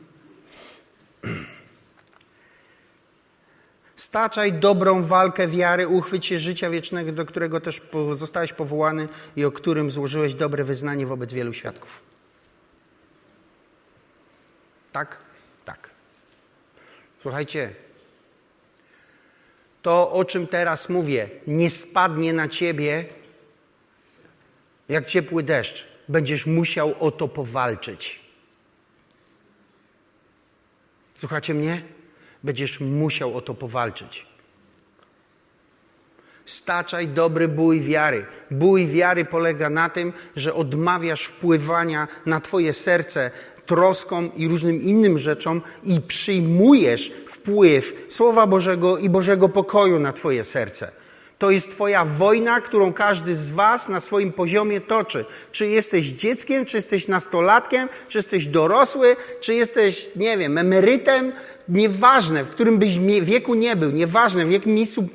Staczaj 3.95 4.53
dobrą 4.53 5.03
walkę 5.03 5.47
wiary, 5.47 5.88
uchwyć 5.88 6.26
się 6.26 6.39
życia 6.39 6.70
wiecznego, 6.70 7.12
do 7.12 7.26
którego 7.26 7.62
też 7.62 7.82
zostałeś 8.14 8.53
powołany 8.53 9.07
i 9.36 9.45
o 9.45 9.51
którym 9.51 9.91
złożyłeś 9.91 10.36
dobre 10.36 10.64
wyznanie 10.64 11.05
wobec 11.05 11.34
wielu 11.34 11.53
świadków. 11.53 12.01
Tak? 14.91 15.18
Tak. 15.66 15.89
Słuchajcie, 17.22 17.76
to 19.82 20.11
o 20.11 20.25
czym 20.25 20.47
teraz 20.47 20.89
mówię, 20.89 21.30
nie 21.47 21.69
spadnie 21.69 22.34
na 22.34 22.47
ciebie 22.47 23.05
jak 24.89 25.05
ciepły 25.05 25.43
deszcz. 25.43 25.88
Będziesz 26.07 26.45
musiał 26.45 26.95
o 26.99 27.11
to 27.11 27.27
powalczyć. 27.27 28.19
Słuchacie 31.17 31.53
mnie? 31.53 31.82
Będziesz 32.43 32.80
musiał 32.80 33.38
o 33.38 33.41
to 33.41 33.53
powalczyć. 33.53 34.28
Staczaj 36.50 37.08
dobry 37.08 37.47
bój 37.47 37.82
wiary. 37.82 38.26
Bój 38.52 38.88
wiary 38.88 39.26
polega 39.26 39.70
na 39.70 39.89
tym, 39.89 40.14
że 40.36 40.54
odmawiasz 40.54 41.26
wpływania 41.26 42.08
na 42.26 42.39
Twoje 42.39 42.74
serce 42.74 43.32
troską 43.66 44.30
i 44.36 44.47
różnym 44.47 44.82
innym 44.82 45.18
rzeczom 45.18 45.62
i 45.84 46.02
przyjmujesz 46.02 47.12
wpływ 47.28 48.06
Słowa 48.10 48.47
Bożego 48.47 48.97
i 48.97 49.10
Bożego 49.10 49.50
pokoju 49.50 50.00
na 50.00 50.14
Twoje 50.14 50.45
serce. 50.45 50.91
To 51.39 51.52
jest 51.52 51.72
Twoja 51.72 52.06
wojna, 52.06 52.62
którą 52.62 52.93
każdy 52.93 53.36
z 53.36 53.50
Was 53.50 53.89
na 53.89 54.00
swoim 54.00 54.32
poziomie 54.32 54.82
toczy. 54.82 55.26
Czy 55.52 55.68
jesteś 55.68 56.06
dzieckiem, 56.06 56.66
czy 56.66 56.78
jesteś 56.78 57.08
nastolatkiem, 57.08 57.89
czy 58.08 58.18
jesteś 58.18 58.47
dorosły, 58.47 59.16
czy 59.41 59.54
jesteś, 59.54 60.10
nie 60.16 60.38
wiem, 60.38 60.58
emerytem, 60.58 61.32
nieważne, 61.70 62.43
w 62.43 62.49
którym 62.49 62.78
byś 62.78 62.99
wieku 63.22 63.55
nie 63.55 63.76
był, 63.76 63.91
nieważne, 63.91 64.45
w 64.45 64.51
jakim 64.51 64.74
miejscu 64.74 65.07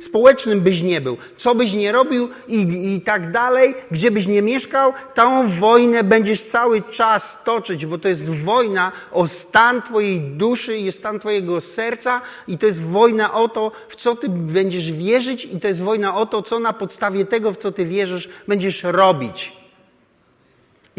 społecznym 0.00 0.60
byś 0.60 0.82
nie 0.82 1.00
był, 1.00 1.16
co 1.36 1.54
byś 1.54 1.72
nie 1.72 1.92
robił 1.92 2.28
i, 2.48 2.94
i 2.94 3.00
tak 3.00 3.30
dalej, 3.30 3.74
gdzie 3.90 4.10
byś 4.10 4.26
nie 4.26 4.42
mieszkał, 4.42 4.92
tą 5.14 5.48
wojnę 5.48 6.04
będziesz 6.04 6.42
cały 6.42 6.82
czas 6.82 7.44
toczyć, 7.44 7.86
bo 7.86 7.98
to 7.98 8.08
jest 8.08 8.30
wojna 8.30 8.92
o 9.12 9.26
stan 9.26 9.82
Twojej 9.82 10.20
duszy 10.20 10.76
i 10.76 10.92
stan 10.92 11.20
Twojego 11.20 11.60
serca 11.60 12.20
i 12.48 12.58
to 12.58 12.66
jest 12.66 12.82
wojna 12.82 13.34
o 13.34 13.48
to, 13.48 13.72
w 13.88 13.96
co 13.96 14.16
Ty 14.16 14.28
będziesz 14.28 14.92
wierzyć 14.92 15.44
i 15.44 15.60
to 15.60 15.68
jest 15.68 15.82
wojna 15.82 16.16
o 16.16 16.26
to, 16.26 16.42
co 16.42 16.58
na 16.58 16.72
podstawie 16.72 17.24
tego, 17.24 17.52
w 17.52 17.56
co 17.56 17.72
Ty 17.72 17.84
wierzysz, 17.84 18.28
będziesz 18.48 18.82
robić. 18.82 19.57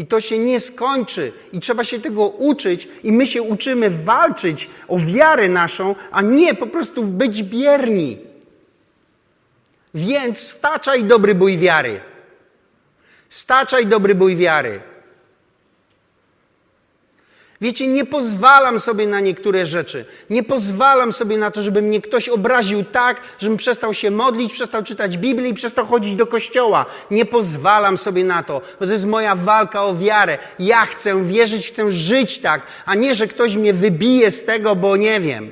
I 0.00 0.06
to 0.06 0.20
się 0.20 0.38
nie 0.38 0.60
skończy. 0.60 1.32
I 1.52 1.60
trzeba 1.60 1.84
się 1.84 1.98
tego 1.98 2.28
uczyć. 2.28 2.88
I 3.02 3.12
my 3.12 3.26
się 3.26 3.42
uczymy 3.42 3.90
walczyć 3.90 4.70
o 4.88 4.98
wiarę 4.98 5.48
naszą, 5.48 5.94
a 6.12 6.22
nie 6.22 6.54
po 6.54 6.66
prostu 6.66 7.04
być 7.04 7.42
bierni. 7.42 8.18
Więc 9.94 10.38
staczaj 10.38 11.04
dobry 11.04 11.34
bój 11.34 11.58
wiary. 11.58 12.00
Staczaj 13.28 13.86
dobry 13.86 14.14
bój 14.14 14.36
wiary. 14.36 14.80
Wiecie, 17.60 17.86
nie 17.86 18.04
pozwalam 18.04 18.80
sobie 18.80 19.06
na 19.06 19.20
niektóre 19.20 19.66
rzeczy. 19.66 20.04
Nie 20.30 20.42
pozwalam 20.42 21.12
sobie 21.12 21.38
na 21.38 21.50
to, 21.50 21.62
żeby 21.62 21.82
mnie 21.82 22.00
ktoś 22.00 22.28
obraził 22.28 22.84
tak, 22.84 23.20
żebym 23.38 23.56
przestał 23.56 23.94
się 23.94 24.10
modlić, 24.10 24.52
przestał 24.52 24.82
czytać 24.82 25.18
Biblię 25.18 25.48
i 25.48 25.54
przestał 25.54 25.86
chodzić 25.86 26.16
do 26.16 26.26
kościoła. 26.26 26.86
Nie 27.10 27.24
pozwalam 27.24 27.98
sobie 27.98 28.24
na 28.24 28.42
to, 28.42 28.62
bo 28.80 28.86
to 28.86 28.92
jest 28.92 29.06
moja 29.06 29.34
walka 29.34 29.84
o 29.84 29.96
wiarę. 29.96 30.38
Ja 30.58 30.86
chcę 30.86 31.24
wierzyć, 31.24 31.68
chcę 31.68 31.90
żyć 31.90 32.38
tak, 32.38 32.62
a 32.86 32.94
nie, 32.94 33.14
że 33.14 33.26
ktoś 33.26 33.56
mnie 33.56 33.72
wybije 33.74 34.30
z 34.30 34.44
tego, 34.44 34.76
bo 34.76 34.96
nie 34.96 35.20
wiem. 35.20 35.50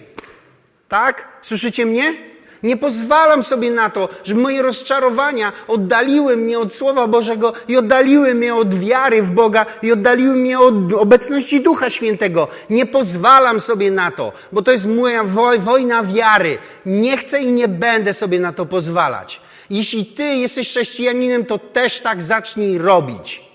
Tak? 0.88 1.28
Słyszycie 1.42 1.86
mnie? 1.86 2.27
Nie 2.62 2.76
pozwalam 2.76 3.42
sobie 3.42 3.70
na 3.70 3.90
to, 3.90 4.08
żeby 4.24 4.40
moje 4.40 4.62
rozczarowania 4.62 5.52
oddaliły 5.68 6.36
mnie 6.36 6.58
od 6.58 6.74
Słowa 6.74 7.06
Bożego 7.06 7.52
i 7.68 7.76
oddaliły 7.76 8.34
mnie 8.34 8.54
od 8.54 8.74
wiary 8.74 9.22
w 9.22 9.32
Boga 9.32 9.66
i 9.82 9.92
oddaliły 9.92 10.34
mnie 10.34 10.60
od 10.60 10.92
obecności 10.92 11.60
Ducha 11.60 11.90
Świętego. 11.90 12.48
Nie 12.70 12.86
pozwalam 12.86 13.60
sobie 13.60 13.90
na 13.90 14.10
to, 14.10 14.32
bo 14.52 14.62
to 14.62 14.72
jest 14.72 14.86
moja 14.86 15.24
wojna 15.58 16.02
wiary. 16.02 16.58
Nie 16.86 17.16
chcę 17.16 17.40
i 17.40 17.48
nie 17.48 17.68
będę 17.68 18.14
sobie 18.14 18.40
na 18.40 18.52
to 18.52 18.66
pozwalać. 18.66 19.40
Jeśli 19.70 20.06
ty 20.06 20.24
jesteś 20.24 20.68
chrześcijaninem, 20.68 21.46
to 21.46 21.58
też 21.58 22.00
tak 22.00 22.22
zacznij 22.22 22.78
robić. 22.78 23.47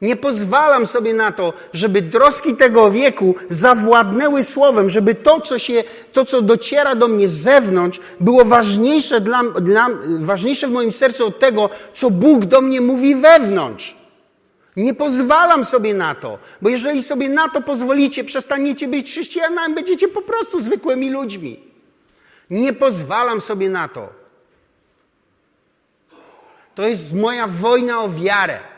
Nie 0.00 0.16
pozwalam 0.16 0.86
sobie 0.86 1.14
na 1.14 1.32
to, 1.32 1.52
żeby 1.72 2.02
troski 2.02 2.56
tego 2.56 2.90
wieku 2.90 3.34
zawładnęły 3.48 4.42
słowem, 4.42 4.90
żeby 4.90 5.14
to, 5.14 5.40
co 5.40 5.58
się, 5.58 5.84
to, 6.12 6.24
co 6.24 6.42
dociera 6.42 6.94
do 6.94 7.08
mnie 7.08 7.28
z 7.28 7.32
zewnątrz, 7.32 8.00
było 8.20 8.44
ważniejsze, 8.44 9.20
dla, 9.20 9.42
dla, 9.44 9.88
ważniejsze 10.18 10.68
w 10.68 10.70
moim 10.70 10.92
sercu 10.92 11.26
od 11.26 11.38
tego, 11.38 11.70
co 11.94 12.10
Bóg 12.10 12.44
do 12.44 12.60
mnie 12.60 12.80
mówi 12.80 13.14
wewnątrz. 13.14 13.96
Nie 14.76 14.94
pozwalam 14.94 15.64
sobie 15.64 15.94
na 15.94 16.14
to, 16.14 16.38
bo 16.62 16.68
jeżeli 16.68 17.02
sobie 17.02 17.28
na 17.28 17.48
to 17.48 17.60
pozwolicie, 17.62 18.24
przestaniecie 18.24 18.88
być 18.88 19.10
chrześcijanami, 19.10 19.74
będziecie 19.74 20.08
po 20.08 20.22
prostu 20.22 20.62
zwykłymi 20.62 21.10
ludźmi. 21.10 21.60
Nie 22.50 22.72
pozwalam 22.72 23.40
sobie 23.40 23.68
na 23.68 23.88
to. 23.88 24.08
To 26.74 26.82
jest 26.88 27.12
moja 27.12 27.46
wojna 27.46 28.02
o 28.02 28.10
wiarę. 28.10 28.75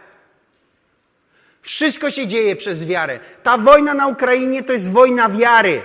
Wszystko 1.68 2.10
się 2.10 2.26
dzieje 2.26 2.56
przez 2.56 2.84
wiarę. 2.84 3.20
Ta 3.42 3.58
wojna 3.58 3.94
na 3.94 4.06
Ukrainie 4.06 4.62
to 4.62 4.72
jest 4.72 4.92
wojna 4.92 5.28
wiary. 5.28 5.82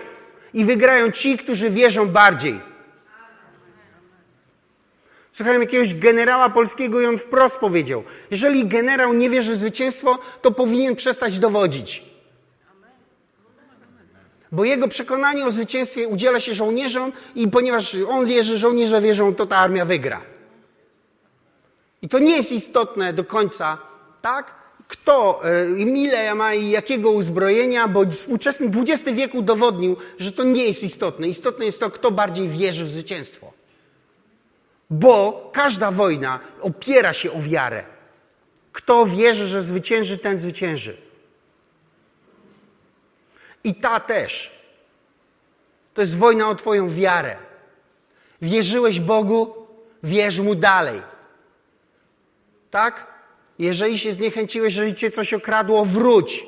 I 0.53 0.65
wygrają 0.65 1.11
ci, 1.11 1.37
którzy 1.37 1.69
wierzą 1.69 2.07
bardziej. 2.07 2.61
Słuchałem 5.31 5.61
jakiegoś 5.61 5.93
generała 5.93 6.49
polskiego 6.49 7.01
i 7.01 7.05
on 7.05 7.17
wprost 7.17 7.59
powiedział: 7.59 8.03
Jeżeli 8.31 8.65
generał 8.65 9.13
nie 9.13 9.29
wierzy 9.29 9.53
w 9.53 9.57
zwycięstwo, 9.57 10.19
to 10.41 10.51
powinien 10.51 10.95
przestać 10.95 11.39
dowodzić. 11.39 12.03
Bo 14.51 14.65
jego 14.65 14.87
przekonanie 14.87 15.45
o 15.45 15.51
zwycięstwie 15.51 16.07
udziela 16.07 16.39
się 16.39 16.53
żołnierzom, 16.53 17.11
i 17.35 17.47
ponieważ 17.47 17.95
on 18.07 18.25
wierzy, 18.25 18.57
żołnierze 18.57 19.01
wierzą, 19.01 19.35
to 19.35 19.45
ta 19.45 19.57
armia 19.57 19.85
wygra. 19.85 20.21
I 22.01 22.09
to 22.09 22.19
nie 22.19 22.37
jest 22.37 22.51
istotne 22.51 23.13
do 23.13 23.23
końca, 23.23 23.77
tak? 24.21 24.62
Kto, 24.87 25.41
e, 25.45 25.79
ile 25.79 26.35
ma 26.35 26.53
i 26.53 26.69
jakiego 26.69 27.11
uzbrojenia, 27.11 27.87
bo 27.87 28.05
współczesny 28.05 28.71
XX 28.81 29.11
wiek 29.13 29.35
udowodnił, 29.35 29.97
że 30.19 30.31
to 30.31 30.43
nie 30.43 30.65
jest 30.65 30.83
istotne. 30.83 31.27
Istotne 31.27 31.65
jest 31.65 31.79
to, 31.79 31.91
kto 31.91 32.11
bardziej 32.11 32.49
wierzy 32.49 32.85
w 32.85 32.91
zwycięstwo. 32.91 33.53
Bo 34.89 35.49
każda 35.53 35.91
wojna 35.91 36.39
opiera 36.61 37.13
się 37.13 37.31
o 37.31 37.41
wiarę. 37.41 37.85
Kto 38.71 39.05
wierzy, 39.05 39.47
że 39.47 39.61
zwycięży, 39.61 40.17
ten 40.17 40.39
zwycięży. 40.39 40.97
I 43.63 43.75
ta 43.75 43.99
też. 43.99 44.51
To 45.93 46.01
jest 46.01 46.17
wojna 46.17 46.49
o 46.49 46.55
Twoją 46.55 46.89
wiarę. 46.89 47.35
Wierzyłeś 48.41 48.99
Bogu, 48.99 49.67
wierz 50.03 50.39
Mu 50.39 50.55
dalej. 50.55 51.01
Tak? 52.71 53.12
Jeżeli 53.59 53.99
się 53.99 54.13
zniechęciłeś, 54.13 54.75
jeżeli 54.75 54.93
cię 54.93 55.11
coś 55.11 55.33
okradło, 55.33 55.85
wróć. 55.85 56.45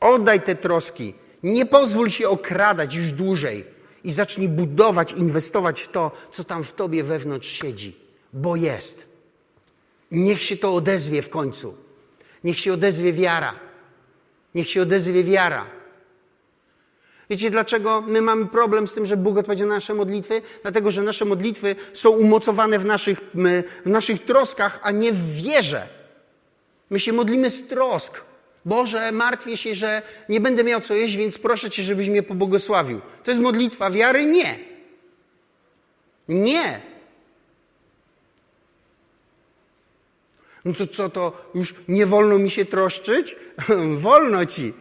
Oddaj 0.00 0.40
te 0.40 0.54
troski. 0.54 1.14
Nie 1.42 1.66
pozwól 1.66 2.10
się 2.10 2.28
okradać 2.28 2.94
już 2.94 3.12
dłużej. 3.12 3.64
I 4.04 4.12
zacznij 4.12 4.48
budować, 4.48 5.12
inwestować 5.12 5.80
w 5.80 5.88
to, 5.88 6.12
co 6.32 6.44
tam 6.44 6.64
w 6.64 6.72
tobie 6.72 7.04
wewnątrz 7.04 7.48
siedzi. 7.48 7.96
Bo 8.32 8.56
jest. 8.56 9.08
Niech 10.10 10.42
się 10.42 10.56
to 10.56 10.74
odezwie 10.74 11.22
w 11.22 11.30
końcu. 11.30 11.74
Niech 12.44 12.58
się 12.60 12.72
odezwie 12.72 13.12
wiara. 13.12 13.54
Niech 14.54 14.70
się 14.70 14.82
odezwie 14.82 15.24
wiara. 15.24 15.79
Wiecie, 17.30 17.50
dlaczego 17.50 18.00
my 18.00 18.20
mamy 18.20 18.46
problem 18.46 18.88
z 18.88 18.94
tym, 18.94 19.06
że 19.06 19.16
Bóg 19.16 19.38
odpowiedział 19.38 19.68
na 19.68 19.74
nasze 19.74 19.94
modlitwy? 19.94 20.42
Dlatego, 20.62 20.90
że 20.90 21.02
nasze 21.02 21.24
modlitwy 21.24 21.76
są 21.92 22.10
umocowane 22.10 22.78
w 22.78 22.84
naszych, 22.84 23.20
w 23.84 23.88
naszych 23.90 24.24
troskach, 24.24 24.80
a 24.82 24.90
nie 24.90 25.12
w 25.12 25.34
wierze. 25.34 25.88
My 26.90 27.00
się 27.00 27.12
modlimy 27.12 27.50
z 27.50 27.68
trosk. 27.68 28.24
Boże, 28.64 29.12
martwię 29.12 29.56
się, 29.56 29.74
że 29.74 30.02
nie 30.28 30.40
będę 30.40 30.64
miał 30.64 30.80
co 30.80 30.94
jeść, 30.94 31.16
więc 31.16 31.38
proszę 31.38 31.70
Cię, 31.70 31.82
żebyś 31.82 32.08
mnie 32.08 32.22
pobłogosławił. 32.22 33.00
To 33.24 33.30
jest 33.30 33.40
modlitwa 33.42 33.90
wiary? 33.90 34.24
Nie. 34.24 34.58
Nie. 36.28 36.80
No 40.64 40.72
to 40.74 40.86
co, 40.86 41.08
to 41.08 41.50
już 41.54 41.74
nie 41.88 42.06
wolno 42.06 42.38
mi 42.38 42.50
się 42.50 42.64
troszczyć? 42.64 43.36
wolno 44.06 44.46
Ci. 44.46 44.72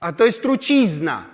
A 0.00 0.12
to 0.12 0.26
jest 0.26 0.42
trucizna. 0.42 1.26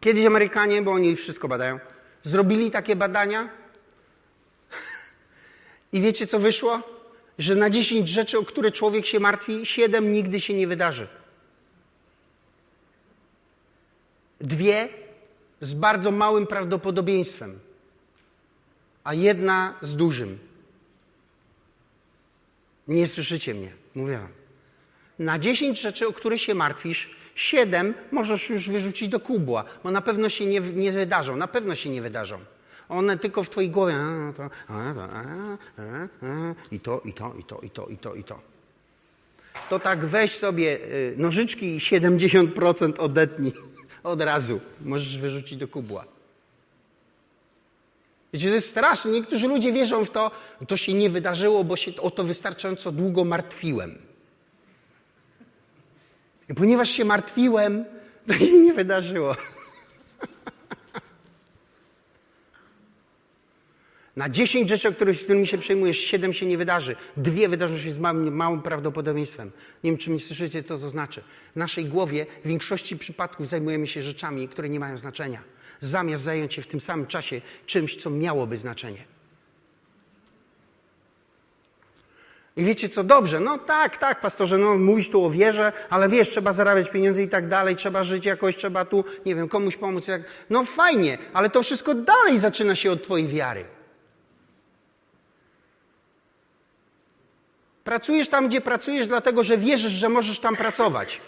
Kiedyś 0.00 0.24
Amerykanie, 0.24 0.82
bo 0.82 0.92
oni 0.92 1.16
wszystko 1.16 1.48
badają, 1.48 1.78
Zrobili 2.22 2.70
takie 2.70 2.96
badania 2.96 3.48
i 5.92 6.00
wiecie 6.00 6.26
co 6.26 6.38
wyszło? 6.38 6.82
Że 7.38 7.54
na 7.56 7.70
10 7.70 8.08
rzeczy, 8.08 8.38
o 8.38 8.44
które 8.44 8.70
człowiek 8.70 9.06
się 9.06 9.20
martwi, 9.20 9.66
7 9.66 10.12
nigdy 10.12 10.40
się 10.40 10.54
nie 10.54 10.66
wydarzy. 10.66 11.08
Dwie 14.40 14.88
z 15.60 15.74
bardzo 15.74 16.10
małym 16.10 16.46
prawdopodobieństwem, 16.46 17.58
jedna 19.14 19.74
z 19.82 19.96
dużym. 19.96 20.38
Nie 22.88 23.06
słyszycie 23.06 23.54
mnie, 23.54 23.72
mówię 23.94 24.18
wam. 24.18 24.28
Na 25.18 25.38
10 25.38 25.80
rzeczy, 25.80 26.08
o 26.08 26.12
które 26.12 26.38
się 26.38 26.54
martwisz, 26.54 27.10
7 27.34 27.94
możesz 28.12 28.50
już 28.50 28.68
wyrzucić 28.68 29.08
do 29.08 29.20
kubła, 29.20 29.64
bo 29.84 29.90
na 29.90 30.00
pewno 30.00 30.28
się 30.28 30.46
nie, 30.46 30.60
nie 30.60 30.92
wydarzą, 30.92 31.36
na 31.36 31.48
pewno 31.48 31.74
się 31.74 31.90
nie 31.90 32.02
wydarzą. 32.02 32.38
One 32.88 33.18
tylko 33.18 33.44
w 33.44 33.50
twojej 33.50 33.70
głowie 33.70 33.94
a, 33.96 34.32
a, 34.68 35.08
a, 35.78 36.54
i 36.70 36.80
to, 36.80 37.00
i 37.04 37.12
to, 37.12 37.34
i 37.38 37.44
to, 37.44 37.60
i 37.60 37.70
to, 37.70 37.86
i 37.86 37.96
to, 37.96 38.14
i 38.14 38.24
to. 38.24 38.40
To 39.68 39.80
tak 39.80 40.06
weź 40.06 40.36
sobie 40.36 40.78
y, 40.84 41.14
nożyczki 41.16 41.76
i 41.76 41.78
70% 41.78 42.98
odetnij 42.98 43.52
od 44.02 44.22
razu. 44.22 44.60
Możesz 44.84 45.18
wyrzucić 45.18 45.58
do 45.58 45.68
kubła. 45.68 46.04
Wiecie, 48.32 48.48
to 48.48 48.54
jest 48.54 48.68
straszne. 48.68 49.10
Niektórzy 49.10 49.48
ludzie 49.48 49.72
wierzą 49.72 50.04
w 50.04 50.10
to, 50.10 50.30
to 50.68 50.76
się 50.76 50.92
nie 50.92 51.10
wydarzyło, 51.10 51.64
bo 51.64 51.76
się 51.76 51.96
o 51.96 52.10
to 52.10 52.24
wystarczająco 52.24 52.92
długo 52.92 53.24
martwiłem. 53.24 53.98
I 56.48 56.54
ponieważ 56.54 56.90
się 56.90 57.04
martwiłem, 57.04 57.84
to 58.26 58.34
się 58.34 58.52
nie 58.52 58.74
wydarzyło. 58.74 59.36
Na 64.16 64.28
10 64.28 64.68
rzeczy, 64.68 64.88
o 64.88 64.92
których, 64.92 65.24
którymi 65.24 65.46
się 65.46 65.58
przejmujesz, 65.58 65.98
7 65.98 66.32
się 66.32 66.46
nie 66.46 66.58
wydarzy. 66.58 66.96
Dwie 67.16 67.48
wydarzą 67.48 67.78
się 67.78 67.92
z 67.92 67.98
małym, 67.98 68.36
małym 68.36 68.62
prawdopodobieństwem. 68.62 69.50
Nie 69.84 69.90
wiem, 69.90 69.98
czy 69.98 70.10
mi 70.10 70.20
słyszycie, 70.20 70.62
to 70.62 70.78
co 70.78 70.88
znaczy. 70.88 71.22
W 71.52 71.56
naszej 71.56 71.84
głowie 71.84 72.26
w 72.44 72.48
większości 72.48 72.96
przypadków 72.96 73.48
zajmujemy 73.48 73.86
się 73.86 74.02
rzeczami, 74.02 74.48
które 74.48 74.68
nie 74.68 74.80
mają 74.80 74.98
znaczenia. 74.98 75.42
Zamiast 75.80 76.22
zająć 76.22 76.54
się 76.54 76.62
w 76.62 76.66
tym 76.66 76.80
samym 76.80 77.06
czasie 77.06 77.40
czymś, 77.66 77.96
co 77.96 78.10
miałoby 78.10 78.58
znaczenie. 78.58 79.04
I 82.56 82.64
wiecie 82.64 82.88
co, 82.88 83.04
dobrze, 83.04 83.40
no 83.40 83.58
tak, 83.58 83.98
tak, 83.98 84.20
pastorze, 84.20 84.58
no 84.58 84.78
mówisz 84.78 85.10
tu 85.10 85.24
o 85.24 85.30
wierze, 85.30 85.72
ale 85.90 86.08
wiesz, 86.08 86.30
trzeba 86.30 86.52
zarabiać 86.52 86.90
pieniądze 86.90 87.22
i 87.22 87.28
tak 87.28 87.48
dalej, 87.48 87.76
trzeba 87.76 88.02
żyć 88.02 88.26
jakoś, 88.26 88.56
trzeba 88.56 88.84
tu, 88.84 89.04
nie 89.26 89.34
wiem, 89.34 89.48
komuś 89.48 89.76
pomóc. 89.76 90.08
Jak... 90.08 90.22
No 90.50 90.64
fajnie, 90.64 91.18
ale 91.32 91.50
to 91.50 91.62
wszystko 91.62 91.94
dalej 91.94 92.38
zaczyna 92.38 92.74
się 92.74 92.92
od 92.92 93.02
twojej 93.02 93.28
wiary. 93.28 93.64
Pracujesz 97.84 98.28
tam, 98.28 98.48
gdzie 98.48 98.60
pracujesz, 98.60 99.06
dlatego 99.06 99.44
że 99.44 99.58
wierzysz, 99.58 99.92
że 99.92 100.08
możesz 100.08 100.40
tam 100.40 100.56
pracować. 100.56 101.20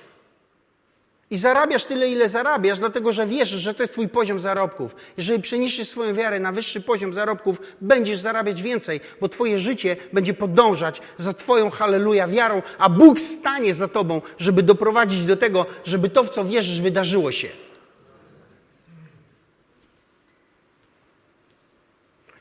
I 1.33 1.37
zarabiasz 1.37 1.85
tyle, 1.85 2.09
ile 2.09 2.29
zarabiasz, 2.29 2.79
dlatego 2.79 3.13
że 3.13 3.27
wierzysz, 3.27 3.61
że 3.61 3.75
to 3.75 3.83
jest 3.83 3.93
Twój 3.93 4.09
poziom 4.09 4.41
zarobków. 4.41 4.97
Jeżeli 5.17 5.43
przeniesiesz 5.43 5.89
swoją 5.89 6.15
wiarę 6.15 6.41
na 6.41 6.53
wyższy 6.53 6.81
poziom 6.81 7.13
zarobków, 7.13 7.61
będziesz 7.81 8.19
zarabiać 8.19 8.63
więcej, 8.63 9.01
bo 9.21 9.29
Twoje 9.29 9.59
życie 9.59 9.97
będzie 10.13 10.35
podążać 10.35 11.03
za 11.19 11.33
Twoją 11.33 11.71
halleluja 11.71 12.29
wiarą, 12.29 12.63
a 12.79 12.89
Bóg 12.89 13.21
stanie 13.21 13.75
za 13.75 13.89
Tobą, 13.89 14.23
żeby 14.39 14.63
doprowadzić 14.63 15.25
do 15.25 15.37
tego, 15.37 15.67
żeby 15.85 16.09
to, 16.09 16.25
w 16.25 16.31
co 16.31 16.45
wierzysz, 16.45 16.81
wydarzyło 16.81 17.33
się. 17.33 17.49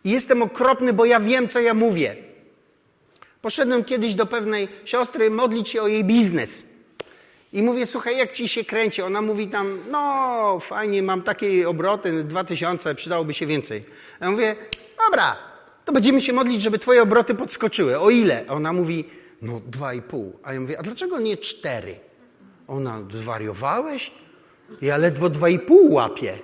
Jestem 0.03 0.41
okropny, 0.41 0.93
bo 0.93 1.05
ja 1.05 1.19
wiem, 1.19 1.47
co 1.47 1.59
ja 1.59 1.73
mówię. 1.73 2.15
Poszedłem 3.41 3.83
kiedyś 3.83 4.15
do 4.15 4.25
pewnej 4.25 4.67
siostry 4.85 5.29
modlić 5.29 5.69
się 5.69 5.81
o 5.81 5.87
jej 5.87 6.03
biznes. 6.03 6.70
I 7.53 7.63
mówię, 7.63 7.85
słuchaj, 7.85 8.17
jak 8.17 8.31
ci 8.31 8.47
się 8.47 8.63
kręci? 8.63 9.01
Ona 9.01 9.21
mówi 9.21 9.47
tam, 9.47 9.79
no 9.91 10.59
fajnie, 10.59 11.03
mam 11.03 11.21
takie 11.21 11.69
obroty, 11.69 12.23
dwa 12.23 12.43
tysiące, 12.43 12.95
przydałoby 12.95 13.33
się 13.33 13.45
więcej. 13.45 13.85
Ja 14.21 14.31
mówię, 14.31 14.55
dobra, 15.05 15.37
to 15.85 15.91
będziemy 15.91 16.21
się 16.21 16.33
modlić, 16.33 16.61
żeby 16.61 16.79
twoje 16.79 17.01
obroty 17.01 17.35
podskoczyły. 17.35 17.99
O 17.99 18.09
ile? 18.09 18.45
Ona 18.47 18.73
mówi, 18.73 19.05
no 19.41 19.61
dwa 19.67 19.93
i 19.93 20.01
pół. 20.01 20.39
A 20.43 20.53
ja 20.53 20.59
mówię, 20.59 20.79
a 20.79 20.83
dlaczego 20.83 21.19
nie 21.19 21.37
cztery? 21.37 21.99
Ona, 22.67 22.99
zwariowałeś? 23.13 24.11
Ja 24.81 24.97
ledwo 24.97 25.29
dwa 25.29 25.49
i 25.49 25.59
pół 25.59 25.93
łapię. 25.93 26.39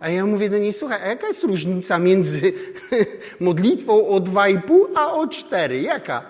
A 0.00 0.08
ja 0.08 0.26
mówię 0.26 0.50
do 0.50 0.58
niej, 0.58 0.72
słuchaj, 0.72 1.02
a 1.02 1.08
jaka 1.08 1.26
jest 1.26 1.44
różnica 1.44 1.98
między 1.98 2.52
modlitwą 3.40 4.08
o 4.08 4.20
dwa 4.20 4.48
i 4.48 4.60
pół, 4.60 4.88
a 4.94 5.12
o 5.14 5.28
cztery? 5.28 5.80
Jaka? 5.80 6.22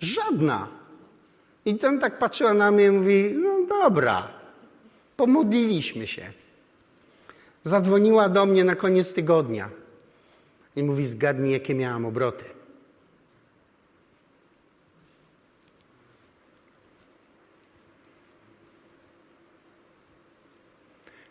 Żadna. 0.00 0.81
I 1.64 1.78
tam 1.78 1.98
tak 2.00 2.18
patrzyła 2.18 2.54
na 2.54 2.70
mnie 2.70 2.84
i 2.84 2.90
mówi, 2.90 3.34
no 3.38 3.66
dobra, 3.66 4.28
pomodliliśmy 5.16 6.06
się. 6.06 6.32
Zadzwoniła 7.62 8.28
do 8.28 8.46
mnie 8.46 8.64
na 8.64 8.76
koniec 8.76 9.14
tygodnia 9.14 9.70
i 10.76 10.82
mówi, 10.82 11.06
zgadnij, 11.06 11.52
jakie 11.52 11.74
miałam 11.74 12.06
obroty. 12.06 12.44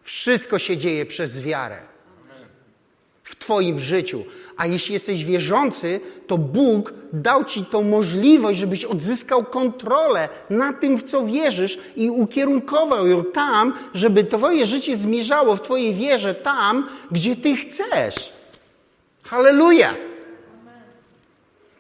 Wszystko 0.04 0.60
się 0.60 0.78
dzieje 0.78 1.06
przez 1.06 1.42
wiarę 1.42 1.92
w 3.32 3.36
Twoim 3.36 3.80
życiu. 3.80 4.24
A 4.58 4.66
jeśli 4.66 4.94
jesteś 4.94 5.26
wierzący, 5.26 6.00
to 6.28 6.38
Bóg 6.38 6.94
dał 7.14 7.46
Ci 7.46 7.66
tą 7.66 7.84
możliwość, 7.84 8.60
żebyś 8.60 8.86
odzyskał 8.86 9.44
kontrolę 9.44 10.30
na 10.50 10.74
tym, 10.74 10.98
w 10.98 11.04
co 11.04 11.26
wierzysz 11.26 11.80
i 11.96 12.10
ukierunkował 12.10 13.08
ją 13.08 13.24
tam, 13.24 13.74
żeby 13.94 14.24
Twoje 14.24 14.66
życie 14.66 14.98
zmierzało 14.98 15.56
w 15.56 15.62
Twojej 15.62 15.96
wierze 15.96 16.36
tam, 16.36 16.90
gdzie 17.12 17.36
Ty 17.36 17.56
chcesz. 17.56 18.34
Halleluja! 19.26 19.94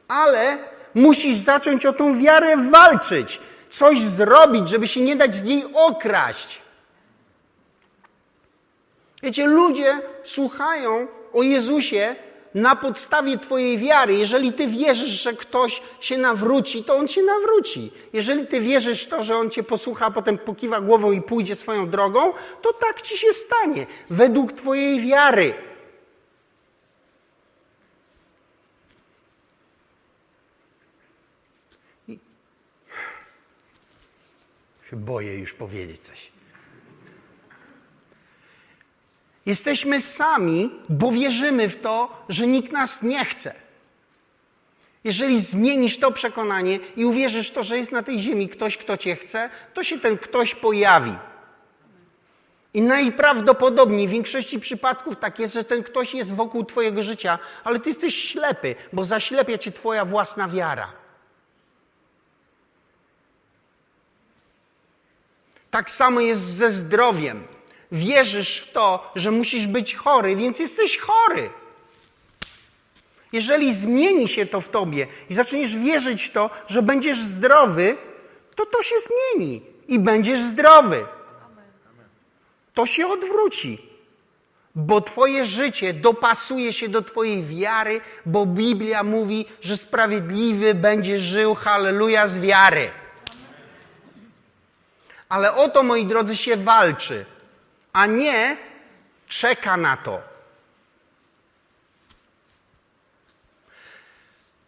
Ale 0.07 0.57
musisz 0.95 1.35
zacząć 1.35 1.85
o 1.85 1.93
tą 1.93 2.19
wiarę 2.19 2.57
walczyć, 2.57 3.39
coś 3.69 4.01
zrobić, 4.01 4.69
żeby 4.69 4.87
się 4.87 5.01
nie 5.01 5.15
dać 5.15 5.35
z 5.35 5.43
niej 5.43 5.63
okraść. 5.73 6.61
Wiecie, 9.23 9.45
ludzie 9.45 10.01
słuchają 10.23 11.07
o 11.33 11.43
Jezusie 11.43 12.15
na 12.53 12.75
podstawie 12.75 13.39
Twojej 13.39 13.77
wiary. 13.77 14.15
Jeżeli 14.15 14.53
Ty 14.53 14.67
wierzysz, 14.67 15.09
że 15.09 15.33
ktoś 15.33 15.81
się 16.01 16.17
nawróci, 16.17 16.83
to 16.83 16.95
on 16.95 17.07
się 17.07 17.21
nawróci. 17.23 17.91
Jeżeli 18.13 18.47
Ty 18.47 18.61
wierzysz 18.61 19.05
to, 19.05 19.23
że 19.23 19.35
on 19.35 19.49
Cię 19.49 19.63
posłucha, 19.63 20.05
a 20.05 20.11
potem 20.11 20.37
pokiwa 20.37 20.81
głową 20.81 21.11
i 21.11 21.21
pójdzie 21.21 21.55
swoją 21.55 21.89
drogą, 21.89 22.33
to 22.61 22.73
tak 22.73 23.01
Ci 23.01 23.17
się 23.17 23.33
stanie. 23.33 23.85
Według 24.09 24.51
Twojej 24.51 25.01
wiary. 25.01 25.53
Boję 34.93 35.37
już 35.37 35.53
powiedzieć 35.53 36.01
coś. 36.01 36.30
Jesteśmy 39.45 40.01
sami, 40.01 40.69
bo 40.89 41.11
wierzymy 41.11 41.69
w 41.69 41.81
to, 41.81 42.23
że 42.29 42.47
nikt 42.47 42.71
nas 42.71 43.03
nie 43.03 43.25
chce. 43.25 43.53
Jeżeli 45.03 45.41
zmienisz 45.41 45.99
to 45.99 46.11
przekonanie 46.11 46.79
i 46.95 47.05
uwierzysz 47.05 47.49
w 47.49 47.53
to, 47.53 47.63
że 47.63 47.77
jest 47.77 47.91
na 47.91 48.03
tej 48.03 48.19
ziemi 48.19 48.49
ktoś, 48.49 48.77
kto 48.77 48.97
cię 48.97 49.15
chce, 49.15 49.49
to 49.73 49.83
się 49.83 49.99
ten 49.99 50.17
ktoś 50.17 50.55
pojawi. 50.55 51.15
I 52.73 52.81
najprawdopodobniej 52.81 54.07
w 54.07 54.11
większości 54.11 54.59
przypadków 54.59 55.15
tak 55.19 55.39
jest, 55.39 55.53
że 55.53 55.63
ten 55.63 55.83
ktoś 55.83 56.13
jest 56.13 56.35
wokół 56.35 56.65
Twojego 56.65 57.03
życia, 57.03 57.39
ale 57.63 57.79
Ty 57.79 57.89
jesteś 57.89 58.23
ślepy, 58.23 58.75
bo 58.93 59.05
zaślepia 59.05 59.57
Cię 59.57 59.71
Twoja 59.71 60.05
własna 60.05 60.47
wiara. 60.47 60.91
Tak 65.71 65.91
samo 65.91 66.21
jest 66.21 66.41
ze 66.41 66.71
zdrowiem 66.71 67.43
wierzysz 67.91 68.57
w 68.57 68.71
to, 68.71 69.11
że 69.15 69.31
musisz 69.31 69.67
być 69.67 69.95
chory, 69.95 70.35
więc 70.35 70.59
jesteś 70.59 70.97
chory. 70.97 71.49
Jeżeli 73.31 73.73
zmieni 73.73 74.27
się 74.27 74.45
to 74.45 74.61
w 74.61 74.69
tobie 74.69 75.07
i 75.29 75.33
zaczniesz 75.33 75.77
wierzyć 75.77 76.23
w 76.23 76.31
to, 76.31 76.49
że 76.67 76.81
będziesz 76.81 77.19
zdrowy, 77.19 77.97
to 78.55 78.65
to 78.65 78.83
się 78.83 78.95
zmieni 78.99 79.61
i 79.87 79.99
będziesz 79.99 80.39
zdrowy. 80.39 81.05
To 82.73 82.85
się 82.85 83.07
odwróci. 83.07 83.91
Bo 84.75 85.01
Twoje 85.01 85.45
życie 85.45 85.93
dopasuje 85.93 86.73
się 86.73 86.89
do 86.89 87.01
Twojej 87.01 87.45
wiary, 87.45 88.01
bo 88.25 88.45
Biblia 88.45 89.03
mówi, 89.03 89.45
że 89.61 89.77
sprawiedliwy 89.77 90.73
będzie 90.73 91.19
żył, 91.19 91.55
halleluja, 91.55 92.27
z 92.27 92.39
wiary. 92.39 92.91
Ale 95.29 95.55
o 95.55 95.69
to, 95.69 95.83
moi 95.83 96.05
drodzy, 96.05 96.37
się 96.37 96.57
walczy 96.57 97.25
a 97.93 98.05
nie 98.05 98.57
czeka 99.27 99.77
na 99.77 99.97
to. 99.97 100.21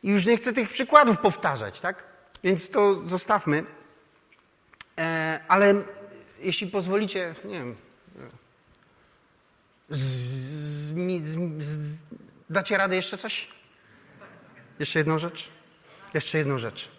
I 0.03 0.09
już 0.09 0.25
nie 0.25 0.37
chcę 0.37 0.53
tych 0.53 0.69
przykładów 0.69 1.17
powtarzać, 1.17 1.79
tak? 1.79 2.03
Więc 2.43 2.69
to 2.69 3.07
zostawmy. 3.07 3.65
E, 4.97 5.39
ale 5.47 5.83
jeśli 6.39 6.67
pozwolicie, 6.67 7.35
nie 7.45 7.59
wiem, 7.59 7.75
z, 9.89 9.99
z, 11.25 11.63
z, 11.63 12.03
dacie 12.49 12.77
radę 12.77 12.95
jeszcze 12.95 13.17
coś? 13.17 13.47
Jeszcze 14.79 14.99
jedną 14.99 15.17
rzecz? 15.17 15.49
Jeszcze 16.13 16.37
jedną 16.37 16.57
rzecz. 16.57 16.91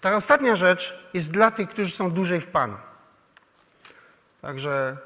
Ta 0.00 0.16
ostatnia 0.16 0.56
rzecz 0.56 1.08
jest 1.14 1.32
dla 1.32 1.50
tych, 1.50 1.68
którzy 1.68 1.90
są 1.90 2.10
dłużej 2.10 2.40
w 2.40 2.46
Panu. 2.46 2.76
Także 4.42 4.96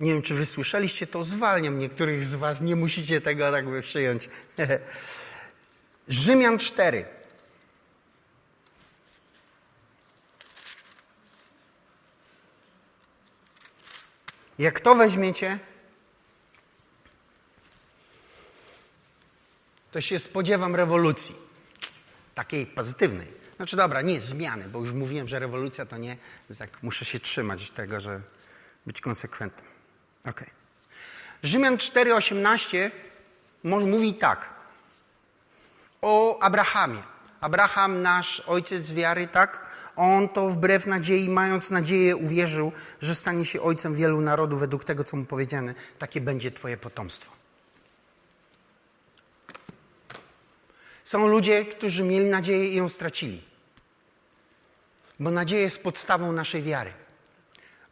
nie 0.00 0.12
wiem, 0.12 0.22
czy 0.22 0.34
wy 0.34 0.46
słyszeliście 0.46 1.06
to, 1.06 1.24
zwalniam 1.24 1.78
niektórych 1.78 2.24
z 2.24 2.34
was, 2.34 2.60
nie 2.60 2.76
musicie 2.76 3.20
tego 3.20 3.52
tak 3.52 3.68
by 3.68 3.82
przyjąć. 3.82 4.28
Rzymian 6.08 6.58
4. 6.58 7.04
Jak 14.58 14.80
to 14.80 14.94
weźmiecie, 14.94 15.58
to 19.92 20.00
się 20.00 20.18
spodziewam 20.18 20.76
rewolucji. 20.76 21.34
Takiej 22.34 22.66
pozytywnej. 22.66 23.28
Znaczy 23.56 23.76
dobra, 23.76 24.02
nie 24.02 24.20
zmiany, 24.20 24.68
bo 24.68 24.78
już 24.78 24.92
mówiłem, 24.92 25.28
że 25.28 25.38
rewolucja 25.38 25.86
to 25.86 25.96
nie, 25.96 26.16
tak 26.58 26.82
muszę 26.82 27.04
się 27.04 27.20
trzymać 27.20 27.70
tego, 27.70 28.00
że 28.00 28.20
być 28.86 29.00
konsekwentnym. 29.00 29.75
Ok. 30.26 30.44
Rzymian 31.42 31.76
4,18 31.76 32.90
mówi 33.64 34.14
tak 34.14 34.54
o 36.02 36.38
Abrahamie. 36.42 37.02
Abraham, 37.40 38.02
nasz 38.02 38.40
ojciec 38.40 38.92
wiary, 38.92 39.28
tak? 39.28 39.66
On 39.96 40.28
to 40.28 40.48
wbrew 40.48 40.86
nadziei, 40.86 41.28
mając 41.28 41.70
nadzieję, 41.70 42.16
uwierzył, 42.16 42.72
że 43.00 43.14
stanie 43.14 43.44
się 43.44 43.62
ojcem 43.62 43.94
wielu 43.94 44.20
narodów 44.20 44.60
według 44.60 44.84
tego, 44.84 45.04
co 45.04 45.16
mu 45.16 45.24
powiedziane. 45.24 45.74
Takie 45.98 46.20
będzie 46.20 46.50
Twoje 46.50 46.76
potomstwo. 46.76 47.32
Są 51.04 51.26
ludzie, 51.26 51.64
którzy 51.64 52.04
mieli 52.04 52.30
nadzieję 52.30 52.68
i 52.68 52.76
ją 52.76 52.88
stracili. 52.88 53.42
Bo 55.20 55.30
nadzieja 55.30 55.62
jest 55.62 55.82
podstawą 55.82 56.32
naszej 56.32 56.62
wiary. 56.62 56.92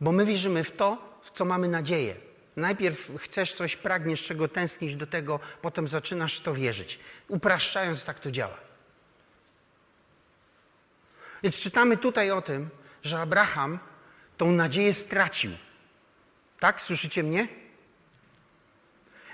Bo 0.00 0.12
my 0.12 0.26
wierzymy 0.26 0.64
w 0.64 0.72
to, 0.72 1.13
w 1.24 1.30
co 1.30 1.44
mamy 1.44 1.68
nadzieję. 1.68 2.16
Najpierw 2.56 3.10
chcesz 3.18 3.52
coś, 3.52 3.76
pragniesz, 3.76 4.22
czego 4.22 4.48
tęsknisz 4.48 4.96
do 4.96 5.06
tego, 5.06 5.40
potem 5.62 5.88
zaczynasz 5.88 6.38
w 6.38 6.42
to 6.42 6.54
wierzyć. 6.54 6.98
Upraszczając, 7.28 8.04
tak 8.04 8.20
to 8.20 8.30
działa. 8.30 8.56
Więc 11.42 11.60
czytamy 11.60 11.96
tutaj 11.96 12.30
o 12.30 12.42
tym, 12.42 12.70
że 13.02 13.20
Abraham 13.20 13.78
tą 14.36 14.52
nadzieję 14.52 14.92
stracił. 14.92 15.50
Tak? 16.60 16.82
Słyszycie 16.82 17.22
mnie? 17.22 17.48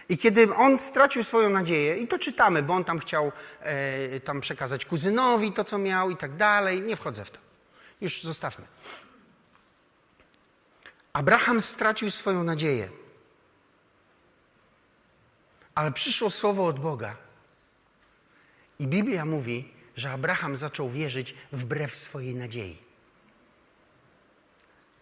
I 0.09 0.19
kiedy 0.19 0.55
on 0.55 0.79
stracił 0.79 1.25
swoją 1.25 1.51
nadzieję, 1.51 1.97
i 1.97 2.09
to 2.09 2.19
czytamy, 2.19 2.63
bo 2.63 2.75
on 2.75 2.85
tam 2.85 2.99
chciał 2.99 3.33
e, 3.61 4.21
tam 4.21 4.41
przekazać 4.41 4.85
kuzynowi 4.85 5.53
to, 5.53 5.65
co 5.65 5.79
miał 5.79 6.11
i 6.11 6.17
tak 6.17 6.37
dalej, 6.37 6.81
nie 6.81 6.97
wchodzę 6.97 7.25
w 7.25 7.31
to. 7.31 7.39
Już 8.01 8.23
zostawmy. 8.23 8.67
Abraham 11.13 11.63
stracił 11.63 12.11
swoją 12.11 12.45
nadzieję. 12.45 12.89
Ale 15.75 15.93
przyszło 15.93 16.31
słowo 16.31 16.67
od 16.67 16.81
Boga. 16.81 17.17
I 18.79 18.87
Biblia 18.87 19.25
mówi, 19.25 19.73
że 19.97 20.11
Abraham 20.13 20.57
zaczął 20.57 20.91
wierzyć 20.91 21.35
wbrew 21.53 21.97
swojej 21.97 22.35
nadziei. 22.35 22.79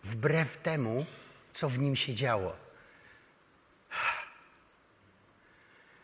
Wbrew 0.05 0.57
temu, 0.57 1.07
co 1.55 1.69
w 1.69 1.79
nim 1.79 1.97
się 1.97 2.15
działo. 2.15 2.57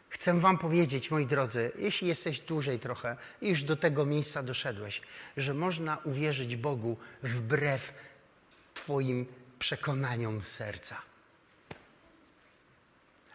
Chcę 0.09 0.41
Wam 0.41 0.59
powiedzieć, 0.59 1.11
moi 1.11 1.27
drodzy, 1.27 1.73
jeśli 1.79 2.09
jesteś 2.09 2.41
dłużej 2.41 2.81
trochę 2.81 3.17
już 3.43 3.63
do 3.63 3.77
tego 3.77 4.07
miejsca 4.07 4.43
doszedłeś, 4.43 5.03
że 5.37 5.55
można 5.55 5.99
uwierzyć 6.05 6.57
Bogu 6.57 6.97
wbrew 7.23 7.93
Twoim 8.75 9.27
przekonaniom 9.65 10.43
serca. 10.43 11.03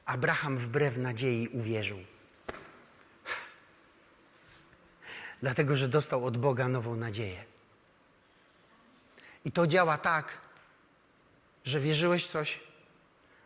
Abraham 0.06 0.58
wbrew 0.58 0.98
nadziei 0.98 1.48
uwierzył. 1.48 2.00
Dlatego, 5.42 5.78
że 5.78 5.88
dostał 5.88 6.26
od 6.26 6.38
Boga 6.38 6.68
nową 6.68 6.96
nadzieję. 6.96 7.44
I 9.46 9.52
to 9.52 9.68
działa 9.68 9.98
tak, 9.98 10.38
że 11.66 11.80
wierzyłeś 11.80 12.26
w 12.26 12.32
coś, 12.32 12.60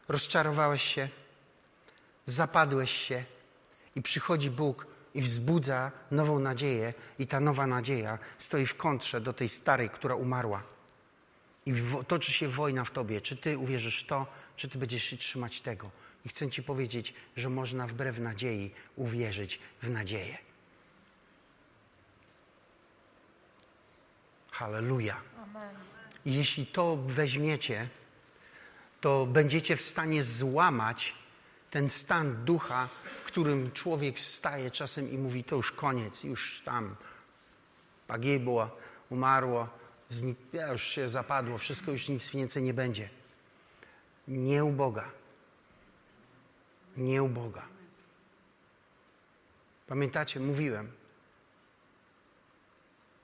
rozczarowałeś 0.07 0.83
się, 0.83 1.09
zapadłeś 2.25 2.91
się 2.91 3.23
i 3.95 4.01
przychodzi 4.01 4.49
Bóg 4.49 4.87
i 5.13 5.21
wzbudza 5.21 5.91
nową 6.11 6.39
nadzieję, 6.39 6.93
i 7.19 7.27
ta 7.27 7.39
nowa 7.39 7.67
nadzieja 7.67 8.19
stoi 8.37 8.65
w 8.65 8.77
kontrze 8.77 9.21
do 9.21 9.33
tej 9.33 9.49
starej, 9.49 9.89
która 9.89 10.15
umarła. 10.15 10.73
I 11.65 11.73
toczy 12.07 12.31
się 12.31 12.47
wojna 12.47 12.83
w 12.83 12.91
tobie. 12.91 13.21
Czy 13.21 13.37
ty 13.37 13.57
uwierzysz 13.57 14.03
w 14.03 14.07
to, 14.07 14.27
czy 14.55 14.69
ty 14.69 14.77
będziesz 14.77 15.03
się 15.03 15.17
trzymać 15.17 15.61
tego? 15.61 15.91
I 16.25 16.29
chcę 16.29 16.51
Ci 16.51 16.63
powiedzieć, 16.63 17.13
że 17.35 17.49
można 17.49 17.87
wbrew 17.87 18.19
nadziei 18.19 18.71
uwierzyć 18.95 19.59
w 19.81 19.89
nadzieję. 19.89 20.37
Halleluja. 24.51 25.21
I 26.25 26.33
jeśli 26.33 26.65
to 26.65 26.95
weźmiecie, 26.95 27.89
to 29.01 29.25
będziecie 29.25 29.77
w 29.77 29.81
stanie 29.81 30.23
złamać 30.23 31.15
ten 31.71 31.89
stan 31.89 32.45
ducha, 32.45 32.89
w 33.23 33.27
którym 33.27 33.71
człowiek 33.71 34.19
staje 34.19 34.71
czasem 34.71 35.11
i 35.11 35.17
mówi: 35.17 35.43
To 35.43 35.55
już 35.55 35.71
koniec, 35.71 36.23
już 36.23 36.61
tam 36.65 36.95
pagibło, 38.07 38.77
umarło, 39.09 39.69
już 40.71 40.83
się 40.83 41.09
zapadło, 41.09 41.57
wszystko 41.57 41.91
już 41.91 42.07
nic 42.07 42.29
więcej 42.29 42.63
nie 42.63 42.73
będzie. 42.73 43.09
Nie 44.27 44.65
u 44.65 44.71
Boga 44.71 45.23
nie 46.97 47.23
u 47.23 47.29
Boga. 47.29 47.67
Pamiętacie, 49.87 50.39
mówiłem. 50.39 50.91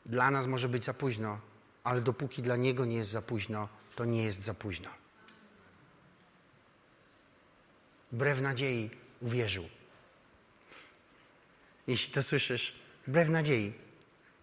Dla 0.06 0.32
nas 0.32 0.48
może 0.48 0.70
być 0.70 0.86
za 0.86 0.94
późno, 0.94 1.40
ale 1.84 2.02
dopóki 2.02 2.42
dla 2.42 2.56
Niego 2.56 2.86
nie 2.86 2.96
jest 2.96 3.12
za 3.12 3.22
późno, 3.22 3.70
to 3.96 4.06
nie 4.06 4.24
jest 4.24 4.42
za 4.42 4.54
późno. 4.54 4.90
Wbrew 8.12 8.42
nadziei 8.42 8.92
uwierzył. 9.22 9.70
Jeśli 11.88 12.14
to 12.14 12.24
słyszysz, 12.24 12.76
wbrew 13.08 13.30
nadziei, 13.30 13.74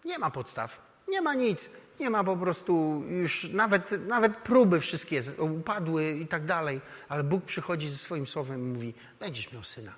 nie 0.04 0.18
ma 0.18 0.30
podstaw, 0.30 0.80
nie 1.08 1.20
ma 1.20 1.34
nic. 1.34 1.70
Nie 2.00 2.10
ma 2.10 2.24
po 2.24 2.36
prostu 2.36 3.02
już 3.08 3.44
nawet, 3.44 4.06
nawet 4.06 4.36
próby 4.36 4.80
wszystkie 4.80 5.22
upadły 5.38 6.10
i 6.10 6.26
tak 6.26 6.44
dalej, 6.44 6.80
ale 7.08 7.24
Bóg 7.24 7.44
przychodzi 7.44 7.88
ze 7.88 7.96
swoim 7.96 8.26
słowem 8.26 8.60
i 8.60 8.74
mówi: 8.74 8.94
Będziesz 9.20 9.52
miał 9.52 9.64
syna. 9.64 9.92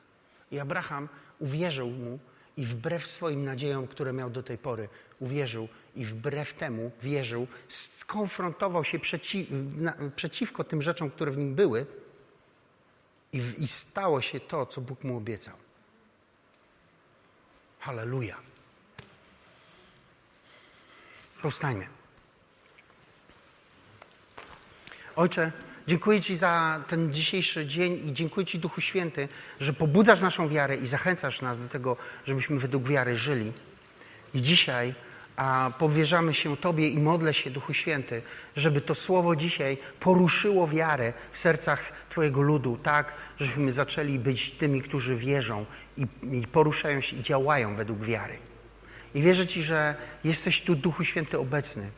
I 0.51 0.59
Abraham 0.59 1.09
uwierzył 1.39 1.91
mu 1.91 2.19
i 2.57 2.67
wbrew 2.67 3.07
swoim 3.07 3.45
nadziejom, 3.45 3.87
które 3.87 4.13
miał 4.13 4.31
do 4.31 4.43
tej 4.43 4.59
pory, 4.59 4.89
uwierzył 5.21 5.69
i 5.97 6.05
wbrew 6.05 6.55
temu 6.55 6.91
wierzył, 7.03 7.47
skonfrontował 7.69 8.85
się 8.85 8.99
przeciw, 8.99 9.49
na, 9.77 9.95
przeciwko 10.17 10.65
tym 10.65 10.83
rzeczom, 10.83 11.11
które 11.11 11.31
w 11.31 11.39
nim 11.39 11.55
były 11.55 11.87
i, 13.33 13.43
i 13.59 13.69
stało 13.69 14.21
się 14.21 14.41
to, 14.41 14.67
co 14.67 14.81
Bóg 14.81 15.05
mu 15.05 15.17
obiecał. 15.17 15.55
Halleluja. 17.79 18.37
Powstańmy. 21.43 21.87
Ojcze, 25.17 25.53
dziękuję 25.89 26.21
Ci 26.21 26.37
za 26.37 26.85
ten 26.89 27.15
dzisiejszy 27.15 27.67
dzień 27.67 28.09
i 28.09 28.13
dziękuję 28.13 28.47
Ci, 28.47 28.59
Duchu 28.59 28.81
Święty, 28.81 29.29
że 29.61 29.73
pobudzasz 29.73 30.21
naszą 30.21 30.49
wiarę 30.49 30.77
i 30.77 30.87
zachęcasz 30.87 31.43
nas 31.43 31.63
do 31.63 31.69
tego, 31.69 31.97
żebyśmy 32.25 32.59
według 32.59 32.89
wiary 32.89 33.17
żyli. 33.17 33.53
I 34.35 34.43
dzisiaj 34.43 34.95
a 35.37 35.71
powierzamy 35.79 36.35
się 36.35 36.57
Tobie 36.57 36.89
i 36.89 36.99
modlę 36.99 37.35
się, 37.35 37.51
Duchu 37.51 37.75
Święty, 37.75 38.23
żeby 38.57 38.81
to 38.81 38.95
słowo 38.95 39.37
dzisiaj 39.37 39.79
poruszyło 40.01 40.69
wiarę 40.69 41.13
w 41.33 41.39
sercach 41.39 41.93
Twojego 42.09 42.43
ludu, 42.43 42.79
tak, 42.83 43.15
żebyśmy 43.39 43.73
zaczęli 43.73 44.19
być 44.19 44.51
tymi, 44.51 44.83
którzy 44.83 45.17
wierzą 45.17 45.67
i, 45.97 46.07
i 46.23 46.47
poruszają 46.47 47.01
się 47.01 47.17
i 47.17 47.23
działają 47.23 47.77
według 47.77 48.05
wiary. 48.05 48.48
I 49.15 49.23
wierzę 49.23 49.47
Ci, 49.47 49.63
że 49.63 49.95
jesteś 50.25 50.63
tu, 50.63 50.75
Duchu 50.75 51.05
Święty, 51.05 51.39
obecny, 51.39 51.91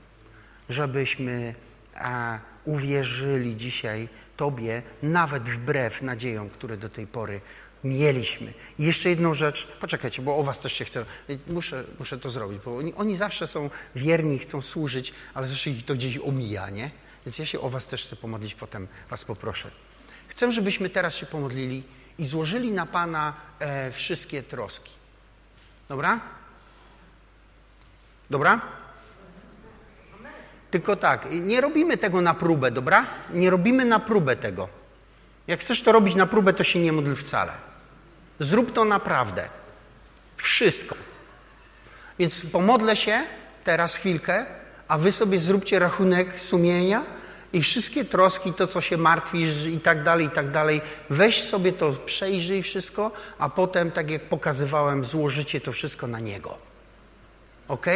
żebyśmy 0.69 1.55
a, 1.95 2.39
uwierzyli 2.65 3.57
dzisiaj 3.57 4.09
Tobie, 4.37 4.83
nawet 5.03 5.49
wbrew 5.49 6.03
nadziejom, 6.03 6.51
które 6.51 6.77
do 6.77 6.89
tej 6.89 7.07
pory 7.07 7.41
mieliśmy. 7.85 8.53
I 8.79 8.85
jeszcze 8.85 9.09
jedną 9.09 9.35
rzecz, 9.35 9.67
poczekajcie, 9.67 10.23
bo 10.23 10.37
o 10.37 10.43
was 10.43 10.61
też 10.61 10.73
się 10.73 10.85
chcę, 10.85 11.07
muszę, 11.47 11.85
muszę 11.99 12.19
to 12.19 12.31
zrobić, 12.31 12.61
bo 12.65 12.77
oni, 12.77 12.95
oni 12.95 13.17
zawsze 13.17 13.47
są 13.47 13.71
wierni, 13.95 14.39
chcą 14.39 14.63
służyć, 14.63 15.13
ale 15.35 15.47
zawsze 15.47 15.71
ich 15.71 15.85
to 15.85 15.95
gdzieś 15.95 16.19
omija, 16.19 16.71
nie? 16.71 16.91
Więc 17.27 17.39
ja 17.39 17.47
się 17.47 17.61
o 17.61 17.71
was 17.71 17.87
też 17.87 18.03
chcę 18.03 18.17
pomodlić, 18.17 18.55
potem 18.55 18.89
was 19.11 19.25
poproszę. 19.25 19.71
Chcę, 20.29 20.53
żebyśmy 20.53 20.91
teraz 20.91 21.15
się 21.15 21.27
pomodlili 21.27 21.83
i 22.19 22.25
złożyli 22.25 22.71
na 22.71 22.87
Pana 22.87 23.35
e, 23.59 23.93
wszystkie 23.93 24.43
troski. 24.43 24.93
Dobra? 25.89 26.21
Dobra? 28.31 28.61
Tylko 30.71 30.97
tak, 30.97 31.27
nie 31.31 31.61
robimy 31.61 31.97
tego 31.97 32.21
na 32.21 32.35
próbę, 32.35 32.71
dobra? 32.71 33.07
Nie 33.31 33.51
robimy 33.51 33.85
na 33.85 34.01
próbę 34.01 34.37
tego. 34.37 34.69
Jak 35.47 35.61
chcesz 35.61 35.83
to 35.83 35.93
robić 35.93 36.15
na 36.15 36.27
próbę, 36.27 36.53
to 36.53 36.65
się 36.65 36.79
nie 36.79 36.93
modl 36.93 37.15
wcale. 37.15 37.53
Zrób 38.41 38.73
to 38.73 38.85
naprawdę. 38.85 39.49
Wszystko. 40.37 40.95
Więc 42.19 42.47
pomodlę 42.47 42.97
się 42.97 43.23
teraz 43.65 43.97
chwilkę, 43.97 44.47
a 44.89 44.99
wy 44.99 45.13
sobie 45.13 45.39
zróbcie 45.39 45.79
rachunek 45.79 46.41
sumienia 46.41 47.05
i 47.53 47.63
wszystkie 47.63 48.05
troski, 48.05 48.53
to 48.53 48.67
co 48.67 48.81
się 48.81 48.97
martwisz 48.97 49.67
i 49.67 49.81
tak 49.81 50.03
dalej, 50.03 50.27
i 50.27 50.31
tak 50.31 50.51
dalej, 50.51 50.81
weź 51.11 51.43
sobie 51.43 51.73
to, 51.73 51.93
przejrzyj 51.93 52.63
wszystko, 52.63 53.11
a 53.39 53.49
potem, 53.49 53.91
tak 53.91 54.11
jak 54.11 54.23
pokazywałem, 54.23 55.05
złożycie 55.05 55.61
to 55.61 55.73
wszystko 55.73 56.07
na 56.07 56.21
Niego. 56.21 56.70
Ok? 57.71 57.87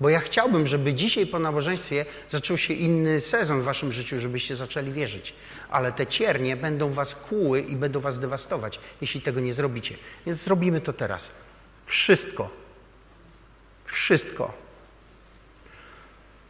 Bo 0.00 0.08
ja 0.08 0.20
chciałbym, 0.20 0.66
żeby 0.66 0.94
dzisiaj 0.94 1.26
po 1.26 1.38
nabożeństwie 1.38 2.06
zaczął 2.30 2.58
się 2.58 2.74
inny 2.74 3.20
sezon 3.20 3.60
w 3.60 3.64
waszym 3.64 3.92
życiu, 3.92 4.20
żebyście 4.20 4.56
zaczęli 4.56 4.92
wierzyć. 4.92 5.34
Ale 5.70 5.92
te 5.92 6.06
ciernie 6.06 6.56
będą 6.56 6.90
was 6.90 7.14
kłuły 7.14 7.60
i 7.60 7.76
będą 7.76 8.00
was 8.00 8.18
dewastować, 8.18 8.80
jeśli 9.00 9.20
tego 9.20 9.40
nie 9.40 9.52
zrobicie. 9.52 9.96
Więc 10.26 10.38
zrobimy 10.38 10.80
to 10.80 10.92
teraz. 10.92 11.30
Wszystko. 11.86 12.50
Wszystko. 13.84 14.54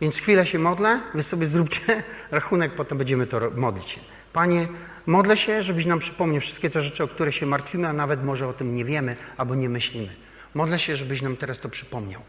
Więc 0.01 0.19
chwilę 0.19 0.47
się 0.47 0.59
modlę, 0.59 1.01
wy 1.15 1.23
sobie 1.23 1.47
zróbcie 1.47 1.81
rachunek, 2.31 2.75
potem 2.75 2.99
będziemy 2.99 3.27
to 3.27 3.41
modlić. 3.57 4.01
Panie, 4.33 4.69
modlę 5.07 5.37
się, 5.37 5.63
żebyś 5.63 5.87
nam 5.87 5.99
przypomniał 5.99 6.41
wszystkie 6.41 6.71
te 6.71 6.83
rzeczy, 6.83 7.05
o 7.05 7.09
które 7.09 7.33
się 7.33 7.47
martwimy, 7.47 7.89
a 7.89 7.93
nawet 7.93 8.25
może 8.25 8.49
o 8.49 8.53
tym 8.53 8.75
nie 8.75 8.85
wiemy 8.85 9.17
albo 9.37 9.55
nie 9.55 9.69
myślimy. 9.69 10.25
Modlę 10.55 10.79
się, 10.79 10.97
żebyś 10.97 11.23
nam 11.23 11.37
teraz 11.37 11.61
to 11.61 11.69
przypomniał 11.69 12.23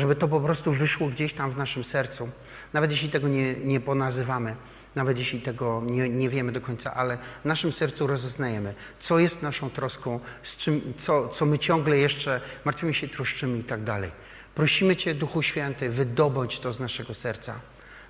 żeby 0.00 0.14
to 0.14 0.28
po 0.28 0.40
prostu 0.40 0.72
wyszło 0.72 1.08
gdzieś 1.08 1.32
tam 1.32 1.50
w 1.50 1.56
naszym 1.56 1.84
sercu. 1.84 2.30
Nawet 2.72 2.90
jeśli 2.90 3.08
tego 3.08 3.28
nie, 3.28 3.54
nie 3.54 3.80
ponazywamy, 3.80 4.56
nawet 4.94 5.18
jeśli 5.18 5.40
tego 5.40 5.82
nie, 5.86 6.08
nie 6.08 6.28
wiemy 6.28 6.52
do 6.52 6.60
końca, 6.60 6.94
ale 6.94 7.18
w 7.42 7.44
naszym 7.44 7.72
sercu 7.72 8.06
rozeznajemy, 8.06 8.74
co 8.98 9.18
jest 9.18 9.42
naszą 9.42 9.70
troską, 9.70 10.20
z 10.42 10.56
czym, 10.56 10.94
co, 10.98 11.28
co 11.28 11.46
my 11.46 11.58
ciągle 11.58 11.98
jeszcze 11.98 12.40
martwimy 12.64 12.94
się, 12.94 13.08
troszczymy 13.08 13.58
i 13.58 13.64
tak 13.64 13.82
dalej. 13.82 14.10
Prosimy 14.54 14.96
Cię, 14.96 15.14
Duchu 15.14 15.42
Święty, 15.42 15.90
wydobądź 15.90 16.60
to 16.60 16.72
z 16.72 16.80
naszego 16.80 17.14
serca. 17.14 17.60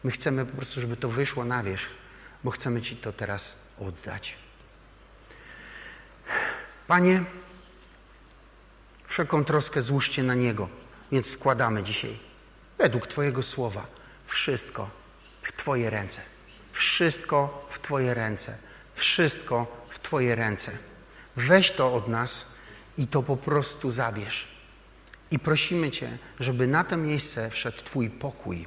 My 0.04 0.10
chcemy 0.10 0.46
po 0.46 0.56
prostu, 0.56 0.80
żeby 0.80 0.96
to 0.96 1.08
wyszło 1.08 1.44
na 1.44 1.62
wierzch, 1.62 1.90
bo 2.44 2.50
chcemy 2.50 2.82
Ci 2.82 2.96
to 2.96 3.12
teraz 3.12 3.56
oddać. 3.78 4.36
Panie, 6.86 7.24
wszelką 9.08 9.44
troskę 9.44 9.82
złóżcie 9.82 10.22
na 10.22 10.34
Niego. 10.34 10.68
Więc 11.12 11.30
składamy 11.30 11.82
dzisiaj, 11.82 12.18
według 12.78 13.06
Twojego 13.06 13.42
słowa, 13.42 13.86
wszystko 14.24 14.90
w 15.42 15.52
Twoje 15.52 15.90
ręce. 15.90 16.20
Wszystko 16.72 17.66
w 17.70 17.78
Twoje 17.78 18.14
ręce. 18.14 18.58
Wszystko 18.94 19.86
w 19.88 19.98
Twoje 19.98 20.34
ręce. 20.34 20.72
Weź 21.36 21.70
to 21.70 21.94
od 21.94 22.08
nas 22.08 22.46
i 22.98 23.06
to 23.06 23.22
po 23.22 23.36
prostu 23.36 23.90
zabierz. 23.90 24.48
I 25.30 25.38
prosimy 25.38 25.90
Cię, 25.90 26.18
żeby 26.40 26.66
na 26.66 26.84
to 26.84 26.96
miejsce 26.96 27.50
wszedł 27.50 27.82
Twój 27.82 28.10
pokój, 28.10 28.66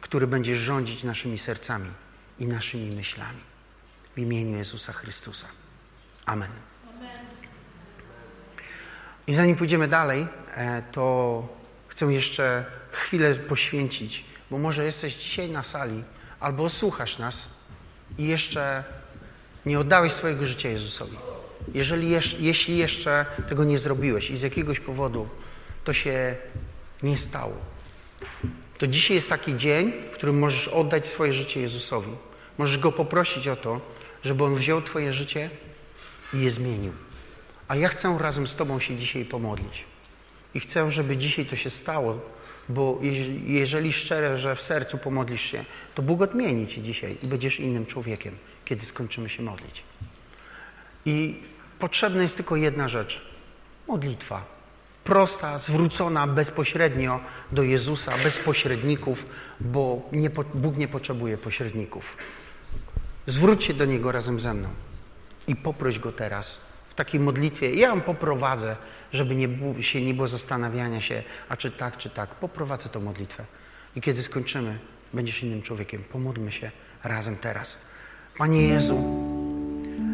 który 0.00 0.26
będzie 0.26 0.56
rządzić 0.56 1.04
naszymi 1.04 1.38
sercami 1.38 1.90
i 2.38 2.46
naszymi 2.46 2.96
myślami. 2.96 3.40
W 4.16 4.18
imieniu 4.18 4.56
Jezusa 4.56 4.92
Chrystusa. 4.92 5.46
Amen. 6.26 6.73
I 9.26 9.34
zanim 9.34 9.56
pójdziemy 9.56 9.88
dalej, 9.88 10.26
e, 10.54 10.82
to 10.92 11.48
chcę 11.88 12.06
jeszcze 12.06 12.64
chwilę 12.90 13.34
poświęcić, 13.34 14.24
bo 14.50 14.58
może 14.58 14.84
jesteś 14.84 15.14
dzisiaj 15.14 15.50
na 15.50 15.62
sali 15.62 16.04
albo 16.40 16.70
słuchasz 16.70 17.18
nas 17.18 17.48
i 18.18 18.26
jeszcze 18.26 18.84
nie 19.66 19.78
oddałeś 19.78 20.12
swojego 20.12 20.46
życia 20.46 20.68
Jezusowi. 20.68 21.16
Jeżeli, 21.74 22.10
jeśli 22.38 22.76
jeszcze 22.76 23.26
tego 23.48 23.64
nie 23.64 23.78
zrobiłeś 23.78 24.30
i 24.30 24.36
z 24.36 24.42
jakiegoś 24.42 24.80
powodu 24.80 25.28
to 25.84 25.92
się 25.92 26.36
nie 27.02 27.18
stało, 27.18 27.56
to 28.78 28.86
dzisiaj 28.86 29.14
jest 29.14 29.28
taki 29.28 29.56
dzień, 29.56 29.92
w 30.10 30.14
którym 30.14 30.38
możesz 30.38 30.68
oddać 30.68 31.08
swoje 31.08 31.32
życie 31.32 31.60
Jezusowi. 31.60 32.12
Możesz 32.58 32.78
Go 32.78 32.92
poprosić 32.92 33.48
o 33.48 33.56
to, 33.56 33.80
żeby 34.24 34.44
On 34.44 34.54
wziął 34.54 34.82
Twoje 34.82 35.12
życie 35.12 35.50
i 36.34 36.40
je 36.40 36.50
zmienił. 36.50 36.92
A 37.74 37.76
ja 37.76 37.88
chcę 37.88 38.18
razem 38.18 38.46
z 38.46 38.56
Tobą 38.56 38.80
się 38.80 38.96
dzisiaj 38.96 39.24
pomodlić. 39.24 39.84
I 40.54 40.60
chcę, 40.60 40.90
żeby 40.90 41.16
dzisiaj 41.16 41.46
to 41.46 41.56
się 41.56 41.70
stało, 41.70 42.20
bo 42.68 42.98
jeżeli 43.46 43.92
szczerze, 43.92 44.38
że 44.38 44.56
w 44.56 44.62
sercu 44.62 44.98
pomodlisz 44.98 45.42
się, 45.42 45.64
to 45.94 46.02
Bóg 46.02 46.22
odmieni 46.22 46.66
Cię 46.66 46.82
dzisiaj 46.82 47.16
i 47.22 47.26
będziesz 47.26 47.60
innym 47.60 47.86
człowiekiem, 47.86 48.38
kiedy 48.64 48.86
skończymy 48.86 49.28
się 49.28 49.42
modlić. 49.42 49.82
I 51.06 51.42
potrzebna 51.78 52.22
jest 52.22 52.36
tylko 52.36 52.56
jedna 52.56 52.88
rzecz. 52.88 53.22
Modlitwa. 53.88 54.44
Prosta, 55.04 55.58
zwrócona 55.58 56.26
bezpośrednio 56.26 57.20
do 57.52 57.62
Jezusa, 57.62 58.18
bez 58.18 58.38
pośredników, 58.38 59.26
bo 59.60 60.02
nie, 60.12 60.30
Bóg 60.54 60.76
nie 60.76 60.88
potrzebuje 60.88 61.38
pośredników. 61.38 62.16
Zwróć 63.26 63.64
się 63.64 63.74
do 63.74 63.84
Niego 63.84 64.12
razem 64.12 64.40
ze 64.40 64.54
mną 64.54 64.68
i 65.46 65.56
poproś 65.56 65.98
Go 65.98 66.12
teraz 66.12 66.73
w 66.94 66.96
takiej 66.96 67.20
modlitwie. 67.20 67.74
Ja 67.74 67.88
ją 67.88 68.00
poprowadzę, 68.00 68.76
żeby 69.12 69.34
nie 69.34 69.48
było, 69.48 69.82
się 69.82 70.04
nie 70.04 70.14
było 70.14 70.28
zastanawiania 70.28 71.00
się, 71.00 71.22
a 71.48 71.56
czy 71.56 71.70
tak, 71.70 71.96
czy 71.96 72.10
tak. 72.10 72.34
Poprowadzę 72.34 72.88
tą 72.88 73.00
modlitwę. 73.00 73.44
I 73.96 74.00
kiedy 74.00 74.22
skończymy, 74.22 74.78
będziesz 75.12 75.42
innym 75.42 75.62
człowiekiem. 75.62 76.04
Pomódlmy 76.12 76.52
się 76.52 76.70
razem 77.04 77.36
teraz. 77.36 77.78
Panie 78.38 78.68
Jezu, 78.68 79.04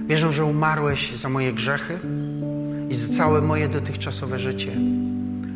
wierzę, 0.06 0.32
że 0.32 0.44
umarłeś 0.44 1.16
za 1.16 1.28
moje 1.28 1.52
grzechy 1.52 1.98
i 2.90 2.94
za 2.94 3.14
całe 3.16 3.40
moje 3.40 3.68
dotychczasowe 3.68 4.38
życie. 4.38 4.72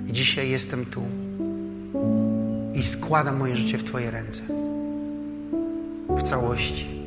I 0.06 0.12
dzisiaj 0.12 0.50
jestem 0.50 0.86
tu 0.86 1.02
i 2.74 2.82
składam 2.82 3.36
moje 3.36 3.56
życie 3.56 3.78
w 3.78 3.84
Twoje 3.84 4.10
ręce. 4.10 4.42
W 6.08 6.22
całości. 6.22 7.03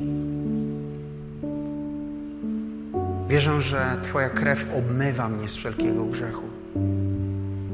Wierzę, 3.28 3.60
że 3.60 3.96
Twoja 4.02 4.30
krew 4.30 4.66
obmywa 4.78 5.28
mnie 5.28 5.48
z 5.48 5.56
wszelkiego 5.56 6.04
grzechu 6.04 6.42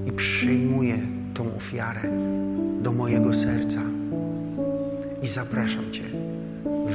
i 0.06 0.12
przyjmuje 0.12 0.98
tą 1.34 1.56
ofiarę 1.56 2.00
do 2.82 2.92
mojego 2.92 3.34
serca. 3.34 3.80
I 5.22 5.26
zapraszam 5.26 5.92
Cię, 5.92 6.02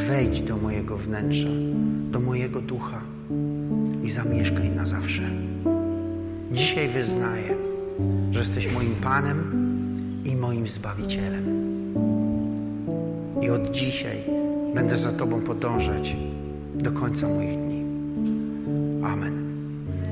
wejdź 0.08 0.42
do 0.42 0.58
mojego 0.58 0.98
wnętrza, 0.98 1.48
do 2.12 2.20
mojego 2.20 2.62
ducha 2.62 3.02
i 4.04 4.10
zamieszkaj 4.10 4.70
na 4.70 4.86
zawsze. 4.86 5.24
Dzisiaj 6.52 6.90
wyznaję, 6.90 7.56
że 8.32 8.40
jesteś 8.40 8.74
moim 8.74 8.96
Panem 8.96 9.52
i 10.26 10.36
moim 10.36 10.68
Zbawicielem. 10.68 11.46
I 13.42 13.50
od 13.50 13.72
dzisiaj 13.72 14.24
będę 14.76 14.98
za 14.98 15.12
Tobą 15.12 15.42
podążać 15.42 16.16
do 16.76 16.92
końca 16.92 17.28
moich 17.28 17.58
dni. 17.58 17.69
Amen. 19.04 19.50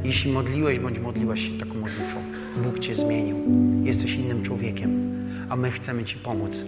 Jeśli 0.03 0.31
modliłeś 0.31 0.79
bądź 0.79 0.99
modliłaś 0.99 1.41
się 1.41 1.57
taką 1.57 1.73
modlitwą, 1.73 2.19
Bóg 2.63 2.79
Cię 2.79 2.95
zmienił. 2.95 3.35
Jesteś 3.83 4.15
innym 4.15 4.43
człowiekiem, 4.43 5.11
a 5.49 5.55
my 5.55 5.71
chcemy 5.71 6.03
Ci 6.03 6.15
pomóc, 6.15 6.63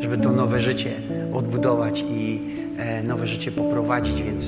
żeby 0.00 0.18
to 0.18 0.32
nowe 0.32 0.60
życie 0.60 1.02
odbudować 1.32 2.04
i 2.10 2.40
e, 2.76 3.02
nowe 3.02 3.26
życie 3.26 3.52
poprowadzić, 3.52 4.22
więc 4.22 4.44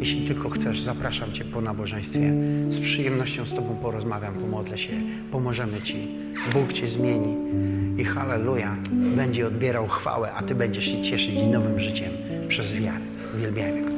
jeśli 0.00 0.26
tylko 0.26 0.50
chcesz, 0.50 0.80
zapraszam 0.80 1.32
Cię 1.32 1.44
po 1.44 1.60
nabożeństwie. 1.60 2.32
Z 2.70 2.80
przyjemnością 2.80 3.46
z 3.46 3.54
Tobą 3.54 3.76
porozmawiam, 3.82 4.34
pomodlę 4.34 4.78
się, 4.78 4.92
pomożemy 5.32 5.82
Ci. 5.82 6.08
Bóg 6.52 6.72
Cię 6.72 6.88
zmieni 6.88 7.36
i 7.98 8.04
halleluja, 8.04 8.76
będzie 9.16 9.46
odbierał 9.46 9.88
chwałę, 9.88 10.32
a 10.32 10.42
Ty 10.42 10.54
będziesz 10.54 10.84
się 10.84 11.02
cieszyć 11.02 11.34
nowym 11.52 11.80
życiem 11.80 12.10
przez 12.48 12.74
wiarę. 12.74 13.04
Uwielbiajmy 13.34 13.82
Go. 13.82 13.96